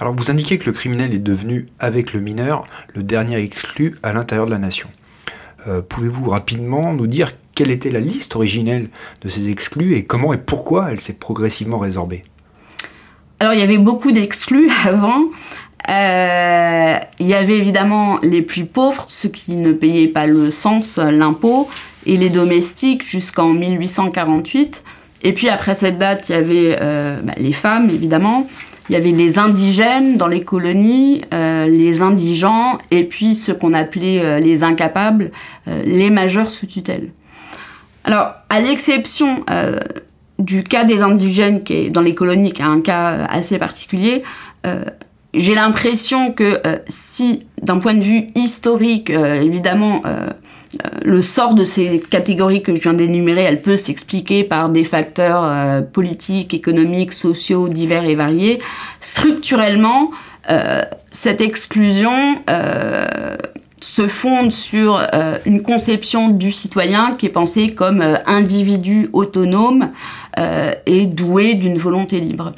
Alors, 0.00 0.14
vous 0.14 0.30
indiquez 0.30 0.58
que 0.58 0.66
le 0.66 0.72
criminel 0.72 1.12
est 1.12 1.18
devenu, 1.18 1.68
avec 1.78 2.12
le 2.12 2.20
mineur, 2.20 2.64
le 2.94 3.02
dernier 3.02 3.38
exclu 3.38 3.98
à 4.02 4.12
l'intérieur 4.12 4.46
de 4.46 4.50
la 4.50 4.58
nation. 4.58 4.88
Pouvez-vous 5.88 6.30
rapidement 6.30 6.94
nous 6.94 7.06
dire 7.06 7.32
quelle 7.54 7.70
était 7.70 7.90
la 7.90 8.00
liste 8.00 8.36
originelle 8.36 8.88
de 9.22 9.28
ces 9.28 9.50
exclus 9.50 9.96
et 9.96 10.04
comment 10.04 10.32
et 10.32 10.38
pourquoi 10.38 10.92
elle 10.92 11.00
s'est 11.00 11.12
progressivement 11.12 11.78
résorbée? 11.78 12.22
Alors 13.40 13.52
il 13.54 13.60
y 13.60 13.62
avait 13.62 13.78
beaucoup 13.78 14.12
d'exclus 14.12 14.70
avant. 14.86 15.24
Euh, 15.88 16.98
il 17.18 17.26
y 17.26 17.34
avait 17.34 17.56
évidemment 17.56 18.18
les 18.22 18.42
plus 18.42 18.66
pauvres, 18.66 19.04
ceux 19.08 19.28
qui 19.28 19.52
ne 19.54 19.72
payaient 19.72 20.08
pas 20.08 20.26
le 20.26 20.50
sens, 20.50 20.98
l'impôt, 20.98 21.68
et 22.04 22.16
les 22.16 22.30
domestiques 22.30 23.08
jusqu'en 23.08 23.48
1848. 23.48 24.82
Et 25.22 25.32
puis 25.32 25.48
après 25.48 25.74
cette 25.74 25.98
date, 25.98 26.28
il 26.28 26.32
y 26.32 26.34
avait 26.34 26.76
euh, 26.80 27.20
bah, 27.22 27.32
les 27.38 27.52
femmes, 27.52 27.90
évidemment. 27.90 28.48
Il 28.88 28.94
y 28.94 28.96
avait 28.96 29.10
les 29.10 29.38
indigènes 29.38 30.16
dans 30.16 30.28
les 30.28 30.42
colonies, 30.42 31.22
euh, 31.34 31.66
les 31.66 32.02
indigents, 32.02 32.78
et 32.90 33.04
puis 33.04 33.34
ceux 33.34 33.54
qu'on 33.54 33.74
appelait 33.74 34.40
les 34.40 34.62
incapables, 34.64 35.30
les 35.84 36.10
majeurs 36.10 36.50
sous 36.50 36.66
tutelle. 36.66 37.10
Alors, 38.08 38.36
à 38.48 38.60
l'exception 38.62 39.44
euh, 39.50 39.80
du 40.38 40.62
cas 40.62 40.84
des 40.84 41.02
indigènes 41.02 41.62
qui 41.62 41.74
est 41.74 41.90
dans 41.90 42.00
les 42.00 42.14
colonies, 42.14 42.52
qui 42.52 42.62
est 42.62 42.64
un 42.64 42.80
cas 42.80 43.12
euh, 43.12 43.26
assez 43.28 43.58
particulier, 43.58 44.22
euh, 44.66 44.82
j'ai 45.34 45.54
l'impression 45.54 46.32
que 46.32 46.58
si, 46.86 47.46
d'un 47.60 47.78
point 47.78 47.92
de 47.92 48.02
vue 48.02 48.26
historique, 48.34 49.10
évidemment, 49.10 50.02
le 51.02 51.22
sort 51.22 51.54
de 51.54 51.64
ces 51.64 52.00
catégories 52.00 52.62
que 52.62 52.74
je 52.74 52.80
viens 52.80 52.92
d'énumérer, 52.92 53.42
elle 53.42 53.62
peut 53.62 53.76
s'expliquer 53.76 54.44
par 54.44 54.68
des 54.68 54.84
facteurs 54.84 55.82
politiques, 55.92 56.52
économiques, 56.52 57.12
sociaux 57.12 57.68
divers 57.68 58.04
et 58.04 58.14
variés. 58.14 58.58
Structurellement, 59.00 60.10
cette 61.10 61.40
exclusion 61.40 62.12
se 63.80 64.08
fonde 64.08 64.52
sur 64.52 64.96
euh, 65.14 65.38
une 65.44 65.62
conception 65.62 66.28
du 66.28 66.52
citoyen 66.52 67.14
qui 67.14 67.26
est 67.26 67.30
pensé 67.30 67.74
comme 67.74 68.02
euh, 68.02 68.16
individu 68.26 69.08
autonome 69.12 69.90
euh, 70.38 70.72
et 70.86 71.06
doué 71.06 71.54
d'une 71.54 71.78
volonté 71.78 72.20
libre. 72.20 72.52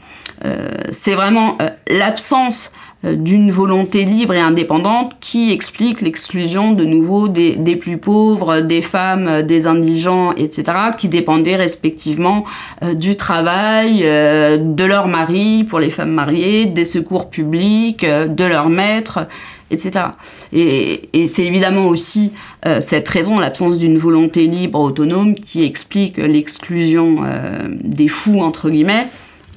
c'est 0.91 1.15
vraiment 1.15 1.59
l'absence 1.89 2.71
euh, 2.73 2.90
d'une 3.03 3.51
volonté 3.51 4.05
libre 4.05 4.35
et 4.35 4.41
indépendante 4.41 5.17
qui 5.21 5.53
explique 5.53 6.03
l'exclusion 6.03 6.73
de 6.73 6.85
nouveau 6.85 7.29
des, 7.29 7.77
plus 7.77 7.97
pauvres, 7.97 8.61
des 8.61 8.83
femmes, 8.83 9.43
des 9.43 9.67
indigents, 9.67 10.33
etc., 10.33 10.65
qui 10.99 11.09
dépendaient 11.09 11.57
respectivement 11.57 12.45
du 12.93 13.17
travail, 13.17 14.01
de 14.03 14.85
leur 14.85 15.09
mari 15.09 15.65
pour 15.65 15.79
les 15.79 15.89
femmes 15.89 16.13
mariées, 16.13 16.67
des 16.67 16.85
secours 16.85 17.31
publics, 17.31 18.05
de 18.05 18.45
leur 18.45 18.69
maître, 18.69 19.27
etc. 19.71 20.07
Et, 20.53 21.27
c'est 21.27 21.45
évidemment 21.45 21.87
aussi 21.87 22.33
euh, 22.67 22.81
cette 22.81 23.09
raison, 23.09 23.39
l'absence 23.39 23.79
d'une 23.79 23.97
volonté 23.97 24.47
libre, 24.47 24.81
autonome, 24.81 25.35
qui 25.35 25.65
explique 25.65 26.17
l'exclusion 26.17 27.19
euh, 27.25 27.69
des 27.83 28.09
fous, 28.09 28.41
entre 28.41 28.71
guillemets, 28.71 29.07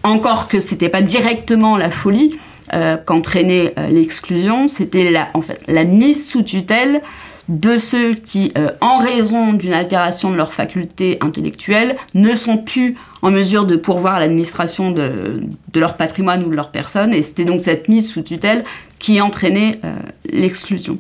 encore 0.04 0.48
que 0.48 0.60
c'était 0.60 0.90
pas 0.90 1.02
directement 1.02 1.78
la 1.78 1.90
folie 1.90 2.36
euh, 2.74 2.98
qu'entraînait 2.98 3.74
l'exclusion, 3.90 4.68
c'était 4.68 5.12
la, 5.12 5.28
en 5.34 5.42
fait, 5.42 5.64
la 5.68 5.84
mise 5.84 6.28
sous 6.28 6.44
tutelle 6.44 7.02
de 7.50 7.78
ceux 7.78 8.14
qui, 8.14 8.54
en 8.80 9.00
raison 9.00 9.52
d'une 9.52 9.74
altération 9.74 10.32
de 10.32 10.38
leurs 10.38 10.54
facultés 10.54 11.18
intellectuelles, 11.20 11.98
ne 12.14 12.36
sont 12.36 12.58
plus 12.58 12.96
en 13.24 13.32
mesure 13.32 13.66
de 13.66 13.78
pourvoir 13.78 14.20
l'administration 14.20 14.92
de, 14.92 15.42
leur 15.76 15.96
patrimoine 15.96 16.44
ou 16.44 16.50
de 16.50 16.56
leur 16.56 16.72
personne. 16.72 17.14
Et 17.14 17.22
c'était 17.22 17.46
donc 17.46 17.62
cette 17.62 17.88
mise 17.88 18.10
sous 18.10 18.22
tutelle 18.22 18.64
qui 19.00 19.22
entraînait 19.22 19.80
euh, 19.84 19.96
l'exclusion. 20.30 20.98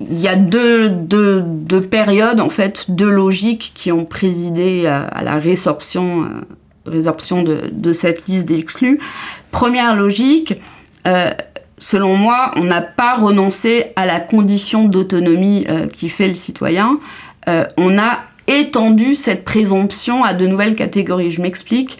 Il 0.00 0.20
y 0.20 0.28
a 0.28 0.36
deux, 0.36 0.94
périodes, 1.90 2.40
en 2.40 2.50
fait, 2.50 2.90
deux 2.90 3.08
logiques 3.08 3.72
qui 3.74 3.90
ont 3.90 4.04
présidé 4.04 4.86
à, 4.86 5.22
la 5.24 5.36
résorption, 5.36 6.22
euh, 6.22 6.26
résorption 6.88 7.42
de, 7.42 7.92
cette 7.92 8.26
liste 8.26 8.46
d'exclus. 8.46 9.00
Première 9.50 9.96
logique, 9.96 10.54
euh, 11.06 11.30
selon 11.78 12.16
moi, 12.16 12.52
on 12.56 12.64
n'a 12.64 12.82
pas 12.82 13.14
renoncé 13.14 13.86
à 13.96 14.06
la 14.06 14.20
condition 14.20 14.84
d'autonomie 14.84 15.66
qui 15.92 16.08
fait 16.08 16.28
le 16.28 16.34
citoyen. 16.34 16.98
on 17.76 17.98
a 17.98 18.20
étendu 18.46 19.14
cette 19.14 19.44
présomption 19.44 20.24
à 20.24 20.34
de 20.34 20.46
nouvelles 20.46 20.74
catégories. 20.74 21.30
Je 21.30 21.40
m'explique 21.40 21.98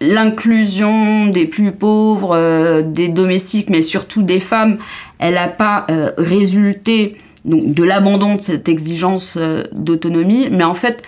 l'inclusion 0.00 1.26
des 1.26 1.46
plus 1.46 1.72
pauvres, 1.72 2.34
euh, 2.34 2.82
des 2.82 3.08
domestiques, 3.08 3.70
mais 3.70 3.82
surtout 3.82 4.22
des 4.22 4.40
femmes, 4.40 4.78
elle 5.18 5.34
n'a 5.34 5.48
pas 5.48 5.86
euh, 5.90 6.10
résulté 6.18 7.16
donc, 7.44 7.72
de 7.72 7.84
l'abandon 7.84 8.36
de 8.36 8.40
cette 8.40 8.68
exigence 8.68 9.36
euh, 9.38 9.64
d'autonomie, 9.72 10.48
mais 10.50 10.64
en 10.64 10.74
fait 10.74 11.02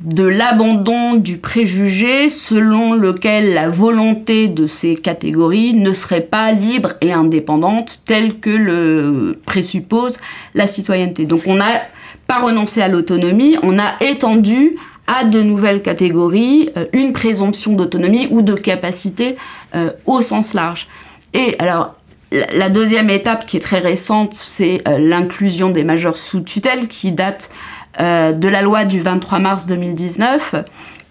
de 0.00 0.24
l'abandon 0.24 1.14
du 1.14 1.38
préjugé 1.38 2.30
selon 2.30 2.94
lequel 2.94 3.52
la 3.52 3.68
volonté 3.68 4.46
de 4.46 4.66
ces 4.66 4.94
catégories 4.94 5.74
ne 5.74 5.92
serait 5.92 6.20
pas 6.20 6.52
libre 6.52 6.94
et 7.00 7.12
indépendante 7.12 8.02
telle 8.04 8.38
que 8.38 8.50
le 8.50 9.40
présuppose 9.44 10.18
la 10.54 10.66
citoyenneté. 10.66 11.26
Donc 11.26 11.42
on 11.46 11.56
n'a 11.56 11.82
pas 12.28 12.38
renoncé 12.38 12.80
à 12.80 12.88
l'autonomie, 12.88 13.56
on 13.62 13.78
a 13.78 13.94
étendu 14.00 14.76
à 15.08 15.24
de 15.24 15.40
nouvelles 15.40 15.82
catégories, 15.82 16.70
euh, 16.76 16.84
une 16.92 17.12
présomption 17.12 17.72
d'autonomie 17.72 18.28
ou 18.30 18.42
de 18.42 18.54
capacité 18.54 19.36
euh, 19.74 19.90
au 20.06 20.20
sens 20.20 20.54
large. 20.54 20.86
Et 21.32 21.56
alors, 21.58 21.94
la 22.30 22.68
deuxième 22.68 23.08
étape 23.08 23.46
qui 23.46 23.56
est 23.56 23.60
très 23.60 23.78
récente, 23.78 24.34
c'est 24.34 24.82
euh, 24.86 24.98
l'inclusion 24.98 25.70
des 25.70 25.82
majeurs 25.82 26.18
sous 26.18 26.40
tutelle 26.40 26.86
qui 26.88 27.10
date 27.10 27.50
de 27.98 28.48
la 28.48 28.62
loi 28.62 28.84
du 28.84 29.00
23 29.00 29.38
mars 29.40 29.66
2019 29.66 30.54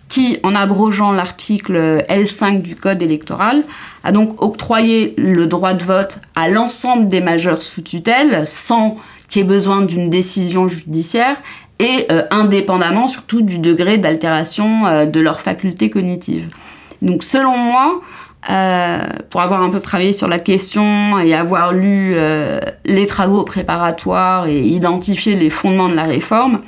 qui, 0.07 0.37
en 0.43 0.55
abrogeant 0.55 1.11
l'article 1.11 2.03
L5 2.09 2.61
du 2.61 2.75
Code 2.75 3.01
électoral, 3.01 3.63
a 4.03 4.11
donc 4.11 4.41
octroyé 4.41 5.13
le 5.17 5.47
droit 5.47 5.73
de 5.73 5.83
vote 5.83 6.19
à 6.35 6.47
l'ensemble 6.49 7.07
des 7.07 7.21
majeurs 7.21 7.61
sous 7.61 7.81
tutelle 7.81 8.47
sans 8.47 8.97
qu'il 9.27 9.41
y 9.41 9.45
ait 9.45 9.47
besoin 9.47 9.81
d'une 9.81 10.09
décision 10.09 10.67
judiciaire 10.67 11.35
et 11.79 12.07
euh, 12.11 12.23
indépendamment 12.31 13.07
surtout 13.07 13.41
du 13.41 13.59
degré 13.59 13.97
d'altération 13.97 14.85
euh, 14.85 15.05
de 15.05 15.19
leurs 15.19 15.41
facultés 15.41 15.89
cognitives. 15.89 16.47
Donc 17.01 17.23
selon 17.23 17.55
moi, 17.55 18.01
euh, 18.49 18.99
pour 19.29 19.41
avoir 19.41 19.61
un 19.61 19.69
peu 19.69 19.79
travaillé 19.79 20.13
sur 20.13 20.27
la 20.27 20.39
question 20.39 21.19
et 21.19 21.33
avoir 21.33 21.73
lu 21.73 22.15
les 22.85 23.05
travaux 23.05 23.43
préparatoires 23.43 24.47
et 24.47 24.59
identifié 24.59 25.35
les 25.35 25.49
fondements 25.49 25.89
de 25.89 25.95
la 25.95 26.03
réforme, 26.03 26.61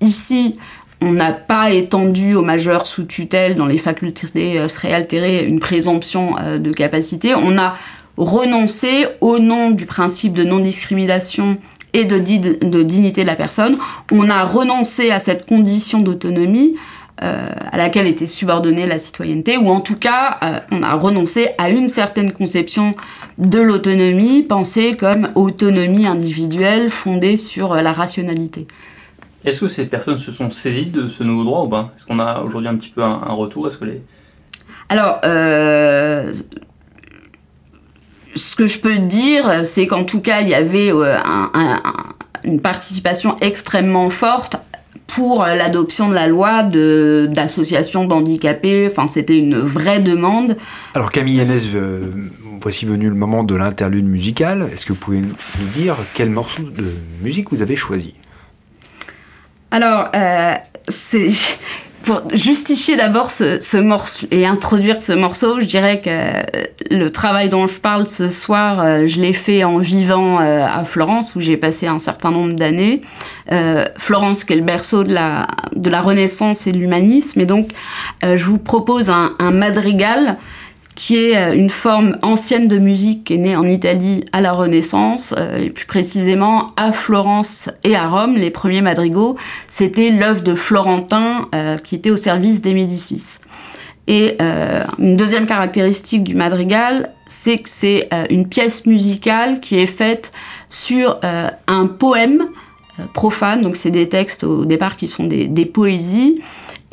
ici, 0.00 0.58
on 1.00 1.12
n'a 1.12 1.32
pas 1.32 1.70
étendu 1.70 2.34
aux 2.34 2.42
majeurs 2.42 2.86
sous 2.86 3.04
tutelle 3.04 3.56
dans 3.56 3.66
les 3.66 3.78
facultés 3.78 4.26
seraient 4.68 4.92
altérées 4.92 5.44
une 5.44 5.60
présomption 5.60 6.36
de 6.58 6.72
capacité. 6.72 7.34
On 7.34 7.58
a 7.58 7.74
renoncé 8.16 9.06
au 9.20 9.38
nom 9.38 9.70
du 9.70 9.86
principe 9.86 10.32
de 10.34 10.44
non-discrimination 10.44 11.58
et 11.94 12.04
de, 12.04 12.18
dignité 12.18 13.22
de 13.22 13.26
la 13.26 13.36
personne. 13.36 13.78
On 14.12 14.28
a 14.28 14.44
renoncé 14.44 15.10
à 15.10 15.20
cette 15.20 15.46
condition 15.46 16.00
d'autonomie 16.00 16.74
euh, 17.22 17.46
à 17.70 17.76
laquelle 17.76 18.08
était 18.08 18.26
subordonnée 18.26 18.86
la 18.86 18.98
citoyenneté, 18.98 19.56
ou 19.56 19.68
en 19.68 19.78
tout 19.78 19.96
cas, 19.96 20.36
euh, 20.42 20.58
on 20.72 20.82
a 20.82 20.94
renoncé 20.94 21.50
à 21.58 21.70
une 21.70 21.86
certaine 21.86 22.32
conception 22.32 22.96
de 23.38 23.60
l'autonomie, 23.60 24.42
pensée 24.42 24.96
comme 24.96 25.28
autonomie 25.36 26.08
individuelle 26.08 26.90
fondée 26.90 27.36
sur 27.36 27.72
euh, 27.72 27.82
la 27.82 27.92
rationalité. 27.92 28.66
Est-ce 29.44 29.60
que 29.60 29.68
ces 29.68 29.84
personnes 29.84 30.18
se 30.18 30.32
sont 30.32 30.50
saisies 30.50 30.90
de 30.90 31.06
ce 31.06 31.22
nouveau 31.22 31.44
droit 31.44 31.62
ou 31.62 31.68
pas? 31.68 31.92
Est-ce 31.94 32.04
qu'on 32.04 32.18
a 32.18 32.40
aujourd'hui 32.40 32.68
un 32.68 32.74
petit 32.74 32.90
peu 32.90 33.04
un, 33.04 33.32
retour? 33.34 33.68
Est-ce 33.68 33.78
que 33.78 33.84
les... 33.84 34.02
Alors, 34.88 35.20
ce 38.34 38.56
que 38.56 38.66
je 38.66 38.80
peux 38.80 38.98
dire, 38.98 39.64
c'est 39.64 39.86
qu'en 39.86 40.02
tout 40.02 40.20
cas, 40.20 40.40
il 40.40 40.48
y 40.48 40.54
avait 40.54 40.90
une 42.42 42.60
participation 42.60 43.36
extrêmement 43.40 44.10
forte 44.10 44.56
pour 45.06 45.44
l'adoption 45.44 46.08
de 46.08 46.14
la 46.14 46.26
loi 46.26 46.62
d'associations 46.62 48.04
d'handicapés. 48.04 48.88
Enfin, 48.90 49.06
c'était 49.06 49.38
une 49.38 49.58
vraie 49.58 50.00
demande. 50.00 50.56
Alors 50.94 51.10
Camille 51.10 51.36
Yannès, 51.36 51.66
euh, 51.74 52.10
voici 52.60 52.86
venu 52.86 53.08
le 53.08 53.14
moment 53.14 53.44
de 53.44 53.54
l'interlude 53.54 54.06
musical. 54.06 54.68
Est-ce 54.72 54.86
que 54.86 54.92
vous 54.92 54.98
pouvez 54.98 55.20
nous 55.20 55.34
dire 55.74 55.96
quel 56.14 56.30
morceau 56.30 56.62
de 56.62 56.92
musique 57.22 57.50
vous 57.50 57.62
avez 57.62 57.76
choisi? 57.76 58.14
Alors, 59.70 60.08
euh, 60.14 60.54
c'est 60.88 61.32
pour 62.04 62.22
justifier 62.34 62.96
d'abord 62.96 63.30
ce, 63.30 63.76
morceau 63.78 64.26
et 64.30 64.46
introduire 64.46 65.00
ce 65.00 65.12
morceau, 65.12 65.60
je 65.60 65.66
dirais 65.66 66.00
que 66.00 66.94
le 66.94 67.10
travail 67.10 67.48
dont 67.48 67.66
je 67.66 67.78
parle 67.78 68.06
ce 68.06 68.28
soir, 68.28 68.80
euh, 68.80 69.06
je 69.06 69.20
l'ai 69.20 69.32
fait 69.32 69.64
en 69.64 69.78
vivant 69.78 70.38
euh, 70.38 70.66
à 70.66 70.84
Florence 70.84 71.34
où 71.34 71.40
j'ai 71.40 71.56
passé 71.56 71.86
un 71.86 71.98
certain 71.98 72.30
nombre 72.30 72.52
d'années. 72.52 73.00
Euh, 73.52 73.86
Florence 73.96 74.44
qui 74.44 74.52
est 74.52 74.56
le 74.56 74.62
berceau 74.62 75.02
de 75.02 75.14
la, 75.14 75.46
de 75.74 75.88
la 75.88 76.02
Renaissance 76.02 76.66
et 76.66 76.72
de 76.72 76.78
l'humanisme. 76.78 77.40
Et 77.40 77.46
donc, 77.46 77.70
je 78.22 78.44
vous 78.44 78.58
propose 78.58 79.10
un, 79.10 79.30
un 79.38 79.50
madrigal 79.50 80.36
qui 80.94 81.16
est 81.16 81.36
euh, 81.36 81.54
une 81.54 81.70
forme 81.70 82.16
ancienne 82.22 82.68
de 82.68 82.78
musique 82.78 83.24
qui 83.24 83.34
est 83.34 83.38
née 83.38 83.56
en 83.56 83.66
Italie 83.66 84.24
à 84.32 84.40
la 84.40 84.52
Renaissance, 84.52 85.34
euh, 85.36 85.58
et 85.58 85.70
plus 85.70 85.86
précisément 85.86 86.72
à 86.76 86.92
Florence 86.92 87.68
et 87.82 87.96
à 87.96 88.08
Rome. 88.08 88.36
Les 88.36 88.50
premiers 88.50 88.82
madrigaux, 88.82 89.36
c'était 89.68 90.10
l'œuvre 90.10 90.42
de 90.42 90.54
Florentin 90.54 91.48
euh, 91.54 91.76
qui 91.78 91.96
était 91.96 92.10
au 92.10 92.16
service 92.16 92.60
des 92.60 92.74
Médicis. 92.74 93.38
Et 94.06 94.36
une 94.98 95.16
deuxième 95.16 95.46
caractéristique 95.46 96.24
du 96.24 96.34
madrigal, 96.34 97.08
c'est 97.26 97.56
que 97.56 97.70
c'est 97.70 98.10
une 98.28 98.46
pièce 98.46 98.84
musicale 98.84 99.60
qui 99.60 99.78
est 99.78 99.86
faite 99.86 100.30
sur 100.68 101.20
un 101.22 101.86
poème 101.86 102.44
profane, 103.14 103.62
donc 103.62 103.76
c'est 103.76 103.90
des 103.90 104.10
textes 104.10 104.44
au 104.44 104.66
départ 104.66 104.98
qui 104.98 105.08
sont 105.08 105.24
des, 105.24 105.46
des 105.46 105.64
poésies, 105.64 106.38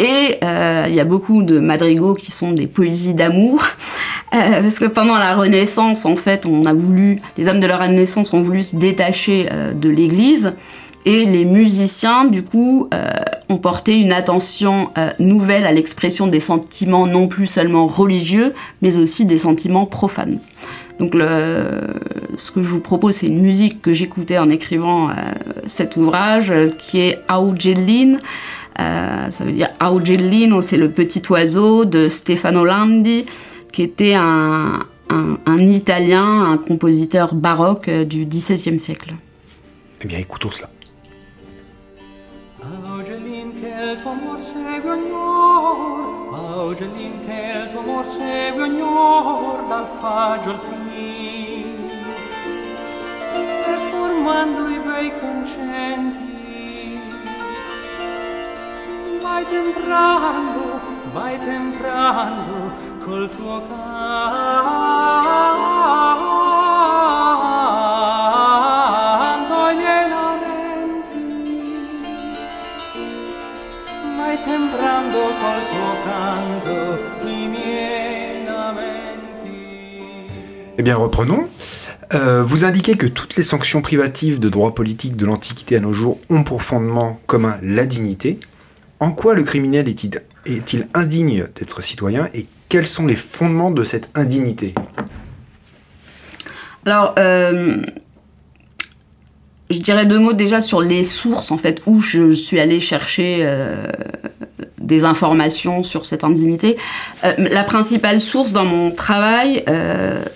et 0.02 0.40
euh, 0.44 0.86
il 0.90 0.96
y 0.96 1.00
a 1.00 1.06
beaucoup 1.06 1.44
de 1.44 1.60
madrigaux 1.60 2.16
qui 2.16 2.32
sont 2.32 2.54
des 2.54 2.66
poésies 2.66 3.14
d'amour, 3.14 3.64
euh, 4.34 4.62
parce 4.62 4.80
que 4.80 4.86
pendant 4.86 5.16
la 5.16 5.36
Renaissance, 5.36 6.06
en 6.06 6.16
fait, 6.16 6.48
on 6.48 6.66
a 6.66 6.74
voulu, 6.74 7.22
les 7.38 7.48
hommes 7.48 7.60
de 7.60 7.68
la 7.68 7.78
Renaissance 7.78 8.34
ont 8.34 8.42
voulu 8.42 8.64
se 8.64 8.76
détacher 8.76 9.48
euh, 9.52 9.74
de 9.74 9.90
l'Église, 9.90 10.54
et 11.06 11.26
les 11.26 11.46
musiciens, 11.46 12.26
du 12.26 12.44
coup, 12.44 12.88
ont 13.50 13.58
porté 13.58 13.96
une 13.96 14.12
attention 14.12 14.92
nouvelle 15.18 15.66
à 15.66 15.72
l'expression 15.72 16.28
des 16.28 16.40
sentiments 16.40 17.08
non 17.08 17.28
plus 17.28 17.48
seulement 17.48 17.88
religieux, 17.88 18.54
mais 18.84 19.00
aussi 19.00 19.26
des 19.26 19.40
sentiments 19.40 19.88
profanes. 19.88 20.38
Donc 21.00 21.14
ce 21.16 22.52
que 22.52 22.62
je 22.62 22.68
vous 22.68 22.82
propose, 22.82 23.16
c'est 23.16 23.26
une 23.26 23.42
musique 23.42 23.82
que 23.82 23.94
j'écoutais 23.94 24.38
en 24.38 24.52
écrivant 24.52 25.10
cet 25.66 25.98
ouvrage, 25.98 26.54
qui 26.78 27.00
est 27.00 27.18
Augellin. 27.36 28.18
Euh, 28.80 29.30
ça 29.30 29.44
veut 29.44 29.52
dire 29.52 29.70
Augellino, 29.82 30.62
c'est 30.62 30.78
le 30.78 30.90
petit 30.90 31.22
oiseau 31.30 31.86
de 31.86 32.08
Stefano 32.10 32.64
Landi, 32.64 33.26
qui 33.72 33.84
était 33.84 34.14
un, 34.14 34.80
Italien, 35.60 36.52
un 36.52 36.58
compositeur 36.58 37.36
baroque 37.36 37.90
euh, 37.90 38.06
du 38.06 38.26
XVIe 38.26 38.80
siècle. 38.80 39.14
Eh 40.02 40.08
bien, 40.08 40.20
écoutons 40.20 40.52
cela. 40.52 40.70
gelin 46.72 47.26
che 47.26 47.34
il 47.38 47.70
tuo 47.72 47.80
amor 47.80 48.06
segue 48.06 48.64
ogni 48.64 48.82
or 48.82 49.66
dal 49.68 49.88
faggio 50.00 50.50
al 50.52 50.60
finir 50.60 51.66
e 53.66 53.76
formando 53.90 54.68
i 54.68 54.80
bei 54.80 55.12
concenti 55.20 56.31
vai 59.32 59.46
temprando 59.46 60.62
vai 61.14 61.40
temprando 61.40 62.72
col 63.06 63.30
tuo 63.30 63.62
canto 63.70 63.80
ai 69.56 69.76
miei 69.78 70.10
lamenti 70.10 71.28
vai 74.18 74.38
temprando 74.44 75.18
col 75.42 75.62
tuo 75.72 75.92
canto 76.06 76.76
i 77.26 77.48
miei 77.48 78.44
lamenti 78.44 79.60
Eh 80.78 80.84
bien, 80.84 80.98
reprenons. 80.98 81.48
Euh, 82.14 82.44
vous 82.44 82.66
indiquez 82.66 82.98
que 82.98 83.08
toutes 83.08 83.38
les 83.38 83.44
sanctions 83.44 83.82
privatives 83.82 84.40
de 84.40 84.50
droit 84.50 84.76
politique 84.76 85.16
de 85.16 85.26
l'Antiquité 85.26 85.78
à 85.78 85.80
nos 85.80 85.94
jours 85.94 86.20
ont 86.30 86.44
pour 86.44 86.64
fondement 86.64 87.18
commun 87.28 87.58
la 87.62 87.86
dignité. 87.86 88.40
En 89.02 89.14
quoi 89.14 89.34
le 89.34 89.42
criminel 89.42 89.90
est-il 89.90 90.88
indigne 90.94 91.48
d'être 91.56 91.82
citoyen 91.82 92.30
et 92.36 92.46
quels 92.70 92.86
sont 92.86 93.08
les 93.08 93.16
fondements 93.16 93.72
de 93.72 93.84
cette 93.84 94.12
indignité? 94.14 94.76
Alors, 96.86 97.16
euh, 97.18 97.82
je 99.72 99.80
dirais 99.80 100.06
deux 100.06 100.20
mots 100.20 100.34
déjà 100.34 100.62
sur 100.62 100.82
les 100.82 101.04
sources, 101.04 101.50
en 101.50 101.58
fait, 101.58 101.82
où 101.88 102.00
je 102.00 102.32
suis 102.32 102.60
allée 102.60 102.80
chercher 102.80 103.40
euh, 103.42 103.88
des 104.78 105.04
informations 105.04 105.82
sur 105.82 106.06
cette 106.06 106.24
indignité. 106.24 106.78
Euh, 107.24 107.34
la 107.38 107.64
principale 107.64 108.22
source 108.22 108.54
dans 108.54 108.66
mon 108.66 108.92
travail, 108.92 109.66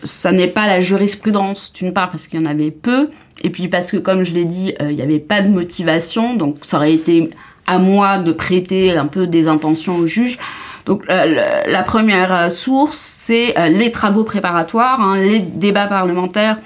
ça 0.04 0.32
n'est 0.32 0.48
pas 0.48 0.66
la 0.66 0.80
jurisprudence, 0.80 1.72
d'une 1.72 1.94
part 1.94 2.10
parce 2.10 2.28
qu'il 2.28 2.42
y 2.42 2.44
en 2.44 2.48
avait 2.48 2.72
peu, 2.72 3.10
et 3.44 3.52
puis 3.52 3.68
parce 3.68 3.92
que, 3.92 3.98
comme 3.98 4.24
je 4.24 4.34
l'ai 4.34 4.46
dit, 4.46 4.74
il 4.80 4.96
n'y 4.96 5.04
avait 5.04 5.20
pas 5.20 5.44
de 5.44 5.50
motivation, 5.50 6.34
donc 6.34 6.58
ça 6.62 6.78
aurait 6.78 6.94
été 6.94 7.30
à 7.66 7.80
moi 7.80 8.20
de 8.20 8.32
prêter 8.32 8.96
un 8.96 9.08
peu 9.08 9.28
des 9.28 9.48
intentions 9.48 9.98
au 9.98 10.08
juge. 10.08 10.38
Donc 10.86 11.04
euh, 11.10 11.64
la 11.68 11.84
première 11.84 12.34
euh, 12.34 12.50
source, 12.50 12.98
c'est 12.98 13.58
euh, 13.58 13.70
les 13.70 13.92
travaux 13.92 14.24
préparatoires, 14.24 15.02
hein, 15.02 15.20
les 15.20 15.40
débats 15.40 15.88
parlementaires 15.88 16.58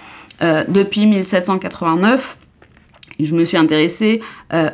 depuis 0.69 1.05
1789. 1.05 2.37
Et 3.19 3.25
Je 3.25 3.35
me 3.35 3.43
suis 3.43 3.57
intéressée 3.57 4.21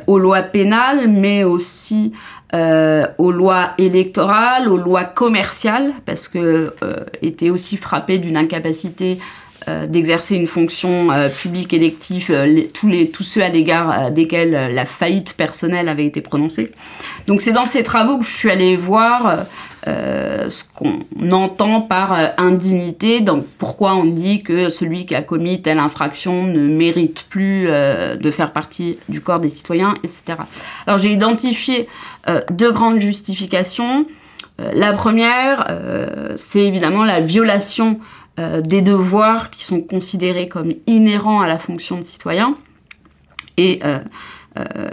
aux 0.06 0.20
lois 0.20 0.42
pénales, 0.42 1.08
mais 1.08 1.42
aussi 1.42 2.12
aux 2.52 3.32
lois 3.32 3.70
électorales, 3.76 4.68
aux 4.68 4.76
lois 4.76 5.02
commerciales, 5.02 5.90
parce 6.04 6.28
que 6.28 6.72
était 7.20 7.50
aussi 7.50 7.76
frappée 7.76 8.18
d'une 8.20 8.36
incapacité 8.36 9.18
d'exercer 9.86 10.36
une 10.36 10.46
fonction 10.46 11.10
euh, 11.10 11.28
publique 11.28 11.72
élective, 11.72 12.30
euh, 12.30 12.62
tous, 12.72 12.88
les, 12.88 13.10
tous 13.10 13.24
ceux 13.24 13.42
à 13.42 13.48
l'égard 13.48 13.90
euh, 13.90 14.10
desquels 14.10 14.54
euh, 14.54 14.68
la 14.68 14.86
faillite 14.86 15.34
personnelle 15.34 15.88
avait 15.88 16.06
été 16.06 16.20
prononcée. 16.20 16.70
Donc 17.26 17.40
c'est 17.40 17.52
dans 17.52 17.66
ces 17.66 17.82
travaux 17.82 18.18
que 18.18 18.24
je 18.24 18.30
suis 18.30 18.50
allée 18.50 18.76
voir 18.76 19.26
euh, 19.26 19.36
euh, 19.88 20.50
ce 20.50 20.64
qu'on 20.64 21.30
entend 21.30 21.80
par 21.80 22.12
euh, 22.12 22.26
indignité, 22.38 23.20
donc 23.20 23.46
pourquoi 23.58 23.94
on 23.94 24.04
dit 24.04 24.42
que 24.42 24.68
celui 24.68 25.06
qui 25.06 25.14
a 25.14 25.22
commis 25.22 25.62
telle 25.62 25.78
infraction 25.78 26.42
ne 26.42 26.66
mérite 26.66 27.26
plus 27.28 27.66
euh, 27.68 28.16
de 28.16 28.30
faire 28.30 28.52
partie 28.52 28.98
du 29.08 29.20
corps 29.20 29.38
des 29.38 29.48
citoyens, 29.48 29.94
etc. 30.02 30.38
Alors 30.86 30.98
j'ai 30.98 31.12
identifié 31.12 31.88
euh, 32.28 32.40
deux 32.50 32.72
grandes 32.72 32.98
justifications. 32.98 34.06
Euh, 34.60 34.70
la 34.74 34.92
première, 34.92 35.66
euh, 35.70 36.32
c'est 36.36 36.64
évidemment 36.64 37.04
la 37.04 37.20
violation 37.20 38.00
euh, 38.38 38.60
des 38.60 38.82
devoirs 38.82 39.50
qui 39.50 39.64
sont 39.64 39.80
considérés 39.80 40.48
comme 40.48 40.70
inhérents 40.86 41.40
à 41.40 41.46
la 41.46 41.58
fonction 41.58 41.98
de 41.98 42.04
citoyen. 42.04 42.56
Et 43.56 43.80
euh, 43.84 43.98
euh, 44.58 44.88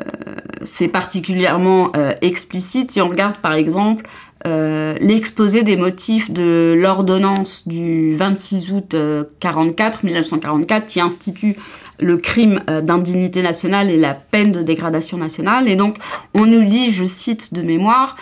c'est 0.63 0.87
particulièrement 0.87 1.91
explicite 2.21 2.91
si 2.91 3.01
on 3.01 3.09
regarde 3.09 3.37
par 3.37 3.53
exemple 3.53 4.05
l'exposé 4.45 5.63
des 5.63 5.77
motifs 5.77 6.29
de 6.29 6.75
l'ordonnance 6.77 7.65
du 7.65 8.13
26 8.13 8.73
août 8.73 8.93
euh, 8.93 9.23
44, 9.39 10.03
1944 10.03 10.87
qui 10.87 10.99
institue 10.99 11.55
le 12.01 12.17
crime 12.17 12.59
d'indignité 12.67 13.41
nationale 13.41 13.89
et 13.89 13.95
la 13.95 14.13
peine 14.13 14.51
de 14.51 14.61
dégradation 14.61 15.17
nationale. 15.17 15.69
Et 15.69 15.77
donc 15.77 15.97
on 16.37 16.45
nous 16.45 16.65
dit, 16.65 16.91
je 16.91 17.05
cite 17.05 17.53
de 17.53 17.61
mémoire, 17.61 18.15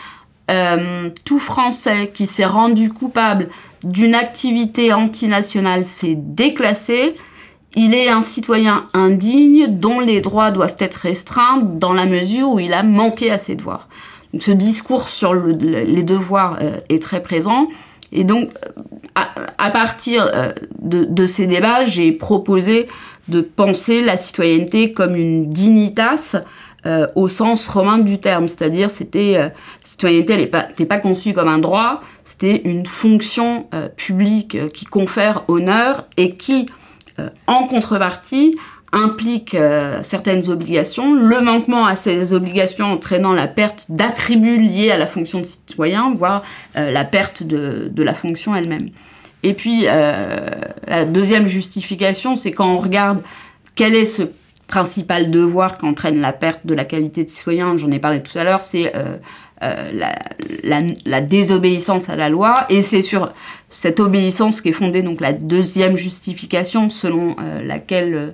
tout 1.26 1.39
Français 1.39 2.11
qui 2.13 2.26
s'est 2.28 2.45
rendu 2.45 2.91
coupable 2.91 3.47
d'une 3.84 4.15
activité 4.15 4.93
antinationale 4.93 5.86
s'est 5.86 6.15
déclassé. 6.17 7.15
Il 7.75 7.93
est 7.93 8.09
un 8.09 8.21
citoyen 8.21 8.86
indigne 8.93 9.67
dont 9.67 9.99
les 9.99 10.21
droits 10.21 10.51
doivent 10.51 10.75
être 10.79 10.95
restreints 10.95 11.61
dans 11.61 11.93
la 11.93 12.05
mesure 12.05 12.49
où 12.49 12.59
il 12.59 12.73
a 12.73 12.84
manqué 12.84 13.32
à 13.32 13.38
ses 13.38 13.55
devoirs. 13.55 13.88
Donc, 14.34 14.43
ce 14.43 14.51
discours 14.51 15.09
sur 15.09 15.34
le- 15.34 15.53
le- 15.53 15.84
les 15.84 16.03
devoirs 16.03 16.57
euh, 16.61 16.77
est 16.89 17.01
très 17.01 17.21
présent. 17.21 17.67
Et 18.11 18.23
donc, 18.23 18.49
euh, 18.65 18.82
à, 19.15 19.29
à 19.57 19.69
partir 19.71 20.29
euh, 20.34 20.51
de, 20.82 21.05
de 21.05 21.25
ces 21.25 21.47
débats, 21.47 21.86
j'ai 21.86 22.11
proposé 22.11 22.88
de 23.29 23.39
penser 23.41 24.01
la 24.01 24.17
citoyenneté 24.17 24.91
comme 24.93 25.15
une 25.15 25.47
dignitas 25.49 26.36
euh, 26.86 27.05
au 27.15 27.27
sens 27.27 27.67
romain 27.67 27.99
du 27.99 28.17
terme, 28.17 28.47
c'est-à-dire 28.47 28.89
c'était 28.89 29.36
euh, 29.38 29.49
citoyenneté, 29.84 30.34
elle 30.34 30.39
n'était 30.39 30.86
pas, 30.86 30.95
pas 30.95 30.99
conçue 30.99 31.34
comme 31.34 31.47
un 31.47 31.59
droit, 31.59 32.01
c'était 32.23 32.61
une 32.65 32.88
fonction 32.88 33.67
euh, 33.73 33.88
publique 33.88 34.55
euh, 34.55 34.67
qui 34.67 34.86
confère 34.86 35.43
honneur 35.47 36.07
et 36.17 36.29
qui, 36.29 36.67
en 37.45 37.67
contrepartie, 37.67 38.57
implique 38.93 39.55
certaines 40.01 40.49
obligations, 40.49 41.13
le 41.13 41.39
manquement 41.39 41.86
à 41.86 41.95
ces 41.95 42.34
obligations 42.34 42.88
entraînant 42.88 43.34
la 43.34 43.47
perte 43.47 43.86
d'attributs 43.89 44.57
liés 44.57 44.89
à 44.89 44.97
la 44.97 45.05
fonction 45.05 45.39
de 45.39 45.45
citoyen, 45.45 46.15
voire 46.15 46.41
la 46.73 47.05
perte 47.05 47.43
de, 47.43 47.91
de 47.93 48.03
la 48.03 48.15
fonction 48.15 48.55
elle-même. 48.55 48.89
Et 49.43 49.53
puis, 49.53 49.84
la 49.84 51.05
deuxième 51.05 51.47
justification, 51.47 52.36
c'est 52.36 52.51
quand 52.51 52.73
on 52.73 52.79
regarde 52.79 53.21
quel 53.75 53.93
est 53.93 54.05
ce 54.05 54.23
principal 54.72 55.30
devoir 55.30 55.78
qu'entraîne 55.78 56.22
la 56.22 56.32
perte 56.32 56.65
de 56.65 56.74
la 56.74 56.86
qualité 56.86 57.26
de 57.26 57.30
citoyen, 57.30 57.76
j'en 57.78 57.91
ai 57.91 57.99
parlé 57.99 58.24
tout 58.24 58.38
à 58.39 58.45
l'heure, 58.45 58.61
c'est 58.61 58.95
euh, 58.95 59.17
euh, 59.63 59.91
la, 61.05 61.22
désobéissance 61.22 62.09
à 62.09 62.15
la 62.15 62.30
loi, 62.30 62.53
et 62.69 62.82
c'est 62.82 63.01
sur 63.01 63.34
cette 63.69 63.99
obéissance 63.99 64.61
qu'est 64.61 64.72
fondée 64.72 65.03
donc 65.03 65.19
la 65.19 65.34
deuxième 65.34 65.97
justification 65.97 66.89
selon 66.89 67.36
euh, 67.39 67.61
laquelle 67.61 68.34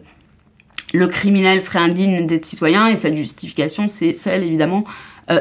le 0.93 1.07
criminel 1.07 1.59
serait 1.59 1.79
indigne 1.79 2.27
d'être 2.27 2.45
citoyen, 2.45 2.87
et 2.87 2.97
cette 2.97 3.17
justification, 3.17 3.87
c'est 3.87 4.13
celle 4.13 4.43
évidemment 4.43 4.85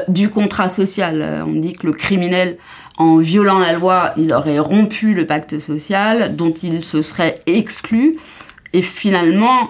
du 0.09 0.27
contrat 0.29 0.67
social. 0.67 1.45
On 1.47 1.53
dit 1.53 1.71
que 1.71 1.87
le 1.87 1.93
criminel, 1.93 2.57
en 2.97 3.15
violant 3.15 3.59
la 3.59 3.71
loi, 3.71 4.11
il 4.17 4.33
aurait 4.33 4.59
rompu 4.59 5.13
le 5.13 5.25
pacte 5.25 5.59
social, 5.59 6.35
dont 6.35 6.51
il 6.51 6.83
se 6.83 7.01
serait 7.01 7.35
exclu, 7.45 8.17
et 8.73 8.81
finalement, 8.81 9.69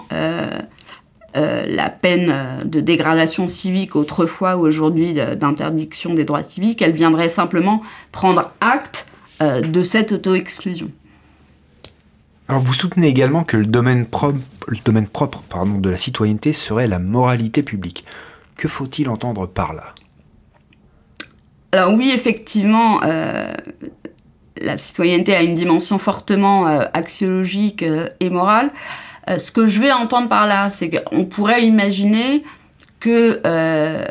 euh, 1.36 1.66
la 1.68 1.90
peine 1.90 2.30
euh, 2.30 2.64
de 2.64 2.80
dégradation 2.80 3.48
civique 3.48 3.96
autrefois 3.96 4.56
ou 4.56 4.60
aujourd'hui 4.60 5.12
d'interdiction 5.12 6.14
des 6.14 6.24
droits 6.24 6.42
civiques, 6.42 6.80
elle 6.80 6.92
viendrait 6.92 7.28
simplement 7.28 7.82
prendre 8.12 8.50
acte 8.62 9.06
euh, 9.42 9.60
de 9.60 9.82
cette 9.82 10.12
auto-exclusion. 10.12 10.90
Alors 12.48 12.62
vous 12.62 12.72
soutenez 12.72 13.08
également 13.08 13.44
que 13.44 13.58
le 13.58 13.66
domaine 13.66 14.06
propre, 14.06 14.38
le 14.68 14.78
domaine 14.82 15.06
propre 15.06 15.42
pardon, 15.50 15.74
de 15.78 15.90
la 15.90 15.98
citoyenneté 15.98 16.54
serait 16.54 16.86
la 16.86 16.98
moralité 16.98 17.62
publique. 17.62 18.06
Que 18.56 18.66
faut-il 18.66 19.10
entendre 19.10 19.46
par 19.46 19.74
là? 19.74 19.94
Alors 21.72 21.92
oui, 21.92 22.10
effectivement, 22.10 23.02
euh, 23.04 23.52
la 24.62 24.78
citoyenneté 24.78 25.36
a 25.36 25.42
une 25.42 25.52
dimension 25.52 25.98
fortement 25.98 26.64
axiologique 26.94 27.84
et 28.18 28.30
morale. 28.30 28.70
Euh, 29.28 29.38
ce 29.38 29.50
que 29.52 29.66
je 29.66 29.80
vais 29.80 29.92
entendre 29.92 30.28
par 30.28 30.46
là, 30.46 30.70
c'est 30.70 30.90
qu'on 30.90 31.24
pourrait 31.24 31.64
imaginer 31.64 32.44
que 33.00 33.40
euh, 33.46 34.04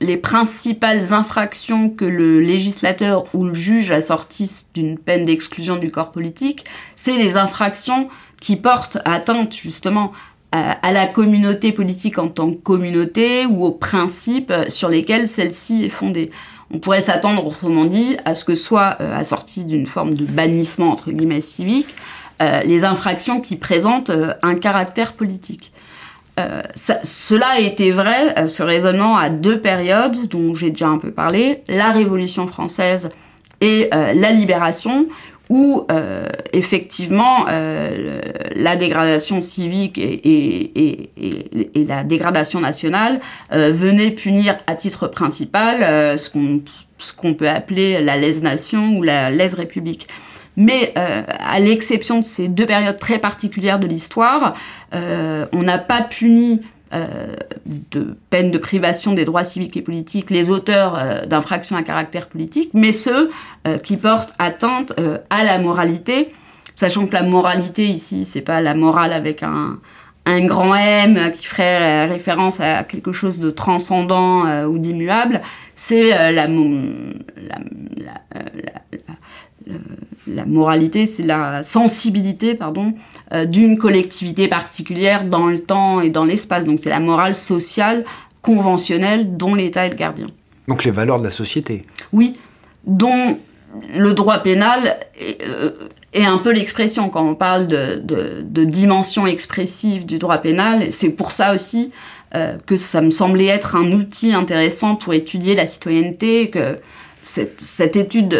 les 0.00 0.16
principales 0.16 1.12
infractions 1.12 1.90
que 1.90 2.04
le 2.04 2.40
législateur 2.40 3.24
ou 3.34 3.44
le 3.44 3.54
juge 3.54 3.90
assortissent 3.90 4.68
d'une 4.72 4.98
peine 4.98 5.24
d'exclusion 5.24 5.76
du 5.76 5.90
corps 5.90 6.12
politique, 6.12 6.64
c'est 6.96 7.16
les 7.16 7.36
infractions 7.36 8.08
qui 8.40 8.56
portent 8.56 8.98
atteinte 9.04 9.54
justement 9.54 10.12
à, 10.52 10.92
la 10.92 11.06
communauté 11.06 11.70
politique 11.70 12.18
en 12.18 12.28
tant 12.28 12.50
que 12.50 12.56
communauté 12.56 13.46
ou 13.46 13.64
aux 13.64 13.70
principes 13.70 14.50
euh, 14.50 14.64
sur 14.68 14.88
lesquels 14.88 15.28
celle-ci 15.28 15.84
est 15.84 15.90
fondée. 15.90 16.30
On 16.72 16.78
pourrait 16.78 17.00
s'attendre, 17.00 17.46
autrement 17.46 17.84
dit, 17.84 18.16
à 18.24 18.34
ce 18.34 18.44
que 18.44 18.54
soit 18.54 18.96
euh, 19.00 19.16
assorti 19.16 19.64
d'une 19.64 19.86
forme 19.86 20.14
de 20.14 20.24
bannissement 20.24 20.90
entre 20.90 21.12
guillemets 21.12 21.40
civique 21.40 21.94
euh, 22.40 22.62
les 22.62 22.84
infractions 22.84 23.40
qui 23.40 23.56
présentent 23.56 24.10
euh, 24.10 24.32
un 24.42 24.54
caractère 24.54 25.12
politique. 25.12 25.72
Euh, 26.38 26.62
cela 26.74 27.48
a 27.48 27.58
été 27.58 27.90
vrai, 27.90 28.48
ce 28.48 28.62
raisonnement, 28.62 29.18
à 29.18 29.28
deux 29.28 29.60
périodes 29.60 30.26
dont 30.28 30.54
j'ai 30.54 30.70
déjà 30.70 30.88
un 30.88 30.96
peu 30.96 31.10
parlé, 31.10 31.62
la 31.68 31.90
Révolution 31.90 32.46
française 32.46 33.10
et 33.60 33.90
la 33.90 34.30
Libération, 34.30 35.06
où 35.50 35.86
effectivement 36.54 37.44
la 37.44 38.76
dégradation 38.76 39.42
civique 39.42 39.98
et, 39.98 41.10
la 41.74 42.04
dégradation 42.04 42.60
nationale 42.60 43.20
venaient 43.50 44.12
punir 44.12 44.56
à 44.66 44.76
titre 44.76 45.08
principal 45.08 46.18
ce 46.18 46.30
qu'on 46.30 46.62
ce 46.96 47.12
qu'on 47.12 47.34
peut 47.34 47.48
appeler 47.48 48.00
la 48.00 48.16
lèse-nation 48.16 48.96
ou 48.96 49.02
la 49.02 49.30
lèse-république. 49.30 50.06
Mais 50.60 50.92
euh, 50.98 51.22
à 51.26 51.58
l'exception 51.58 52.18
de 52.20 52.24
ces 52.24 52.46
deux 52.46 52.66
périodes 52.66 52.98
très 52.98 53.18
particulières 53.18 53.78
de 53.78 53.86
l'histoire, 53.86 54.52
euh, 54.94 55.46
on 55.54 55.62
n'a 55.62 55.78
pas 55.78 56.02
puni 56.02 56.60
euh, 56.92 57.34
de 57.64 58.14
peine 58.28 58.50
de 58.50 58.58
privation 58.58 59.14
des 59.14 59.24
droits 59.24 59.42
civiques 59.42 59.78
et 59.78 59.80
politiques 59.80 60.28
les 60.28 60.50
auteurs 60.50 61.26
d'infractions 61.26 61.76
à 61.76 61.82
caractère 61.82 62.26
politique, 62.26 62.72
mais 62.74 62.92
ceux 62.92 63.30
qui 63.82 63.96
portent 63.96 64.34
atteinte 64.38 64.92
à 65.30 65.44
la 65.44 65.58
moralité, 65.58 66.30
sachant 66.76 67.06
que 67.06 67.14
la 67.14 67.22
moralité 67.22 67.86
ici, 67.86 68.26
c'est 68.26 68.42
pas 68.42 68.60
la 68.60 68.74
morale 68.74 69.14
avec 69.14 69.42
un, 69.42 69.78
un 70.26 70.44
grand 70.44 70.74
M 70.74 71.32
qui 71.32 71.46
ferait 71.46 72.04
référence 72.04 72.60
à 72.60 72.84
quelque 72.84 73.12
chose 73.12 73.38
de 73.38 73.48
transcendant 73.48 74.66
ou 74.66 74.76
d'immuable, 74.76 75.40
c'est 75.74 76.10
la, 76.10 76.32
la, 76.32 76.48
la, 80.26 80.34
la, 80.34 80.46
moralité, 80.46 81.06
c'est 81.06 81.22
la 81.22 81.62
sensibilité, 81.62 82.54
pardon, 82.54 82.94
euh, 83.32 83.44
d'une 83.44 83.78
collectivité 83.78 84.48
particulière 84.48 85.24
dans 85.24 85.46
le 85.46 85.60
temps 85.60 86.00
et 86.00 86.10
dans 86.10 86.24
l'espace. 86.24 86.64
Donc 86.64 86.78
c'est 86.78 86.90
la 86.90 87.00
morale 87.00 87.34
sociale 87.34 88.04
conventionnelle 88.42 89.36
dont 89.36 89.54
l'État 89.54 89.86
est 89.86 89.90
le 89.90 89.96
gardien. 89.96 90.26
Donc 90.68 90.84
les 90.84 90.90
valeurs 90.90 91.18
de 91.18 91.24
la 91.24 91.30
société. 91.30 91.84
Oui, 92.12 92.36
dont 92.84 93.38
le 93.94 94.14
droit 94.14 94.38
pénal 94.38 94.98
est, 95.18 95.42
euh, 95.46 95.70
est 96.12 96.24
un 96.24 96.38
peu 96.38 96.50
l'expression 96.50 97.08
quand 97.08 97.24
on 97.24 97.34
parle 97.34 97.66
de, 97.66 98.00
de, 98.02 98.42
de, 98.42 98.64
dimension 98.64 99.26
expressive 99.26 100.06
du 100.06 100.18
droit 100.18 100.38
pénal. 100.38 100.90
C'est 100.90 101.10
pour 101.10 101.30
ça 101.32 101.54
aussi 101.54 101.92
euh, 102.34 102.56
que 102.66 102.76
ça 102.76 103.00
me 103.00 103.10
semblait 103.10 103.46
être 103.46 103.76
un 103.76 103.92
outil 103.92 104.32
intéressant 104.32 104.96
pour 104.96 105.14
étudier 105.14 105.54
la 105.54 105.66
citoyenneté, 105.66 106.50
que 106.50 106.78
cette, 107.22 107.60
cette 107.60 107.96
étude 107.96 108.38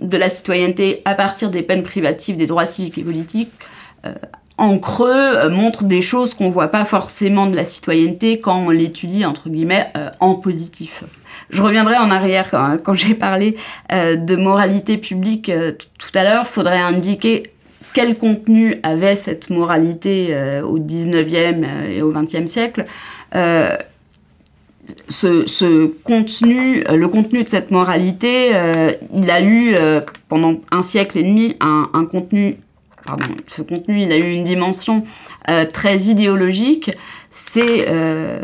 de, 0.00 0.16
la 0.16 0.28
citoyenneté 0.28 1.02
à 1.04 1.14
partir 1.14 1.50
des 1.50 1.62
peines 1.62 1.82
privatives 1.82 2.36
des 2.36 2.46
droits 2.46 2.66
civiques 2.66 2.98
et 2.98 3.04
politiques, 3.04 3.52
euh, 4.06 4.12
en 4.56 4.78
creux, 4.78 5.10
euh, 5.12 5.50
montre 5.50 5.84
des 5.84 6.02
choses 6.02 6.34
qu'on 6.34 6.48
voit 6.48 6.68
pas 6.68 6.84
forcément 6.84 7.46
de 7.46 7.54
la 7.54 7.64
citoyenneté 7.64 8.40
quand 8.40 8.58
on 8.58 8.70
l'étudie, 8.70 9.24
entre 9.24 9.48
guillemets, 9.48 9.90
euh, 9.96 10.10
en 10.20 10.34
positif. 10.34 11.04
Je 11.50 11.62
reviendrai 11.62 11.96
en 11.96 12.10
arrière 12.10 12.50
quand, 12.50 12.76
quand 12.82 12.94
j'ai 12.94 13.14
parlé 13.14 13.56
de 13.90 14.36
moralité 14.36 14.98
publique 14.98 15.50
tout 15.98 16.10
à 16.14 16.22
l'heure. 16.22 16.46
Faudrait 16.46 16.80
indiquer 16.80 17.44
quel 17.94 18.18
contenu 18.18 18.76
avait 18.82 19.16
cette 19.16 19.48
moralité 19.48 20.36
au 20.62 20.78
19e 20.78 21.64
et 21.88 22.02
au 22.02 22.12
20e 22.12 22.46
siècle. 22.46 22.84
Ce, 25.08 25.86
contenu, 26.02 26.82
le 26.84 27.08
contenu 27.08 27.44
de 27.44 27.48
cette 27.48 27.70
moralité, 27.70 28.50
euh, 28.54 28.92
il 29.14 29.30
a 29.30 29.42
eu 29.42 29.74
pendant 30.28 30.60
un 30.70 30.82
siècle 30.82 31.18
et 31.18 31.22
demi 31.22 31.56
un, 31.60 32.06
contenu 32.10 32.58
Pardon, 33.08 33.24
ce 33.46 33.62
contenu, 33.62 34.02
il 34.02 34.12
a 34.12 34.18
eu 34.18 34.32
une 34.32 34.44
dimension 34.44 35.02
euh, 35.48 35.64
très 35.64 35.96
idéologique. 35.96 36.90
C'est, 37.30 37.86
euh, 37.88 38.38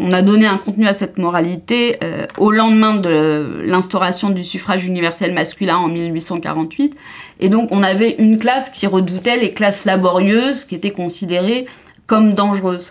on 0.00 0.10
a 0.10 0.22
donné 0.22 0.44
un 0.44 0.58
contenu 0.58 0.88
à 0.88 0.92
cette 0.92 1.18
moralité 1.18 1.98
euh, 2.02 2.26
au 2.36 2.50
lendemain 2.50 2.96
de 2.96 3.62
l'instauration 3.64 4.30
du 4.30 4.42
suffrage 4.42 4.86
universel 4.86 5.32
masculin 5.32 5.76
en 5.76 5.86
1848. 5.86 6.96
Et 7.38 7.48
donc, 7.48 7.68
on 7.70 7.84
avait 7.84 8.16
une 8.18 8.38
classe 8.38 8.70
qui 8.70 8.88
redoutait 8.88 9.36
les 9.36 9.52
classes 9.52 9.84
laborieuses, 9.84 10.64
qui 10.64 10.74
étaient 10.74 10.90
considérées 10.90 11.66
comme 12.08 12.32
dangereuses. 12.32 12.90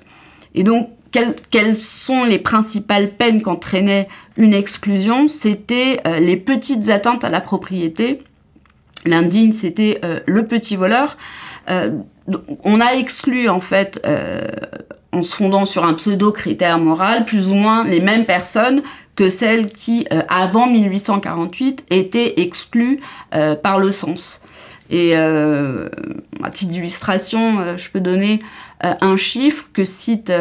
Et 0.55 0.63
donc, 0.63 0.89
quelles, 1.11 1.75
sont 1.75 2.23
les 2.23 2.39
principales 2.39 3.11
peines 3.11 3.41
qu'entraînait 3.41 4.07
une 4.35 4.53
exclusion? 4.53 5.27
C'était 5.27 5.99
euh, 6.05 6.19
les 6.19 6.37
petites 6.37 6.89
atteintes 6.89 7.23
à 7.23 7.29
la 7.29 7.41
propriété 7.41 8.19
L'indigne, 9.05 9.53
c'était 9.53 9.99
euh, 10.03 10.19
le 10.25 10.43
petit 10.43 10.75
voleur. 10.75 11.17
Euh, 11.69 11.91
on 12.63 12.81
a 12.81 12.95
exclu, 12.95 13.47
en 13.47 13.61
fait, 13.61 14.05
en 15.13 15.23
se 15.23 15.33
fondant 15.33 15.63
sur 15.63 15.85
un 15.85 15.93
pseudo-critère 15.93 16.77
moral, 16.77 17.23
plus 17.23 17.47
ou 17.47 17.53
moins 17.53 17.85
les 17.85 18.01
mêmes 18.01 18.25
personnes 18.25 18.81
que 19.15 19.29
celles 19.29 19.67
qui, 19.67 20.05
avant 20.27 20.67
1848, 20.67 21.85
étaient 21.89 22.41
exclues 22.41 22.99
par 23.63 23.79
le 23.79 23.93
sens. 23.93 24.41
Et 24.89 25.15
à 25.15 26.49
titre 26.51 26.71
d'illustration, 26.73 27.77
je 27.77 27.89
peux 27.91 28.01
donner 28.01 28.41
un 28.81 29.17
chiffre 29.17 29.65
que 29.73 29.85
cite 29.85 30.31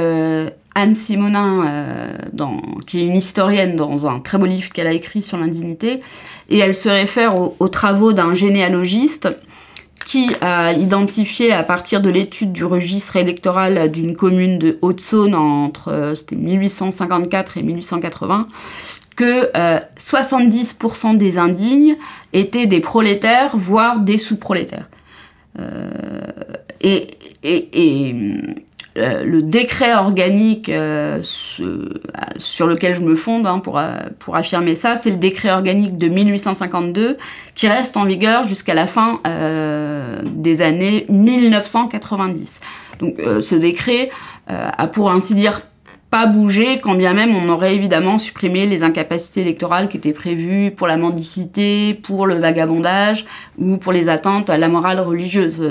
Anne 0.75 0.95
Simonin, 0.95 2.13
dans, 2.33 2.61
qui 2.87 3.01
est 3.01 3.07
une 3.07 3.17
historienne 3.17 3.77
dans 3.77 4.07
un 4.07 4.21
très 4.21 4.37
beau 4.39 4.47
livre 4.47 4.69
qu'elle 4.71 4.87
a 4.87 4.93
écrit 4.93 5.23
sur 5.23 5.39
l'indignité 5.39 6.01
et 6.51 6.59
elle 6.59 6.75
se 6.75 6.89
réfère 6.89 7.39
aux, 7.39 7.57
aux 7.59 7.69
travaux 7.69 8.13
d'un 8.13 8.35
généalogiste 8.35 9.29
qui 10.07 10.31
a 10.41 10.73
identifié 10.73 11.53
à 11.53 11.65
partir 11.65 12.01
de 12.01 12.11
l'étude 12.11 12.53
du 12.53 12.65
registre 12.65 13.17
électoral 13.17 13.91
d'une 13.91 14.17
commune 14.17 14.57
de 14.59 14.79
Haute-Saône 14.81 15.35
entre 15.35 15.89
euh, 15.89 16.15
1854 16.31 17.59
et 17.59 17.63
1880 17.65 18.47
que 19.17 19.51
euh, 19.57 19.81
70% 19.99 21.17
des 21.17 21.39
indignes 21.39 21.97
étaient 22.33 22.67
des 22.67 22.81
prolétaires, 22.81 23.57
voire 23.57 23.99
des 23.99 24.19
sous-prolétaires. 24.19 24.89
Euh, 25.59 25.91
et, 27.43 28.25
euh, 28.99 29.25
le 29.25 29.43
décret 29.43 29.95
organique 29.95 30.71
euh, 30.71 31.21
sur 31.23 32.67
lequel 32.67 32.95
je 32.95 33.03
me 33.03 33.15
fonde 33.15 33.47
hein, 33.47 33.59
pour, 33.59 33.79
pour 34.19 34.37
affirmer 34.37 34.75
ça, 34.75 34.97
c'est 34.97 35.11
le 35.11 35.19
décret 35.19 35.51
organique 35.51 35.99
de 35.99 36.09
1852 36.09 37.19
qui 37.57 37.69
reste 37.69 37.97
en 37.97 38.05
vigueur 38.05 38.47
jusqu'à 38.47 38.75
la 38.75 38.87
fin 38.87 39.21
euh, 39.27 40.21
des 40.25 40.63
années 40.63 41.07
1990. 41.09 42.61
Donc 43.01 43.19
euh, 43.19 43.41
ce 43.41 43.55
décret 43.55 44.11
euh, 44.51 44.69
a 44.77 44.87
pour 44.87 45.11
ainsi 45.11 45.35
dire 45.35 45.63
pas 46.11 46.27
bougé, 46.27 46.79
quand 46.79 46.95
bien 46.95 47.15
même 47.15 47.35
on 47.35 47.49
aurait 47.49 47.75
évidemment 47.75 48.19
supprimé 48.19 48.67
les 48.67 48.85
incapacités 48.85 49.41
électorales 49.41 49.89
qui 49.89 49.97
étaient 49.97 50.13
prévues 50.13 50.71
pour 50.71 50.87
la 50.87 50.97
mendicité, 50.97 51.95
pour 51.95 52.27
le 52.27 52.35
vagabondage 52.35 53.27
ou 53.59 53.77
pour 53.77 53.93
les 53.93 54.09
atteintes 54.09 54.49
à 54.49 54.57
la 54.57 54.69
morale 54.69 55.01
religieuse. 55.01 55.67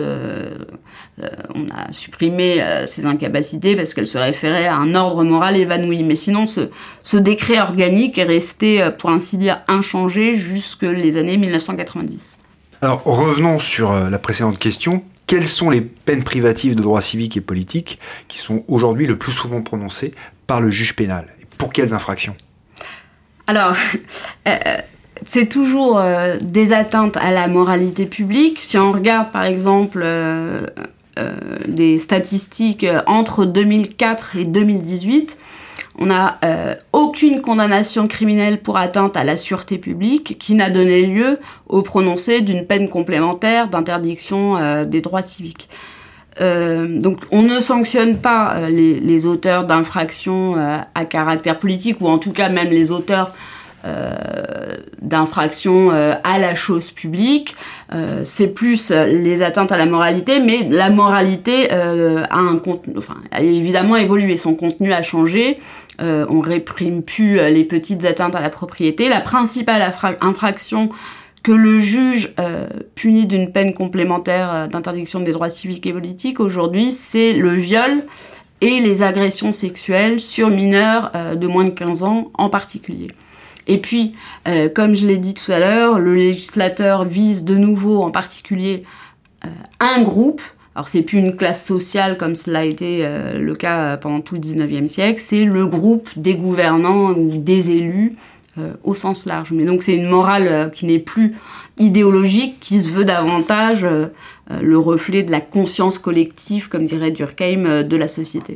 Euh, 1.24 1.28
on 1.54 1.70
a 1.70 1.94
supprimé 1.94 2.62
euh, 2.62 2.88
ces 2.88 3.06
incapacités 3.06 3.78
parce 3.78 3.94
qu'elles 3.94 4.08
se 4.08 4.18
référaient 4.18 4.68
à 4.68 4.76
un 4.76 4.96
ordre 4.96 5.24
moral 5.24 5.56
évanoui. 5.56 6.04
Mais 6.04 6.16
sinon, 6.16 6.46
ce, 6.46 6.70
ce 7.04 7.16
décret 7.16 7.60
organique 7.62 8.18
est 8.18 8.24
resté, 8.24 8.82
euh, 8.82 8.92
pour 8.92 9.12
ainsi 9.12 9.38
dire, 9.38 9.62
inchangé 9.70 10.34
jusque 10.34 10.84
les 10.84 11.16
années 11.16 11.38
1990. 11.38 12.38
Alors 12.82 13.02
revenons 13.06 13.60
sur 13.60 13.94
la 13.94 14.20
précédente 14.20 14.60
question. 14.60 15.04
Quelles 15.26 15.48
sont 15.48 15.70
les 15.70 15.82
peines 15.82 16.24
privatives 16.24 16.76
de 16.76 16.82
droits 16.82 17.02
civiques 17.02 17.38
et 17.38 17.42
politiques 17.42 17.98
qui 18.28 18.38
sont 18.38 18.64
aujourd'hui 18.68 19.08
le 19.08 19.18
plus 19.18 19.32
souvent 19.32 19.62
prononcées 19.62 20.14
par 20.46 20.60
le 20.60 20.70
juge 20.70 20.96
pénal? 20.96 21.34
Et 21.42 21.46
Pour 21.58 21.72
quelles 21.72 21.94
infractions? 21.94 22.36
Alors, 23.48 23.76
c'est 25.24 25.48
toujours 25.48 25.98
euh, 25.98 26.38
des 26.42 26.74
atteintes 26.74 27.18
à 27.18 27.32
la 27.32 27.48
moralité 27.48 28.06
publique. 28.06 28.60
Si 28.60 28.78
on 28.78 28.92
regarde 28.92 29.32
par 29.32 29.44
exemple 29.44 30.02
euh, 30.04 30.66
des 31.68 31.98
statistiques 31.98 32.86
entre 33.08 33.46
2004 33.46 34.38
et 34.38 34.46
2018, 34.46 35.38
on 35.98 36.08
n'a 36.08 36.38
euh, 36.44 36.76
aucune 36.94 37.42
condamnation 37.42 38.08
criminelle 38.08 38.62
pour 38.62 38.78
atteinte 38.78 39.16
à 39.16 39.24
la 39.24 39.38
sûreté 39.38 39.78
publique 39.78 40.38
qui 40.40 40.54
n'a 40.54 40.70
donné 40.70 41.06
lieu 41.06 41.40
au 41.68 41.82
prononcé 41.82 42.42
d'une 42.42 42.66
peine 42.66 42.90
complémentaire 42.90 43.70
d'interdiction 43.70 44.58
euh, 44.58 44.86
des 44.86 45.02
droits 45.02 45.22
civiques. 45.22 45.70
Euh, 46.42 47.00
donc 47.00 47.20
on 47.32 47.44
ne 47.44 47.62
sanctionne 47.62 48.18
pas 48.18 48.56
euh, 48.58 48.70
les, 48.70 49.26
auteurs 49.26 49.64
d'infractions 49.64 50.58
euh, 50.58 50.78
à 50.94 51.06
caractère 51.06 51.58
politique 51.58 52.02
ou 52.02 52.10
en 52.10 52.18
tout 52.18 52.34
cas 52.34 52.50
même 52.50 52.70
les 52.70 52.92
auteurs 52.92 53.34
d'infractions 55.02 55.92
à 55.92 56.40
la 56.40 56.56
chose 56.56 56.92
publique. 56.92 57.56
C'est 58.24 58.48
plus 58.48 58.92
les 58.92 59.42
atteintes 59.42 59.72
à 59.72 59.78
la 59.78 59.86
moralité, 59.86 60.40
mais 60.40 60.68
la 60.70 60.90
moralité 60.90 61.70
a 61.72 63.42
évidemment 63.42 63.96
évolué, 63.96 64.38
son 64.38 64.56
contenu 64.56 64.92
a 64.94 65.02
changé. 65.02 65.60
Euh, 66.02 66.26
on 66.30 66.42
réprime 66.42 67.04
plus 67.04 67.36
les 67.36 67.64
petites 67.64 68.04
atteintes 68.06 68.36
à 68.36 68.42
la 68.42 68.50
propriété. 68.50 69.10
La 69.10 69.22
principale 69.22 69.94
infraction 70.22 70.90
que 71.44 71.52
le 71.52 71.80
juge 71.80 72.34
euh, 72.40 72.68
punit 72.96 73.28
d'une 73.28 73.52
peine 73.52 73.74
complémentaire 73.74 74.52
euh, 74.52 74.68
d'interdiction 74.68 75.20
des 75.20 75.32
droits 75.32 75.50
civiques 75.50 75.86
et 75.86 75.94
politiques 75.94 76.40
aujourd'hui, 76.40 76.92
c'est 76.92 77.34
le 77.34 77.54
viol 77.54 78.04
et 78.62 78.80
les 78.80 79.04
agressions 79.04 79.54
sexuelles 79.54 80.20
sur 80.20 80.50
mineurs 80.50 81.12
de 81.36 81.46
moins 81.46 81.66
de 81.66 81.70
15 81.70 82.04
ans 82.04 82.32
en 82.36 82.50
particulier. 82.50 83.12
Et 83.68 83.80
puis, 83.80 84.14
comme 84.76 84.96
je 84.96 85.08
l'ai 85.08 85.18
dit 85.18 85.34
tout 85.34 85.52
à 85.52 85.60
l'heure, 85.60 86.00
le 86.00 86.14
législateur 86.16 87.04
vise 87.04 87.44
de 87.44 87.56
nouveau 87.56 88.04
en 88.04 88.12
particulier 88.12 88.84
un 89.80 90.04
groupe 90.04 90.42
alors 90.76 90.90
c'est 90.90 91.04
plus 91.04 91.20
une 91.20 91.38
classe 91.38 91.66
sociale 91.66 92.18
comme 92.18 92.36
cela 92.36 92.60
a 92.60 92.64
été 92.64 93.06
euh, 93.06 93.40
le 93.40 93.56
cas 93.56 93.96
pendant 93.96 94.20
tout 94.20 94.36
le 94.36 94.42
19e 94.42 94.88
siècle, 94.88 95.20
c'est 95.20 95.46
le 95.46 95.66
groupe 95.66 96.10
des 96.18 96.36
gouvernants 96.36 97.12
ou 97.12 97.38
des 97.38 97.72
élus 97.72 98.18
euh, 98.58 98.74
au 98.84 98.94
sens 98.94 99.26
large. 99.26 99.54
Mais 99.54 99.64
donc 99.64 99.84
c'est 99.84 99.96
une 99.96 100.10
morale 100.10 100.48
euh, 100.50 100.70
qui 100.70 100.86
n'est 100.86 101.00
plus 101.00 101.36
idéologique, 101.78 102.60
qui 102.60 102.82
se 102.82 102.90
veut 102.90 103.06
davantage 103.06 103.86
le 104.62 104.78
reflet 104.78 105.24
de 105.24 105.32
la 105.32 105.42
conscience 105.42 106.00
collective, 106.00 106.70
comme 106.70 106.86
dirait 106.86 107.12
Durkheim, 107.12 107.84
de 107.84 107.98
la 107.98 108.08
société. 108.08 108.56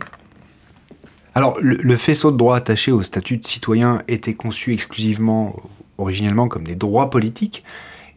Alors 1.40 1.58
le, 1.62 1.76
le 1.76 1.96
faisceau 1.96 2.32
de 2.32 2.38
droits 2.38 2.58
attachés 2.58 2.92
au 2.92 3.02
statut 3.02 3.38
de 3.38 3.48
citoyen 3.48 4.02
était 4.10 4.34
conçu 4.34 4.74
exclusivement, 4.74 5.56
originellement, 5.98 6.50
comme 6.50 6.66
des 6.66 6.76
droits 6.76 7.10
politiques 7.10 7.64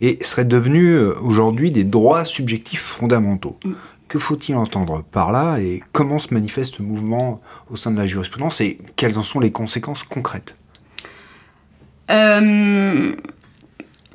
et 0.00 0.18
serait 0.24 0.44
devenu 0.44 0.98
aujourd'hui 0.98 1.70
des 1.70 1.84
droits 1.84 2.24
subjectifs 2.24 2.82
fondamentaux. 2.82 3.60
Mm. 3.64 3.74
Que 4.08 4.18
faut-il 4.18 4.56
entendre 4.56 5.04
par 5.04 5.30
là 5.30 5.58
et 5.58 5.84
comment 5.92 6.18
se 6.18 6.34
manifeste 6.34 6.78
ce 6.78 6.82
mouvement 6.82 7.40
au 7.70 7.76
sein 7.76 7.92
de 7.92 7.96
la 7.96 8.08
jurisprudence 8.08 8.60
et 8.60 8.78
quelles 8.96 9.16
en 9.16 9.22
sont 9.22 9.38
les 9.38 9.52
conséquences 9.52 10.02
concrètes? 10.02 10.56
Euh, 12.10 13.12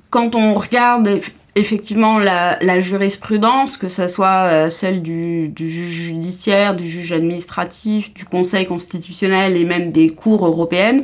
Quand 0.10 0.36
on 0.36 0.54
regarde 0.54 1.22
effectivement 1.58 2.20
la, 2.20 2.80
jurisprudence, 2.80 3.78
que 3.78 3.90
ce 3.90 4.08
soit 4.08 4.50
euh, 4.50 4.70
celle 4.70 5.02
du, 5.02 5.52
juge 5.56 5.92
judiciaire, 5.92 6.76
du 6.76 6.88
juge 6.88 7.14
administratif, 7.14 8.14
du 8.14 8.26
Conseil 8.26 8.66
constitutionnel 8.66 9.58
et 9.58 9.66
même 9.66 9.92
des 9.92 10.10
cours 10.10 10.46
européennes, 10.46 11.04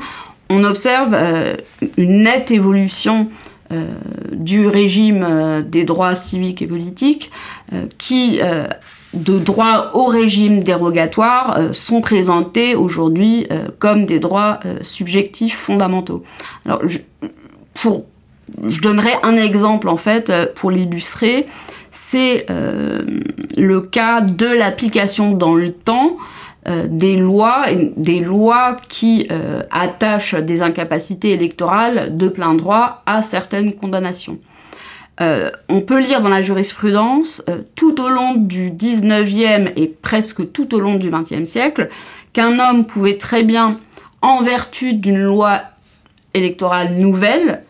on 0.49 0.63
observe 0.63 1.13
euh, 1.13 1.55
une 1.97 2.23
nette 2.23 2.51
évolution 2.51 3.29
du 4.31 4.67
régime 4.67 5.63
des 5.67 5.83
droits 5.83 6.13
civiques 6.13 6.61
et 6.61 6.67
politiques 6.67 7.31
qui 7.97 8.39
de 9.13 9.37
droits 9.37 9.95
au 9.95 10.05
régime 10.05 10.63
dérogatoire 10.63 11.57
euh, 11.57 11.73
sont 11.73 12.01
présentés 12.01 12.75
aujourd'hui 12.75 13.47
euh, 13.51 13.65
comme 13.79 14.05
des 14.05 14.19
droits 14.19 14.59
euh, 14.65 14.77
subjectifs 14.81 15.55
fondamentaux. 15.55 16.23
Alors, 16.65 16.81
pour, 17.73 18.05
je 18.67 18.81
donnerai 18.81 19.11
un 19.23 19.35
exemple 19.35 19.89
en 19.89 19.97
fait 19.97 20.31
pour 20.55 20.71
l'illustrer. 20.71 21.45
C'est 21.91 22.45
le 22.49 23.79
cas 23.81 24.21
de 24.21 24.47
l'application 24.47 25.31
dans 25.31 25.55
le 25.55 25.71
temps 25.71 26.17
des 26.65 27.17
lois, 27.17 27.65
des 27.97 28.19
lois 28.19 28.75
qui 28.89 29.27
attachent 29.71 30.35
des 30.35 30.61
incapacités 30.61 31.31
électorales 31.31 32.17
de 32.17 32.27
plein 32.27 32.55
droit 32.55 33.03
à 33.05 33.21
certaines 33.21 33.73
condamnations. 33.73 34.39
Euh, 35.21 35.51
on 35.69 35.81
peut 35.81 35.99
lire 35.99 36.21
dans 36.21 36.29
la 36.29 36.41
jurisprudence, 36.41 37.43
euh, 37.47 37.61
tout 37.75 38.01
au 38.01 38.09
long 38.09 38.35
du 38.35 38.71
19e 38.71 39.71
et 39.75 39.87
presque 39.87 40.51
tout 40.51 40.73
au 40.73 40.79
long 40.79 40.95
du 40.95 41.09
20e 41.09 41.45
siècle, 41.45 41.89
qu'un 42.33 42.57
homme 42.59 42.85
pouvait 42.85 43.17
très 43.17 43.43
bien, 43.43 43.79
en 44.21 44.41
vertu 44.41 44.95
d'une 44.95 45.21
loi 45.21 45.61
électorale 46.33 46.95
nouvelle, 46.95 47.63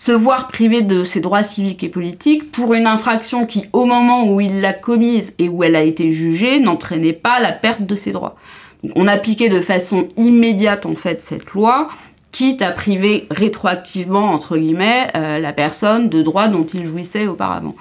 se 0.00 0.12
voir 0.12 0.48
privé 0.48 0.80
de 0.80 1.04
ses 1.04 1.20
droits 1.20 1.42
civiques 1.42 1.84
et 1.84 1.90
politiques 1.90 2.50
pour 2.50 2.72
une 2.72 2.86
infraction 2.86 3.44
qui, 3.44 3.64
au 3.74 3.84
moment 3.84 4.32
où 4.32 4.40
il 4.40 4.62
l'a 4.62 4.72
commise 4.72 5.34
et 5.38 5.50
où 5.50 5.62
elle 5.62 5.76
a 5.76 5.82
été 5.82 6.10
jugée, 6.10 6.58
n'entraînait 6.58 7.12
pas 7.12 7.38
la 7.38 7.52
perte 7.52 7.82
de 7.82 7.94
ses 7.94 8.10
droits. 8.10 8.34
On 8.96 9.06
appliquait 9.06 9.50
de 9.50 9.60
façon 9.60 10.08
immédiate 10.16 10.86
en 10.86 10.94
fait 10.94 11.20
cette 11.20 11.50
loi 11.50 11.90
quitte 12.32 12.62
à 12.62 12.70
priver 12.70 13.26
rétroactivement, 13.30 14.30
entre 14.30 14.56
guillemets, 14.56 15.08
euh, 15.16 15.38
la 15.38 15.52
personne 15.52 16.08
de 16.08 16.22
droits 16.22 16.48
dont 16.48 16.64
il 16.64 16.86
jouissait 16.86 17.26
auparavant. 17.26 17.74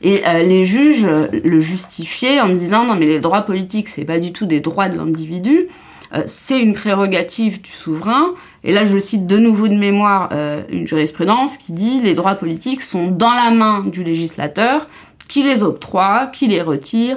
Et 0.00 0.22
euh, 0.28 0.44
les 0.44 0.62
juges 0.64 1.08
le 1.08 1.58
justifiaient 1.58 2.40
en 2.40 2.50
disant 2.50 2.84
non 2.84 2.94
mais 2.94 3.06
les 3.06 3.18
droits 3.18 3.42
politiques 3.42 3.88
c'est 3.88 4.04
pas 4.04 4.20
du 4.20 4.32
tout 4.32 4.46
des 4.46 4.60
droits 4.60 4.88
de 4.88 4.96
l'individu, 4.96 5.66
euh, 6.14 6.22
c'est 6.26 6.60
une 6.60 6.74
prérogative 6.74 7.60
du 7.60 7.72
souverain. 7.72 8.34
Et 8.64 8.72
là 8.72 8.84
je 8.84 8.98
cite 8.98 9.26
de 9.26 9.36
nouveau 9.38 9.68
de 9.68 9.74
mémoire 9.74 10.30
une 10.70 10.86
jurisprudence 10.86 11.58
qui 11.58 11.72
dit 11.72 12.00
les 12.02 12.14
droits 12.14 12.34
politiques 12.34 12.82
sont 12.82 13.08
dans 13.08 13.32
la 13.32 13.50
main 13.50 13.82
du 13.82 14.02
législateur 14.02 14.88
qui 15.28 15.42
les 15.42 15.62
octroie, 15.62 16.26
qui 16.32 16.48
les 16.48 16.62
retire 16.62 17.16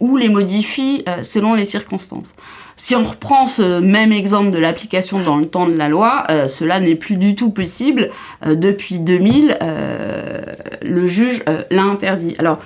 ou 0.00 0.16
les 0.16 0.28
modifie 0.28 1.04
selon 1.22 1.54
les 1.54 1.64
circonstances. 1.64 2.34
Si 2.76 2.96
on 2.96 3.02
reprend 3.02 3.46
ce 3.46 3.80
même 3.80 4.12
exemple 4.12 4.50
de 4.50 4.58
l'application 4.58 5.22
dans 5.22 5.36
le 5.36 5.46
temps 5.46 5.66
de 5.66 5.76
la 5.76 5.88
loi, 5.88 6.24
euh, 6.30 6.48
cela 6.48 6.80
n'est 6.80 6.94
plus 6.94 7.16
du 7.16 7.34
tout 7.34 7.50
possible. 7.50 8.10
Euh, 8.46 8.54
depuis 8.54 8.98
2000, 8.98 9.58
euh, 9.62 10.42
le 10.82 11.06
juge 11.06 11.44
l'a 11.70 11.82
interdit. 11.82 12.34
Alors, 12.38 12.58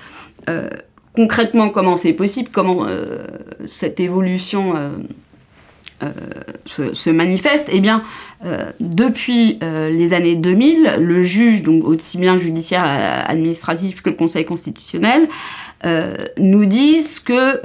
concrètement, 1.15 1.71
comment 1.71 1.97
c'est 1.97 2.13
possible? 2.13 2.51
Comment 2.53 2.87
cette 3.67 4.01
évolution 4.01 4.75
se, 6.67 7.11
manifeste 7.11 7.69
Eh 7.73 7.81
bien, 7.81 8.03
depuis 8.81 9.59
les 9.63 10.13
années 10.13 10.35
2000, 10.35 10.97
le 11.01 11.23
juge, 11.23 11.63
donc 11.63 11.85
aussi 11.85 12.19
bien 12.19 12.37
judiciaire 12.37 12.85
administratif 13.27 14.03
que 14.03 14.11
le 14.11 14.17
Conseil 14.17 14.45
constitutionnel, 14.45 15.29
nous 16.39 16.67
disent 16.67 17.21
que 17.21 17.61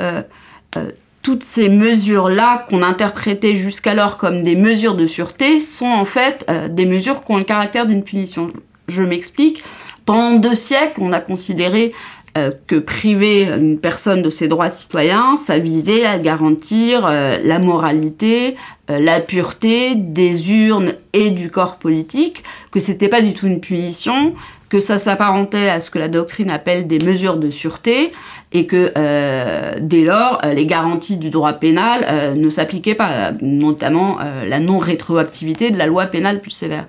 toutes 1.21 1.43
ces 1.43 1.69
mesures-là 1.69 2.65
qu'on 2.69 2.81
interprétait 2.81 3.55
jusqu'alors 3.55 4.17
comme 4.17 4.41
des 4.41 4.55
mesures 4.55 4.95
de 4.95 5.05
sûreté 5.05 5.59
sont 5.59 5.85
en 5.85 6.05
fait 6.05 6.45
euh, 6.49 6.67
des 6.67 6.85
mesures 6.85 7.23
qui 7.23 7.31
ont 7.31 7.37
le 7.37 7.43
caractère 7.43 7.85
d'une 7.85 8.03
punition. 8.03 8.51
Je 8.87 9.03
m'explique. 9.03 9.63
Pendant 10.05 10.37
deux 10.37 10.55
siècles, 10.55 10.99
on 10.99 11.13
a 11.13 11.19
considéré 11.19 11.93
euh, 12.37 12.51
que 12.67 12.75
priver 12.75 13.43
une 13.43 13.79
personne 13.79 14.21
de 14.21 14.29
ses 14.29 14.47
droits 14.47 14.69
de 14.69 14.73
citoyen, 14.73 15.37
ça 15.37 15.57
visait 15.57 16.05
à 16.05 16.17
garantir 16.17 17.05
euh, 17.05 17.37
la 17.43 17.59
moralité, 17.59 18.55
la 18.87 19.21
pureté 19.21 19.95
des 19.95 20.51
urnes 20.53 20.93
et 21.13 21.29
du 21.29 21.49
corps 21.49 21.77
politique, 21.77 22.43
que 22.71 22.81
c'était 22.81 23.07
pas 23.07 23.21
du 23.21 23.33
tout 23.33 23.47
une 23.47 23.61
punition, 23.61 24.33
que 24.67 24.79
ça 24.79 24.99
s'apparentait 24.99 25.69
à 25.69 25.79
ce 25.79 25.89
que 25.89 25.99
la 25.99 26.07
doctrine 26.07 26.49
appelle 26.49 26.87
des 26.87 26.99
mesures 26.99 27.37
de 27.37 27.49
sûreté, 27.49 28.11
et 28.53 28.67
que 28.67 28.91
euh, 28.97 29.73
dès 29.79 30.03
lors, 30.03 30.39
euh, 30.45 30.53
les 30.53 30.65
garanties 30.65 31.17
du 31.17 31.29
droit 31.29 31.53
pénal 31.53 32.05
euh, 32.09 32.35
ne 32.35 32.49
s'appliquaient 32.49 32.95
pas, 32.95 33.31
notamment 33.41 34.19
la 34.47 34.59
non-rétroactivité 34.59 35.71
de 35.71 35.77
la 35.77 35.85
loi 35.85 36.05
pénale 36.05 36.41
plus 36.41 36.51
sévère. 36.51 36.85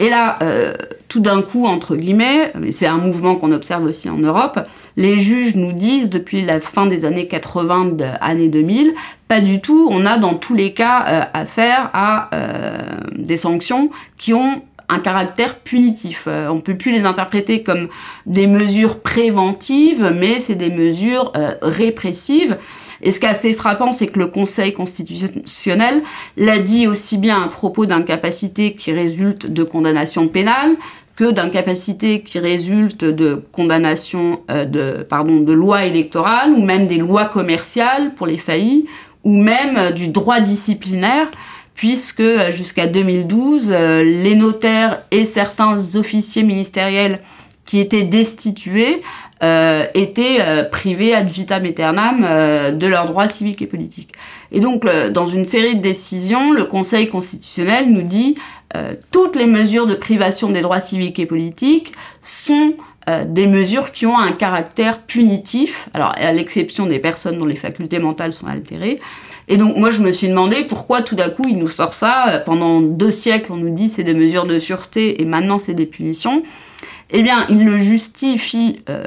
Et 0.00 0.08
là, 0.08 0.38
tout 1.08 1.20
d'un 1.20 1.42
coup, 1.42 1.66
entre 1.66 1.96
guillemets, 1.96 2.52
mais 2.58 2.70
c'est 2.70 2.86
un 2.86 2.98
mouvement 2.98 3.34
qu'on 3.34 3.50
observe 3.50 3.84
aussi 3.84 4.08
en 4.08 4.18
Europe, 4.18 4.60
les 4.96 5.18
juges 5.18 5.56
nous 5.56 5.72
disent 5.72 6.08
depuis 6.08 6.42
la 6.42 6.60
fin 6.60 6.86
des 6.86 7.04
années 7.04 7.26
80, 7.26 7.84
de, 7.86 8.04
années 8.20 8.48
2000, 8.48 8.94
pas 9.26 9.40
du 9.40 9.60
tout, 9.60 9.88
on 9.90 10.06
a 10.06 10.18
dans 10.18 10.34
tous 10.34 10.54
les 10.54 10.72
cas 10.72 11.30
affaire 11.34 11.90
à 11.94 12.30
des 13.16 13.36
sanctions 13.36 13.90
qui 14.16 14.34
ont 14.34 14.62
un 14.88 14.98
caractère 14.98 15.58
punitif. 15.58 16.24
Euh, 16.26 16.48
on 16.48 16.60
peut 16.60 16.76
plus 16.76 16.92
les 16.92 17.04
interpréter 17.04 17.62
comme 17.62 17.88
des 18.26 18.46
mesures 18.46 19.00
préventives, 19.00 20.12
mais 20.14 20.38
c'est 20.38 20.54
des 20.54 20.70
mesures 20.70 21.32
euh, 21.36 21.54
répressives. 21.60 22.56
Et 23.02 23.10
ce 23.10 23.20
qui 23.20 23.26
est 23.26 23.30
assez 23.30 23.52
frappant, 23.52 23.92
c'est 23.92 24.06
que 24.08 24.18
le 24.18 24.26
Conseil 24.26 24.72
constitutionnel 24.72 26.02
l'a 26.36 26.58
dit 26.58 26.86
aussi 26.86 27.18
bien 27.18 27.42
à 27.42 27.48
propos 27.48 27.86
d'incapacités 27.86 28.74
qui 28.74 28.92
résultent 28.92 29.46
de 29.46 29.62
condamnations 29.62 30.28
pénales 30.28 30.76
que 31.16 31.32
d'incapacités 31.32 32.22
qui 32.22 32.38
résultent 32.38 33.04
de 33.04 33.42
condamnations 33.50 34.40
euh, 34.50 34.64
de 34.64 35.02
pardon 35.02 35.40
de 35.40 35.52
lois 35.52 35.84
électorales 35.84 36.52
ou 36.52 36.62
même 36.62 36.86
des 36.86 36.98
lois 36.98 37.24
commerciales 37.24 38.14
pour 38.14 38.28
les 38.28 38.36
faillis 38.36 38.86
ou 39.24 39.36
même 39.36 39.92
du 39.92 40.08
droit 40.08 40.40
disciplinaire 40.40 41.26
puisque 41.78 42.20
euh, 42.20 42.50
jusqu'à 42.50 42.88
2012, 42.88 43.72
euh, 43.72 44.02
les 44.02 44.34
notaires 44.34 45.00
et 45.12 45.24
certains 45.24 45.94
officiers 45.94 46.42
ministériels 46.42 47.20
qui 47.64 47.78
étaient 47.78 48.02
destitués 48.02 49.00
euh, 49.42 49.84
étaient 49.94 50.38
privés 50.70 51.14
ad 51.14 51.28
vitam 51.28 51.64
aeternam 51.64 52.20
de 52.76 52.86
leurs 52.86 53.06
droits 53.06 53.28
civiques 53.28 53.62
et 53.62 53.66
politiques. 53.66 54.12
Et 54.52 54.60
donc, 54.60 54.84
dans 55.12 55.26
une 55.26 55.44
série 55.44 55.76
de 55.76 55.82
décisions, 55.82 56.52
le 56.52 56.64
Conseil 56.64 57.08
constitutionnel 57.08 57.90
nous 57.90 58.02
dit 58.02 58.36
toutes 59.10 59.36
les 59.36 59.46
mesures 59.46 59.86
de 59.86 59.94
privation 59.94 60.50
des 60.50 60.60
droits 60.60 60.80
civiques 60.80 61.18
et 61.18 61.26
politiques 61.26 61.92
sont 62.22 62.74
des 63.26 63.46
mesures 63.46 63.92
qui 63.92 64.04
ont 64.04 64.18
un 64.18 64.32
caractère 64.32 65.00
punitif, 65.00 65.88
alors 65.94 66.12
à 66.16 66.32
l'exception 66.32 66.86
des 66.86 66.98
personnes 66.98 67.38
dont 67.38 67.46
les 67.46 67.56
facultés 67.56 67.98
mentales 67.98 68.32
sont 68.32 68.46
altérées, 68.46 69.00
et 69.48 69.56
donc 69.56 69.76
moi 69.76 69.88
je 69.88 70.02
me 70.02 70.10
suis 70.10 70.28
demandé 70.28 70.66
pourquoi 70.68 71.00
tout 71.00 71.14
d'un 71.14 71.30
coup 71.30 71.44
il 71.48 71.56
nous 71.56 71.68
sort 71.68 71.94
ça. 71.94 72.42
Pendant 72.44 72.80
deux 72.80 73.10
siècles 73.10 73.50
on 73.52 73.56
nous 73.56 73.70
dit 73.70 73.88
c'est 73.88 74.04
des 74.04 74.12
mesures 74.12 74.46
de 74.46 74.58
sûreté 74.58 75.22
et 75.22 75.24
maintenant 75.24 75.58
c'est 75.58 75.72
des 75.74 75.86
punitions. 75.86 76.42
Eh 77.10 77.22
bien 77.22 77.46
il 77.48 77.64
le 77.64 77.78
justifie 77.78 78.80
euh, 78.88 79.02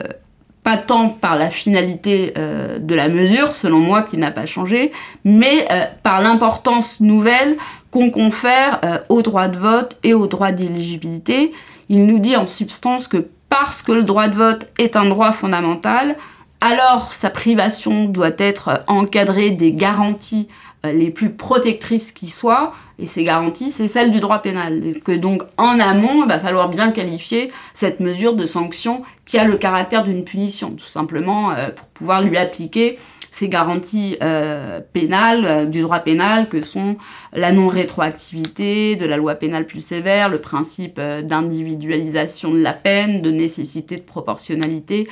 pas 0.64 0.78
tant 0.78 1.10
par 1.10 1.36
la 1.36 1.50
finalité 1.50 2.34
euh, 2.38 2.78
de 2.80 2.94
la 2.94 3.10
mesure, 3.10 3.56
selon 3.56 3.80
moi, 3.80 4.04
qui 4.04 4.18
n'a 4.18 4.32
pas 4.32 4.46
changé, 4.46 4.92
mais 5.24 5.66
euh, 5.72 5.86
par 6.04 6.22
l'importance 6.22 7.00
nouvelle 7.00 7.58
qu'on 7.90 8.10
confère 8.10 8.80
au 9.10 9.22
droit 9.22 9.50
de 9.50 9.58
vote 9.58 9.98
et 10.04 10.14
au 10.14 10.26
droit 10.26 10.54
d'éligibilité. 10.54 11.52
Il 11.90 12.06
nous 12.06 12.20
dit 12.20 12.38
en 12.38 12.48
substance 12.48 13.10
que 13.10 13.28
parce 13.50 13.82
que 13.82 13.92
le 13.92 14.04
droit 14.04 14.30
de 14.30 14.36
vote 14.36 14.72
est 14.78 14.96
un 14.96 15.10
droit 15.10 15.34
fondamental, 15.34 16.16
alors 16.62 17.12
sa 17.12 17.30
privation 17.30 18.06
doit 18.06 18.32
être 18.38 18.82
encadrée 18.88 19.52
des 19.52 19.74
garanties 19.74 20.48
les 20.86 21.10
plus 21.10 21.32
protectrices 21.32 22.14
qui 22.14 22.30
soient, 22.30 22.72
et 23.02 23.08
ces 23.08 23.24
garanties, 23.24 23.72
c'est 23.72 23.88
celle 23.88 24.12
du 24.12 24.20
droit 24.20 24.40
pénal. 24.40 24.94
Que 25.04 25.12
donc, 25.12 25.42
en 25.58 25.80
amont, 25.80 26.24
il 26.24 26.28
va 26.28 26.38
falloir 26.38 26.70
bien 26.70 26.92
qualifier 26.92 27.52
cette 27.74 28.00
mesure 28.00 28.36
de 28.36 28.46
sanction 28.46 29.02
qui 29.26 29.40
a 29.40 29.44
le 29.44 29.58
caractère 29.58 30.04
d'une 30.04 30.24
punition, 30.24 30.72
tout 30.72 30.86
simplement 30.86 31.52
euh, 31.52 31.70
pour 31.70 31.88
pouvoir 31.88 32.22
lui 32.22 32.38
appliquer 32.38 33.00
ces 33.32 33.50
garanties 33.50 34.18
euh, 34.22 34.82
pénales, 34.94 35.46
euh, 35.46 35.66
du 35.66 35.82
droit 35.82 36.00
pénal, 36.00 36.48
que 36.48 36.62
sont 36.62 36.98
la 37.34 37.52
non-rétroactivité 37.52 38.96
de 38.96 39.06
la 39.08 39.18
loi 39.18 39.34
pénale 39.34 39.66
plus 39.66 39.84
sévère, 39.84 40.30
le 40.30 40.40
principe 40.40 41.00
d'individualisation 41.00 42.52
de 42.52 42.60
la 42.60 42.74
peine, 42.74 43.22
de 43.22 43.32
nécessité 43.32 43.98
de 43.98 44.04
proportionnalité, 44.04 45.08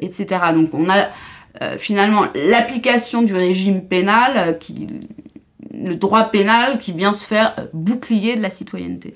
etc. 0.00 0.40
Donc 0.54 0.72
on 0.72 0.88
a 0.88 1.08
finalement 1.78 2.26
l'application 2.34 3.22
du 3.22 3.34
régime 3.34 3.82
pénal, 3.82 4.58
qui, 4.58 4.86
le 5.82 5.94
droit 5.94 6.24
pénal 6.24 6.78
qui 6.78 6.92
vient 6.92 7.12
se 7.12 7.24
faire 7.24 7.54
bouclier 7.72 8.36
de 8.36 8.42
la 8.42 8.50
citoyenneté. 8.50 9.12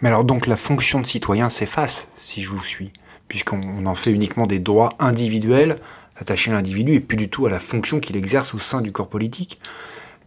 Mais 0.00 0.08
alors 0.08 0.24
donc 0.24 0.46
la 0.46 0.56
fonction 0.56 1.00
de 1.00 1.06
citoyen 1.06 1.50
s'efface, 1.50 2.08
si 2.18 2.42
je 2.42 2.48
vous 2.50 2.64
suis, 2.64 2.92
puisqu'on 3.28 3.60
on 3.62 3.86
en 3.86 3.94
fait 3.94 4.10
uniquement 4.10 4.46
des 4.46 4.58
droits 4.58 4.94
individuels 4.98 5.76
attachés 6.16 6.50
à 6.50 6.54
l'individu 6.54 6.94
et 6.94 7.00
plus 7.00 7.16
du 7.16 7.28
tout 7.28 7.46
à 7.46 7.50
la 7.50 7.58
fonction 7.60 8.00
qu'il 8.00 8.16
exerce 8.16 8.54
au 8.54 8.58
sein 8.58 8.80
du 8.80 8.92
corps 8.92 9.08
politique. 9.08 9.60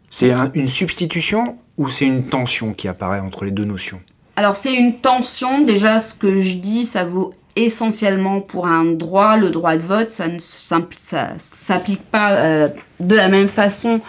C'est 0.10 0.32
un- 0.32 0.52
une 0.54 0.68
substitution 0.68 1.58
ou 1.78 1.90
c'est 1.90 2.06
une 2.06 2.24
tension 2.26 2.74
qui 2.74 2.88
apparaît 2.88 3.20
entre 3.20 3.46
les 3.46 3.52
deux 3.52 3.66
notions? 3.66 4.00
Alors 4.36 4.56
c'est 4.56 4.74
une 4.74 4.96
tension, 4.98 5.62
déjà 5.62 6.00
ce 6.00 6.14
que 6.14 6.40
je 6.40 6.56
dis, 6.56 6.86
ça 6.86 7.04
vaut 7.04 7.34
essentiellement 7.56 8.42
pour 8.42 8.66
un 8.66 8.86
droit, 8.86 9.38
le 9.38 9.52
droit 9.52 9.76
de 9.78 9.84
vote, 9.84 10.10
ça 10.10 10.28
ne 10.28 10.40
s'applique 10.40 12.02
pas 12.10 12.32
euh, 12.32 12.68
de 13.00 13.16
la 13.16 13.28
même 13.28 13.48
façon 13.48 14.02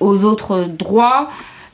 aux 0.00 0.24
autres 0.24 0.64
droits. 0.64 1.28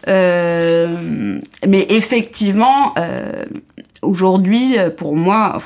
Euh, 0.07 1.39
mais 1.67 1.87
effectivement, 1.91 2.95
euh, 2.97 3.45
aujourd'hui, 4.03 4.79
euh, 4.79 4.91
pour 4.91 5.17
moi, 5.17 5.59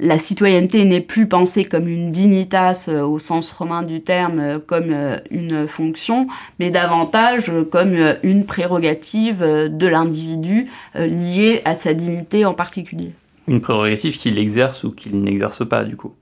la 0.00 0.18
citoyenneté 0.18 0.84
n'est 0.84 1.00
plus 1.00 1.26
pensée 1.26 1.64
comme 1.64 1.88
une 1.88 2.10
dignitas 2.10 2.86
euh, 2.88 3.02
au 3.02 3.18
sens 3.18 3.50
romain 3.50 3.82
du 3.82 4.02
terme, 4.02 4.40
euh, 4.40 4.58
comme 4.64 4.90
euh, 4.92 5.18
une 5.30 5.68
fonction, 5.68 6.28
mais 6.58 6.70
davantage 6.70 7.50
euh, 7.50 7.64
comme 7.64 7.94
euh, 7.94 8.14
une 8.22 8.46
prérogative 8.46 9.42
euh, 9.42 9.68
de 9.68 9.86
l'individu 9.86 10.66
euh, 10.94 11.06
liée 11.06 11.62
à 11.64 11.74
sa 11.74 11.94
dignité 11.94 12.44
en 12.44 12.54
particulier. 12.54 13.12
Une 13.48 13.60
prérogative 13.60 14.16
qu'il 14.18 14.38
exerce 14.38 14.84
ou 14.84 14.92
qu'il 14.92 15.20
n'exerce 15.20 15.66
pas, 15.66 15.84
du 15.84 15.96
coup. 15.96 16.14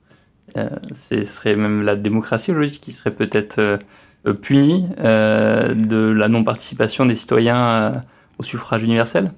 Euh, 0.56 0.68
ce 0.92 1.22
serait 1.22 1.56
même 1.56 1.82
la 1.82 1.96
démocratie 1.96 2.50
aujourd'hui 2.50 2.78
qui 2.80 2.92
serait 2.92 3.10
peut-être 3.10 3.78
euh, 4.26 4.34
punie 4.34 4.86
euh, 5.00 5.74
de 5.74 5.96
la 5.96 6.28
non-participation 6.28 7.06
des 7.06 7.14
citoyens 7.14 7.64
euh, 7.66 7.92
au 8.38 8.42
suffrage 8.42 8.82
universel? 8.82 9.32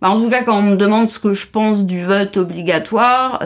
Bah, 0.00 0.10
en 0.10 0.20
tout 0.20 0.30
cas, 0.30 0.42
quand 0.44 0.58
on 0.58 0.62
me 0.62 0.76
demande 0.76 1.08
ce 1.08 1.18
que 1.18 1.34
je 1.34 1.46
pense 1.46 1.84
du 1.84 2.00
vote 2.00 2.36
obligatoire, 2.36 3.42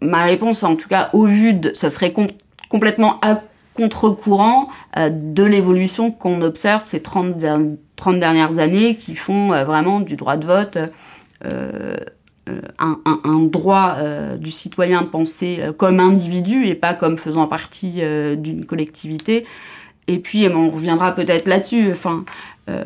ma 0.00 0.24
réponse, 0.24 0.62
en 0.64 0.74
tout 0.76 0.88
cas, 0.88 1.10
au 1.12 1.26
vu 1.26 1.54
de, 1.54 1.72
ça 1.74 1.90
serait 1.90 2.12
com- 2.12 2.26
complètement 2.68 3.20
à 3.22 3.40
contre-courant 3.74 4.68
euh, 4.96 5.10
de 5.12 5.44
l'évolution 5.44 6.10
qu'on 6.10 6.40
observe 6.42 6.82
ces 6.86 7.00
30, 7.02 7.36
der- 7.36 7.58
30 7.96 8.18
dernières 8.18 8.58
années 8.58 8.96
qui 8.96 9.14
font 9.14 9.48
vraiment 9.64 10.00
du 10.00 10.16
droit 10.16 10.36
de 10.36 10.46
vote 10.46 10.78
euh, 11.44 11.96
un, 12.78 12.98
un- 13.24 13.42
droit 13.42 13.96
euh, 13.98 14.36
du 14.36 14.50
citoyen 14.50 15.04
pensé 15.04 15.58
euh, 15.60 15.72
comme 15.72 16.00
individu 16.00 16.66
et 16.66 16.74
pas 16.74 16.94
comme 16.94 17.18
faisant 17.18 17.46
partie 17.46 17.96
euh, 17.98 18.36
d'une 18.36 18.64
collectivité. 18.64 19.46
Et 20.08 20.18
puis, 20.18 20.44
eh 20.44 20.48
ben, 20.48 20.56
on 20.56 20.70
reviendra 20.70 21.14
peut-être 21.14 21.48
là-dessus. 21.48 21.90
Enfin, 21.90 22.24
euh, 22.68 22.84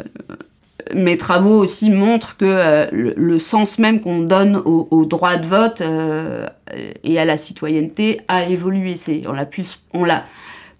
mes 0.94 1.16
travaux 1.16 1.58
aussi 1.58 1.90
montrent 1.90 2.36
que 2.36 2.44
euh, 2.46 2.86
le, 2.92 3.38
sens 3.38 3.78
même 3.78 4.00
qu'on 4.00 4.20
donne 4.20 4.56
au, 4.56 5.04
droit 5.04 5.36
de 5.36 5.46
vote 5.46 5.80
euh, 5.80 6.46
et 7.04 7.18
à 7.18 7.24
la 7.24 7.36
citoyenneté 7.36 8.20
a 8.28 8.44
évolué. 8.44 8.94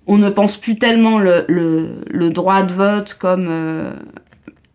On 0.07 0.18
ne 0.18 0.28
pense 0.31 0.57
plus 0.57 0.74
tellement 0.76 1.18
le, 1.18 2.31
droit 2.31 2.62
de 2.62 2.72
vote 2.72 3.14
comme 3.14 3.47
euh, 3.49 3.93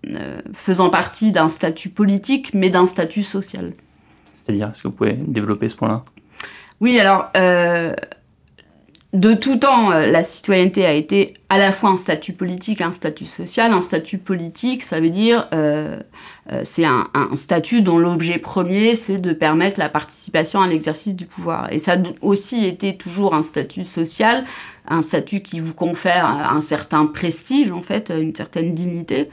euh, 0.08 0.40
faisant 0.54 0.90
partie 0.90 1.32
d'un 1.32 1.48
statut 1.48 1.90
politique, 1.90 2.54
mais 2.54 2.70
d'un 2.70 2.86
statut 2.86 3.24
social. 3.24 3.74
C'est-à-dire, 4.46 4.70
est-ce 4.70 4.84
que 4.84 4.88
vous 4.88 4.94
pouvez 4.94 5.14
développer 5.14 5.68
ce 5.68 5.76
point-là? 5.76 6.04
Oui, 6.82 7.00
alors, 7.00 7.28
euh, 7.36 7.96
de 9.16 9.34
tout 9.34 9.56
temps, 9.56 9.92
euh, 9.92 10.06
la 10.08 10.24
citoyenneté 10.24 10.86
a 10.86 10.92
été 10.92 11.36
à 11.48 11.58
la 11.58 11.72
fois 11.72 11.90
un 11.90 11.96
statut 11.96 12.34
politique, 12.34 12.82
un 12.82 12.92
statut 12.92 13.26
social. 13.26 13.72
Un 13.72 13.80
statut 13.80 14.18
politique, 14.18 14.84
ça 14.84 15.00
veut 15.00 15.10
dire, 15.10 15.48
euh, 15.54 16.02
euh, 16.52 16.62
c'est 16.66 16.84
un, 16.84 17.08
un 17.14 17.38
statut 17.38 17.82
dont 17.82 17.98
l'objet 17.98 18.40
premier, 18.40 18.96
c'est 18.96 19.20
de 19.20 19.32
permettre 19.32 19.80
la 19.80 19.88
participation 19.88 20.60
à 20.60 20.68
l'exercice 20.68 21.16
du 21.16 21.26
pouvoir. 21.26 21.72
Et 21.72 21.80
ça 21.80 21.94
a 21.94 21.98
aussi 22.22 22.66
été 22.66 22.98
toujours 22.98 23.34
un 23.36 23.42
statut 23.42 23.86
social, 23.86 24.44
un 24.86 25.02
statut 25.02 25.40
qui 25.40 25.62
vous 25.62 25.74
confère 25.74 26.26
un 26.26 26.60
certain 26.60 27.06
prestige, 27.06 27.72
en 27.72 27.82
fait, 27.82 28.12
une 28.14 28.36
certaine 28.36 28.74
dignité. 28.74 29.30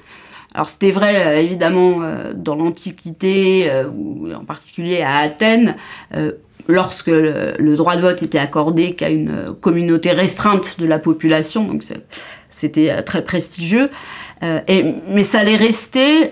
Alors 0.54 0.68
c'était 0.68 0.90
vrai 0.90 1.26
euh, 1.26 1.40
évidemment 1.40 2.02
euh, 2.02 2.32
dans 2.34 2.54
l'Antiquité, 2.54 3.70
euh, 3.70 3.84
ou 3.88 4.32
en 4.32 4.44
particulier 4.44 5.02
à 5.02 5.18
Athènes, 5.18 5.76
lorsque 6.68 7.08
le, 7.08 7.74
droit 7.74 7.96
de 7.96 8.02
vote 8.02 8.22
était 8.22 8.38
accordé 8.38 8.94
qu'à 8.94 9.10
une 9.10 9.46
communauté 9.60 10.10
restreinte 10.10 10.78
de 10.78 10.86
la 10.86 10.98
population, 10.98 11.64
donc 11.64 11.82
c'était 12.50 13.02
très 13.02 13.24
prestigieux. 13.24 13.90
Mais 14.42 15.22
ça 15.22 15.40
allait 15.40 15.56
rester 15.56 16.30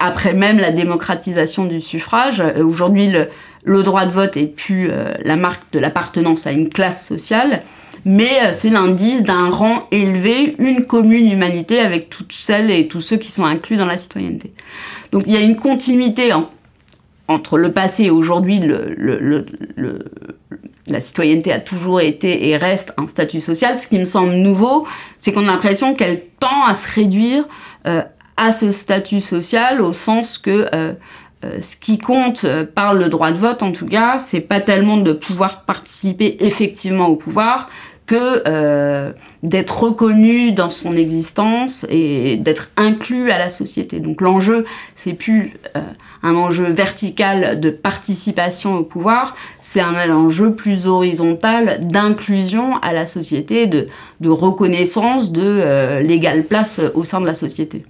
après 0.00 0.34
même 0.34 0.58
la 0.58 0.70
démocratisation 0.70 1.64
du 1.64 1.80
suffrage. 1.80 2.42
Aujourd'hui, 2.62 3.06
le, 3.08 3.28
le 3.68 3.82
droit 3.82 4.06
de 4.06 4.10
vote 4.10 4.36
est 4.36 4.46
plus 4.46 4.88
euh, 4.90 5.12
la 5.22 5.36
marque 5.36 5.62
de 5.72 5.78
l'appartenance 5.78 6.46
à 6.46 6.52
une 6.52 6.68
classe 6.70 7.06
sociale, 7.06 7.62
mais 8.04 8.30
euh, 8.44 8.52
c'est 8.52 8.70
l'indice 8.70 9.22
d'un 9.22 9.50
rang 9.50 9.86
élevé, 9.90 10.52
une 10.58 10.84
commune 10.86 11.30
humanité 11.30 11.78
avec 11.80 12.08
toutes 12.08 12.32
celles 12.32 12.70
et 12.70 12.88
tous 12.88 13.00
ceux 13.00 13.18
qui 13.18 13.30
sont 13.30 13.44
inclus 13.44 13.76
dans 13.76 13.86
la 13.86 13.98
citoyenneté. 13.98 14.52
Donc 15.12 15.24
il 15.26 15.34
y 15.34 15.36
a 15.36 15.40
une 15.40 15.56
continuité 15.56 16.32
en- 16.32 16.48
entre 17.28 17.58
le 17.58 17.70
passé 17.72 18.04
et 18.04 18.10
aujourd'hui. 18.10 18.60
La 20.90 21.00
citoyenneté 21.00 21.52
a 21.52 21.60
toujours 21.60 22.00
été 22.00 22.48
et 22.48 22.56
reste 22.56 22.94
un 22.96 23.06
statut 23.06 23.40
social. 23.40 23.76
Ce 23.76 23.86
qui 23.88 23.98
me 23.98 24.06
semble 24.06 24.32
nouveau, 24.32 24.86
c'est 25.18 25.32
qu'on 25.32 25.42
a 25.46 25.52
l'impression 25.52 25.94
qu'elle 25.94 26.22
tend 26.40 26.64
à 26.64 26.72
se 26.72 26.88
réduire 26.94 27.44
euh, 27.86 28.02
à 28.38 28.52
ce 28.52 28.70
statut 28.70 29.20
social 29.20 29.82
au 29.82 29.92
sens 29.92 30.38
que 30.38 30.66
euh, 31.44 31.60
ce 31.60 31.76
qui 31.76 31.98
compte 31.98 32.42
euh, 32.44 32.64
par 32.64 32.94
le 32.94 33.08
droit 33.08 33.30
de 33.30 33.38
vote, 33.38 33.62
en 33.62 33.70
tout 33.70 33.86
cas, 33.86 34.18
c'est 34.18 34.40
pas 34.40 34.60
tellement 34.60 34.96
de 34.96 35.12
pouvoir 35.12 35.64
participer 35.64 36.36
effectivement 36.40 37.06
au 37.06 37.14
pouvoir 37.14 37.68
que 38.06 38.42
euh, 38.48 39.12
d'être 39.44 39.84
reconnu 39.84 40.50
dans 40.50 40.70
son 40.70 40.96
existence 40.96 41.86
et 41.90 42.38
d'être 42.38 42.70
inclus 42.76 43.30
à 43.30 43.38
la 43.38 43.50
société. 43.50 44.00
Donc 44.00 44.20
l'enjeu, 44.20 44.64
c'est 44.96 45.12
plus 45.12 45.52
un 46.24 46.34
enjeu 46.34 46.64
vertical 46.64 47.60
de 47.60 47.70
participation 47.70 48.76
au 48.76 48.82
pouvoir, 48.82 49.36
c'est 49.60 49.82
un 49.82 50.10
enjeu 50.10 50.54
plus 50.54 50.88
horizontal 50.88 51.78
d'inclusion 51.82 52.78
à 52.78 52.92
la 52.92 53.06
société, 53.06 53.66
de, 53.66 53.86
reconnaissance 54.24 55.30
de 55.30 56.00
l'égale 56.00 56.44
place 56.44 56.80
au 56.94 57.04
sein 57.04 57.20
de 57.20 57.26
la 57.26 57.34
société. 57.34 57.84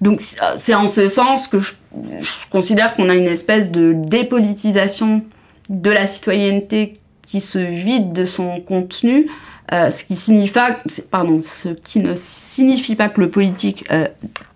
Donc 0.00 0.20
c'est 0.56 0.74
en 0.74 0.88
ce 0.88 1.08
sens 1.08 1.46
que 1.46 1.58
je, 1.58 1.72
je 2.20 2.50
considère 2.50 2.94
qu'on 2.94 3.08
a 3.08 3.14
une 3.14 3.26
espèce 3.26 3.70
de 3.70 3.92
dépolitisation 3.94 5.22
de 5.68 5.90
la 5.90 6.06
citoyenneté 6.06 6.94
qui 7.26 7.40
se 7.40 7.58
vide 7.58 8.12
de 8.12 8.24
son 8.24 8.60
contenu, 8.60 9.28
euh, 9.72 9.90
ce, 9.90 10.02
qui 10.02 10.16
signifie, 10.16 10.58
pardon, 11.10 11.40
ce 11.40 11.68
qui 11.68 12.00
ne 12.00 12.14
signifie 12.16 12.96
pas 12.96 13.08
que 13.08 13.20
le 13.20 13.30
politique 13.30 13.84
euh, 13.92 14.08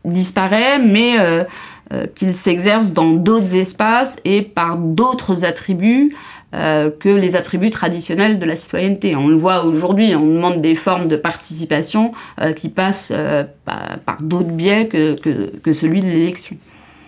disparaît, 0.04 0.80
mais 0.80 1.20
euh, 1.20 1.44
euh, 1.92 2.06
qu'il 2.14 2.34
s'exerce 2.34 2.92
dans 2.92 3.12
d'autres 3.12 3.54
espaces 3.54 4.16
et 4.24 4.42
par 4.42 4.76
d'autres 4.76 5.44
attributs 5.44 6.16
euh, 6.54 6.90
que 6.90 7.08
les 7.08 7.36
attributs 7.36 7.70
traditionnels 7.70 8.38
de 8.38 8.44
la 8.46 8.56
citoyenneté. 8.56 9.16
On 9.16 9.28
le 9.28 9.34
voit 9.34 9.64
aujourd'hui, 9.64 10.14
on 10.14 10.26
demande 10.26 10.60
des 10.60 10.74
formes 10.74 11.08
de 11.08 11.16
participation 11.16 12.12
euh, 12.40 12.52
qui 12.52 12.68
passent 12.68 13.12
euh, 13.14 13.44
par, 13.64 13.98
par 14.00 14.22
d'autres 14.22 14.48
biais 14.52 14.86
que, 14.86 15.14
que, 15.20 15.52
que 15.62 15.72
celui 15.72 16.00
de 16.00 16.06
l'élection. 16.06 16.56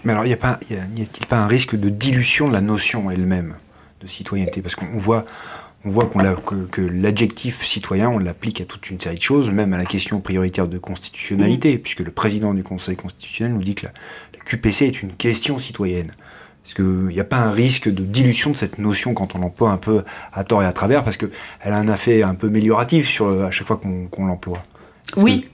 Mais 0.04 0.12
alors, 0.12 0.24
n'y 0.24 0.36
pas- 0.36 0.58
a-t-il 0.70 1.26
pas 1.26 1.38
un 1.38 1.46
risque 1.46 1.76
de 1.76 1.88
dilution 1.88 2.46
de 2.48 2.52
la 2.52 2.60
notion 2.60 3.10
elle-même 3.10 3.54
de 4.00 4.06
citoyenneté? 4.06 4.62
Parce 4.62 4.74
qu'on 4.76 4.98
voit, 4.98 5.24
on 5.84 5.90
voit 5.90 6.06
que, 6.06 6.54
que 6.70 6.80
l'adjectif 6.80 7.64
citoyen, 7.64 8.08
on 8.10 8.18
l'applique 8.18 8.60
à 8.60 8.64
toute 8.64 8.90
une 8.90 9.00
série 9.00 9.16
de 9.16 9.22
choses, 9.22 9.50
même 9.50 9.72
à 9.72 9.78
la 9.78 9.84
question 9.84 10.20
prioritaire 10.20 10.68
de 10.68 10.78
constitutionnalité, 10.78 11.78
puisque 11.78 12.00
le 12.00 12.10
président 12.10 12.54
du 12.54 12.62
Conseil 12.62 12.96
constitutionnel 12.96 13.54
nous 13.54 13.62
dit 13.64 13.74
que 13.74 13.86
la, 13.86 13.92
la 14.38 14.44
QPC 14.44 14.86
est 14.86 15.02
une 15.02 15.12
question 15.12 15.58
citoyenne. 15.58 16.12
Est-ce 16.66 16.74
qu'il 16.74 16.84
n'y 17.14 17.20
a 17.20 17.24
pas 17.24 17.36
un 17.36 17.52
risque 17.52 17.88
de 17.88 18.02
dilution 18.02 18.50
de 18.50 18.56
cette 18.56 18.78
notion 18.78 19.14
quand 19.14 19.36
on 19.36 19.38
l'emploie 19.38 19.70
un 19.70 19.76
peu 19.76 20.02
à 20.32 20.42
tort 20.42 20.62
et 20.64 20.66
à 20.66 20.72
travers, 20.72 21.04
parce 21.04 21.16
qu'elle 21.16 21.30
a 21.64 21.76
un 21.76 21.92
effet 21.94 22.24
un 22.24 22.34
peu 22.34 22.48
amélioratif 22.48 23.08
sur, 23.08 23.28
le- 23.30 23.44
à 23.44 23.50
chaque 23.52 23.68
fois 23.68 23.80
qu'on 24.10 24.26
l'emploie 24.26 24.58
Oui. 25.16 25.46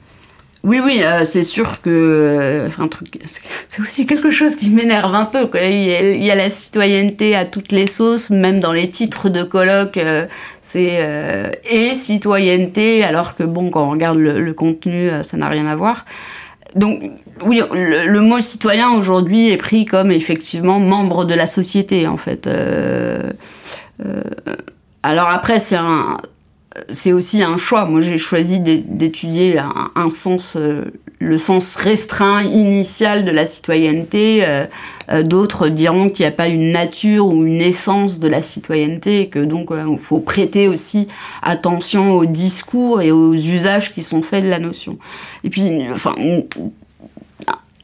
Oui, 0.64 0.80
oui, 0.82 1.00
euh, 1.02 1.24
c'est 1.24 1.42
sûr 1.42 1.82
que 1.82 1.90
euh, 1.90 2.70
c'est 2.70 2.80
un 2.80 2.86
truc, 2.86 3.18
c'est- 3.26 3.42
c'est 3.66 3.82
aussi 3.82 4.06
quelque 4.06 4.30
chose 4.30 4.54
qui 4.54 4.70
m'énerve 4.70 5.12
un 5.12 5.24
peu. 5.24 5.48
Quoi. 5.48 5.60
Il, 5.62 5.88
y 5.88 5.92
a, 5.92 6.10
il 6.12 6.22
y 6.22 6.30
a 6.30 6.36
la 6.36 6.48
citoyenneté 6.48 7.34
à 7.34 7.44
toutes 7.44 7.72
les 7.72 7.88
sauces, 7.88 8.30
même 8.30 8.60
dans 8.60 8.70
les 8.72 8.88
titres 8.88 9.28
de 9.28 9.42
colloques, 9.42 9.96
euh, 9.98 10.26
c'est 10.62 10.98
euh, 11.00 11.50
et 11.68 11.94
citoyenneté, 11.94 13.02
alors 13.02 13.34
que 13.36 13.42
bon, 13.42 13.70
quand 13.70 13.84
on 13.86 13.90
regarde 13.90 14.18
le, 14.18 14.40
le 14.40 14.54
contenu, 14.54 15.10
euh, 15.10 15.24
ça 15.24 15.36
n'a 15.36 15.48
rien 15.48 15.66
à 15.66 15.74
voir. 15.74 16.06
Donc 16.74 17.02
oui, 17.44 17.60
le, 17.72 18.06
le 18.06 18.20
mot 18.20 18.40
citoyen 18.40 18.92
aujourd'hui 18.92 19.50
est 19.50 19.56
pris 19.56 19.84
comme 19.84 20.10
effectivement 20.10 20.78
membre 20.78 21.24
de 21.24 21.34
la 21.34 21.46
société 21.46 22.06
en 22.06 22.16
fait. 22.16 22.46
Euh, 22.46 23.30
euh, 24.04 24.22
alors 25.02 25.28
après, 25.28 25.58
c'est 25.60 25.76
un, 25.76 26.16
c'est 26.90 27.12
aussi 27.12 27.42
un 27.42 27.56
choix. 27.56 27.84
Moi, 27.84 28.00
j'ai 28.00 28.18
choisi 28.18 28.60
d'é- 28.60 28.84
d'étudier 28.86 29.58
un, 29.94 30.08
sens, 30.08 30.56
euh, 30.58 30.84
le 31.18 31.36
sens 31.38 31.76
restreint 31.76 32.42
initial 32.44 33.24
de 33.24 33.30
la 33.30 33.46
citoyenneté. 33.46 34.44
Euh, 34.46 34.66
euh, 35.10 35.22
D'autres 35.22 35.68
diront 35.68 36.08
qu'il 36.08 36.24
n'y 36.24 36.28
a 36.28 36.36
pas 36.36 36.48
une 36.48 36.70
nature 36.70 37.26
ou 37.26 37.44
une 37.44 37.60
essence 37.60 38.18
de 38.20 38.28
la 38.28 38.40
citoyenneté, 38.42 39.22
et 39.22 39.28
que 39.28 39.38
donc 39.40 39.68
il 39.70 39.96
faut 39.96 40.20
prêter 40.20 40.68
aussi 40.68 41.08
attention 41.42 42.12
aux 42.14 42.24
discours 42.26 43.02
et 43.02 43.10
aux 43.10 43.34
usages 43.34 43.92
qui 43.92 44.02
sont 44.02 44.22
faits 44.22 44.44
de 44.44 44.48
la 44.48 44.58
notion. 44.58 44.96
Et 45.44 45.50
puis, 45.50 45.82
enfin, 45.92 46.14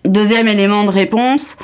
deuxième 0.04 0.48
élément 0.48 0.84
de 0.84 0.90
réponse. 0.90 1.56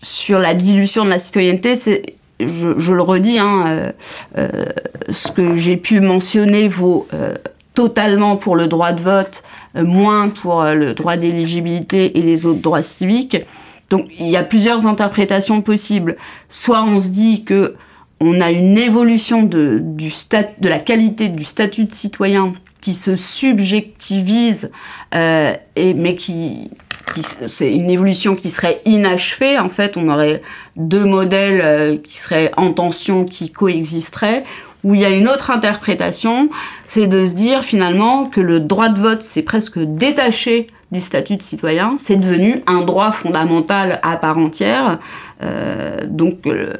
sur 0.00 0.38
la 0.38 0.54
dilution 0.54 1.04
de 1.04 1.10
la 1.10 1.18
citoyenneté, 1.18 1.74
c'est, 1.74 2.14
je, 2.40 2.92
le 2.92 3.02
redis, 3.02 3.38
hein, 3.38 3.64
euh, 3.66 3.92
euh, 4.36 4.64
ce 5.08 5.30
que 5.30 5.56
j'ai 5.56 5.76
pu 5.76 6.00
mentionner 6.00 6.68
vaut 6.68 7.06
euh, 7.12 7.34
totalement 7.74 8.36
pour 8.36 8.56
le 8.56 8.68
droit 8.68 8.92
de 8.92 9.00
vote, 9.00 9.42
moins 9.74 10.28
pour 10.28 10.64
le 10.64 10.94
droit 10.94 11.16
d'éligibilité 11.16 12.18
et 12.18 12.22
les 12.22 12.46
autres 12.46 12.60
droits 12.60 12.82
civiques. 12.82 13.36
Donc 13.90 14.08
il 14.18 14.28
y 14.28 14.36
a 14.36 14.42
plusieurs 14.42 14.86
interprétations 14.86 15.62
possibles. 15.62 16.16
Soit 16.48 16.82
on 16.82 16.98
se 16.98 17.08
dit 17.08 17.44
que 17.44 17.76
on 18.20 18.40
a 18.40 18.50
une 18.50 18.76
évolution 18.76 19.44
de, 19.44 19.80
la 20.62 20.80
qualité 20.80 21.28
du 21.28 21.44
statut 21.44 21.84
de 21.84 21.92
citoyen 21.92 22.52
qui 22.80 22.94
se 22.94 23.14
subjectivise, 23.14 24.70
mais 25.14 26.16
qui 26.16 26.70
c'est 27.46 27.74
une 27.74 27.90
évolution 27.90 28.36
qui 28.36 28.50
serait 28.50 28.80
inachevée. 28.84 29.58
En 29.58 29.68
fait, 29.68 29.96
on 29.96 30.08
aurait 30.08 30.42
deux 30.76 31.04
modèles 31.04 31.60
euh, 31.62 31.96
qui 31.96 32.18
seraient 32.18 32.52
en 32.56 32.72
tension, 32.72 33.24
qui 33.24 33.50
coexisteraient. 33.50 34.44
Où 34.84 34.94
il 34.94 35.00
y 35.00 35.04
a 35.04 35.10
une 35.10 35.26
autre 35.26 35.50
interprétation, 35.50 36.50
c'est 36.86 37.08
de 37.08 37.26
se 37.26 37.34
dire 37.34 37.64
finalement 37.64 38.26
que 38.26 38.40
le 38.40 38.60
droit 38.60 38.88
de 38.88 39.00
vote 39.00 39.22
s'est 39.22 39.42
presque 39.42 39.78
détaché 39.78 40.68
du 40.92 41.00
statut 41.00 41.36
de 41.36 41.42
citoyen, 41.42 41.96
c'est 41.98 42.16
devenu 42.16 42.62
un 42.66 42.82
droit 42.82 43.12
fondamental 43.12 44.00
à 44.02 44.16
part 44.16 44.38
entière. 44.38 44.98
Euh, 45.42 45.98
donc 46.06 46.46
euh, 46.46 46.74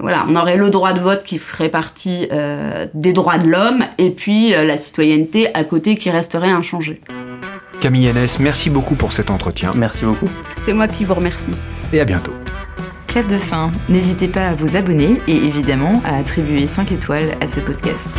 voilà, 0.00 0.24
on 0.28 0.36
aurait 0.36 0.56
le 0.56 0.70
droit 0.70 0.92
de 0.92 1.00
vote 1.00 1.22
qui 1.24 1.38
ferait 1.38 1.68
partie 1.68 2.28
euh, 2.32 2.86
des 2.94 3.12
droits 3.12 3.38
de 3.38 3.48
l'homme 3.48 3.84
et 3.98 4.10
puis 4.10 4.54
euh, 4.54 4.64
la 4.64 4.76
citoyenneté 4.76 5.54
à 5.54 5.64
côté 5.64 5.96
qui 5.96 6.10
resterait 6.10 6.50
inchangée. 6.50 7.00
Camille 7.80 8.04
Yannès, 8.04 8.38
merci 8.40 8.70
beaucoup 8.70 8.94
pour 8.96 9.12
cet 9.12 9.30
entretien 9.30 9.72
Merci 9.76 10.04
beaucoup. 10.04 10.28
C'est 10.62 10.72
moi 10.72 10.88
qui 10.88 11.04
vous 11.04 11.14
remercie. 11.14 11.52
et 11.92 12.00
à 12.00 12.04
bientôt. 12.04 12.32
Clap 13.06 13.26
de 13.28 13.38
fin. 13.38 13.70
N'hésitez 13.88 14.28
pas 14.28 14.48
à 14.48 14.54
vous 14.54 14.76
abonner 14.76 15.20
et 15.28 15.36
évidemment 15.36 16.02
à 16.04 16.16
attribuer 16.18 16.66
5 16.66 16.92
étoiles 16.92 17.30
à 17.40 17.46
ce 17.46 17.60
podcast. 17.60 18.18